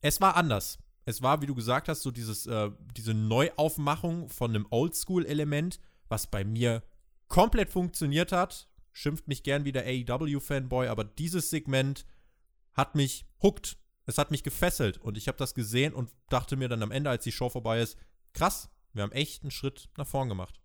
[0.00, 0.80] Es war anders.
[1.04, 5.78] Es war, wie du gesagt hast, so dieses, äh, diese Neuaufmachung von einem Oldschool-Element,
[6.08, 6.82] was bei mir
[7.28, 8.68] komplett funktioniert hat.
[8.92, 12.04] Schimpft mich gern wie der AEW-Fanboy, aber dieses Segment
[12.72, 13.76] hat mich hooked.
[14.04, 17.10] Es hat mich gefesselt und ich habe das gesehen und dachte mir dann am Ende,
[17.10, 17.96] als die Show vorbei ist,
[18.32, 20.60] krass, wir haben echt einen Schritt nach vorn gemacht.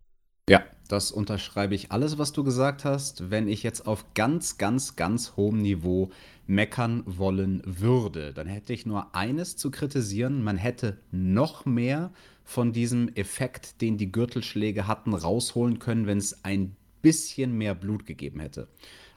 [0.50, 3.30] Ja, das unterschreibe ich alles, was du gesagt hast.
[3.30, 6.12] Wenn ich jetzt auf ganz, ganz, ganz hohem Niveau
[6.48, 10.44] meckern wollen würde, dann hätte ich nur eines zu kritisieren.
[10.44, 12.12] Man hätte noch mehr
[12.44, 18.06] von diesem Effekt, den die Gürtelschläge hatten, rausholen können, wenn es ein bisschen mehr Blut
[18.06, 18.68] gegeben hätte.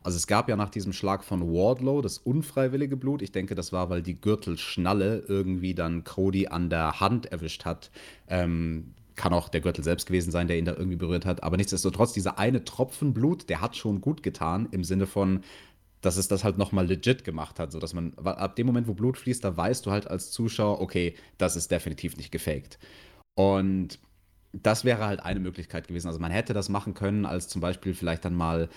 [0.05, 3.23] Also es gab ja nach diesem Schlag von Wardlow das unfreiwillige Blut.
[3.23, 7.91] Ich denke, das war, weil die Gürtelschnalle irgendwie dann Cody an der Hand erwischt hat.
[8.29, 11.43] Ähm, kann auch der Gürtel selbst gewesen sein, der ihn da irgendwie berührt hat.
[11.43, 15.45] Aber nichtsdestotrotz, dieser eine Tropfen Blut, der hat schon gut getan, im Sinne von,
[16.01, 19.17] dass es das halt nochmal legit gemacht hat, sodass man, ab dem Moment, wo Blut
[19.17, 22.79] fließt, da weißt du halt als Zuschauer, okay, das ist definitiv nicht gefaked.
[23.35, 23.99] Und
[24.53, 26.09] das wäre halt eine Möglichkeit gewesen.
[26.09, 28.69] Also man hätte das machen können, als zum Beispiel vielleicht dann mal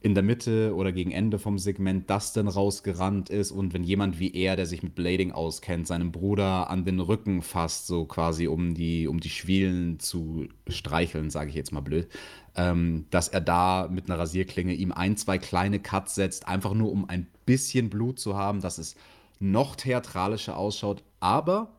[0.00, 4.32] in der Mitte oder gegen Ende vom Segment Dustin rausgerannt ist und wenn jemand wie
[4.32, 8.74] er, der sich mit Blading auskennt, seinem Bruder an den Rücken fasst, so quasi um
[8.74, 12.08] die, um die Schwielen zu streicheln, sage ich jetzt mal blöd,
[12.54, 16.92] ähm, dass er da mit einer Rasierklinge ihm ein, zwei kleine Cuts setzt, einfach nur
[16.92, 18.94] um ein bisschen Blut zu haben, dass es
[19.40, 21.02] noch theatralischer ausschaut.
[21.18, 21.72] Aber,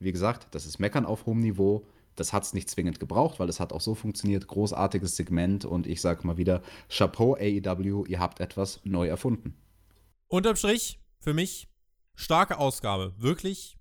[0.00, 1.86] wie gesagt, das ist Meckern auf hohem Niveau
[2.16, 4.46] das hat es nicht zwingend gebraucht, weil es hat auch so funktioniert.
[4.46, 9.54] Großartiges Segment und ich sage mal wieder, Chapeau AEW, ihr habt etwas neu erfunden.
[10.28, 11.68] Unterm Strich, für mich,
[12.14, 13.14] starke Ausgabe.
[13.18, 13.76] Wirklich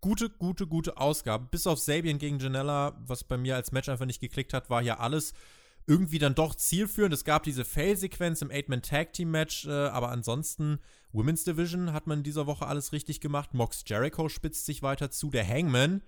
[0.00, 1.48] gute, gute, gute Ausgabe.
[1.50, 4.82] Bis auf Sabian gegen Janella, was bei mir als Match einfach nicht geklickt hat, war
[4.82, 5.32] ja alles
[5.86, 7.14] irgendwie dann doch zielführend.
[7.14, 10.80] Es gab diese Fail-Sequenz im Eight-Man-Tag-Team-Match, äh, aber ansonsten
[11.12, 13.54] Women's Division hat man in dieser Woche alles richtig gemacht.
[13.54, 15.30] Mox Jericho spitzt sich weiter zu.
[15.30, 16.02] Der Hangman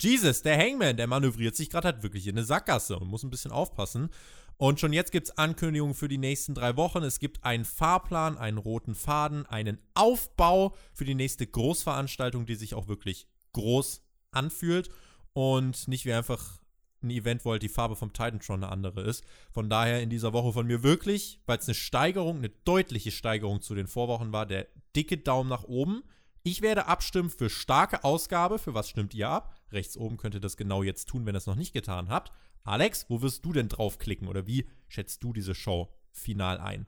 [0.00, 3.30] Jesus, der Hangman, der manövriert sich gerade halt wirklich in eine Sackgasse und muss ein
[3.30, 4.10] bisschen aufpassen.
[4.58, 7.02] Und schon jetzt gibt es Ankündigungen für die nächsten drei Wochen.
[7.02, 12.74] Es gibt einen Fahrplan, einen roten Faden, einen Aufbau für die nächste Großveranstaltung, die sich
[12.74, 14.02] auch wirklich groß
[14.32, 14.90] anfühlt
[15.32, 16.58] und nicht wie einfach
[17.02, 19.24] ein Event, wo halt die Farbe vom Titantron eine andere ist.
[19.52, 23.60] Von daher in dieser Woche von mir wirklich, weil es eine Steigerung, eine deutliche Steigerung
[23.60, 26.02] zu den Vorwochen war, der dicke Daumen nach oben.
[26.42, 28.58] Ich werde abstimmen für starke Ausgabe.
[28.58, 29.55] Für was stimmt ihr ab?
[29.72, 32.32] Rechts oben könnt ihr das genau jetzt tun, wenn ihr es noch nicht getan habt.
[32.64, 36.86] Alex, wo wirst du denn draufklicken oder wie schätzt du diese Show final ein?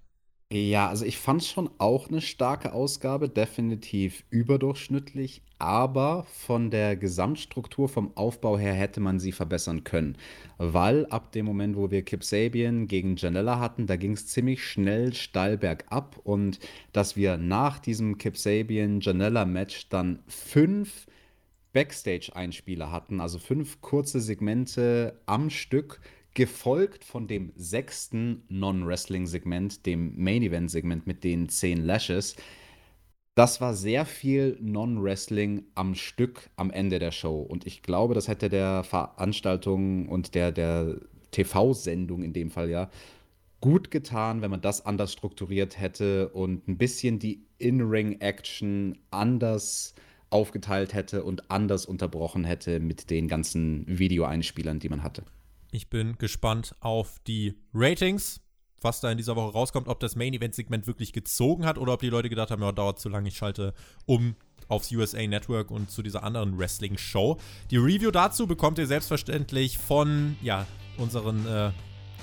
[0.50, 7.86] Ja, also ich fand schon auch eine starke Ausgabe, definitiv überdurchschnittlich, aber von der Gesamtstruktur,
[7.90, 10.16] vom Aufbau her hätte man sie verbessern können.
[10.56, 14.64] Weil ab dem Moment, wo wir Kip Sabian gegen Janella hatten, da ging es ziemlich
[14.64, 16.60] schnell steil bergab und
[16.94, 21.06] dass wir nach diesem Kip Sabian-Janella-Match dann fünf
[21.78, 26.00] Backstage-Einspieler hatten, also fünf kurze Segmente am Stück,
[26.34, 32.34] gefolgt von dem sechsten Non-Wrestling-Segment, dem Main-Event-Segment mit den zehn Lashes.
[33.36, 37.42] Das war sehr viel Non-Wrestling am Stück am Ende der Show.
[37.42, 40.96] Und ich glaube, das hätte der Veranstaltung und der, der
[41.30, 42.90] TV-Sendung in dem Fall ja
[43.60, 49.94] gut getan, wenn man das anders strukturiert hätte und ein bisschen die In-Ring-Action anders
[50.30, 55.24] aufgeteilt hätte und anders unterbrochen hätte mit den ganzen Videoeinspielern, die man hatte.
[55.70, 58.40] Ich bin gespannt auf die Ratings,
[58.80, 61.94] was da in dieser Woche rauskommt, ob das Main Event Segment wirklich gezogen hat oder
[61.94, 63.74] ob die Leute gedacht haben, ja, dauert zu lange, ich schalte
[64.06, 64.36] um
[64.68, 67.38] aufs USA Network und zu dieser anderen Wrestling Show.
[67.70, 70.66] Die Review dazu bekommt ihr selbstverständlich von ja,
[70.98, 71.70] unseren äh,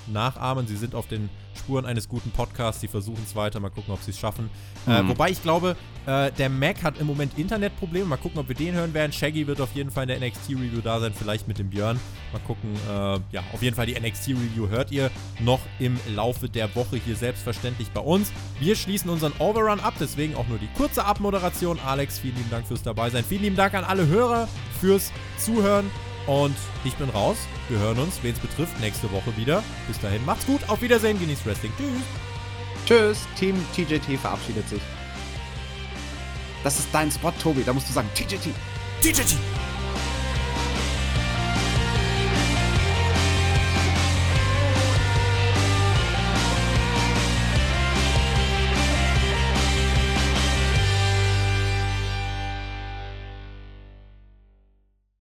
[0.07, 0.67] Nachahmern.
[0.67, 2.81] Sie sind auf den Spuren eines guten Podcasts.
[2.81, 3.59] Sie versuchen es weiter.
[3.59, 4.49] Mal gucken, ob sie es schaffen.
[4.87, 5.07] Äh, mhm.
[5.07, 5.75] Äh, wobei ich glaube,
[6.05, 8.05] äh, der Mac hat im Moment Internetprobleme.
[8.05, 9.11] Mal gucken, ob wir den hören werden.
[9.11, 11.13] Shaggy wird auf jeden Fall in der NXT-Review da sein.
[11.13, 11.99] Vielleicht mit dem Björn.
[12.31, 12.73] Mal gucken.
[12.89, 15.09] Äh, ja, auf jeden Fall die NXT-Review hört ihr
[15.39, 18.31] noch im Laufe der Woche hier selbstverständlich bei uns.
[18.59, 19.93] Wir schließen unseren Overrun ab.
[19.99, 21.79] Deswegen auch nur die kurze Abmoderation.
[21.85, 23.23] Alex, vielen lieben Dank fürs Dabeisein.
[23.23, 24.47] Vielen lieben Dank an alle Hörer
[24.79, 25.89] fürs Zuhören.
[26.27, 27.37] Und ich bin raus.
[27.69, 29.63] Wir hören uns, wen es betrifft, nächste Woche wieder.
[29.87, 31.71] Bis dahin, macht's gut, auf Wiedersehen, genießt Wrestling.
[31.77, 32.03] Tschüss.
[32.85, 34.81] Tschüss, Team TJT verabschiedet sich.
[36.63, 37.63] Das ist dein Spot, Tobi.
[37.63, 38.49] Da musst du sagen, TJT.
[39.01, 39.35] TJT.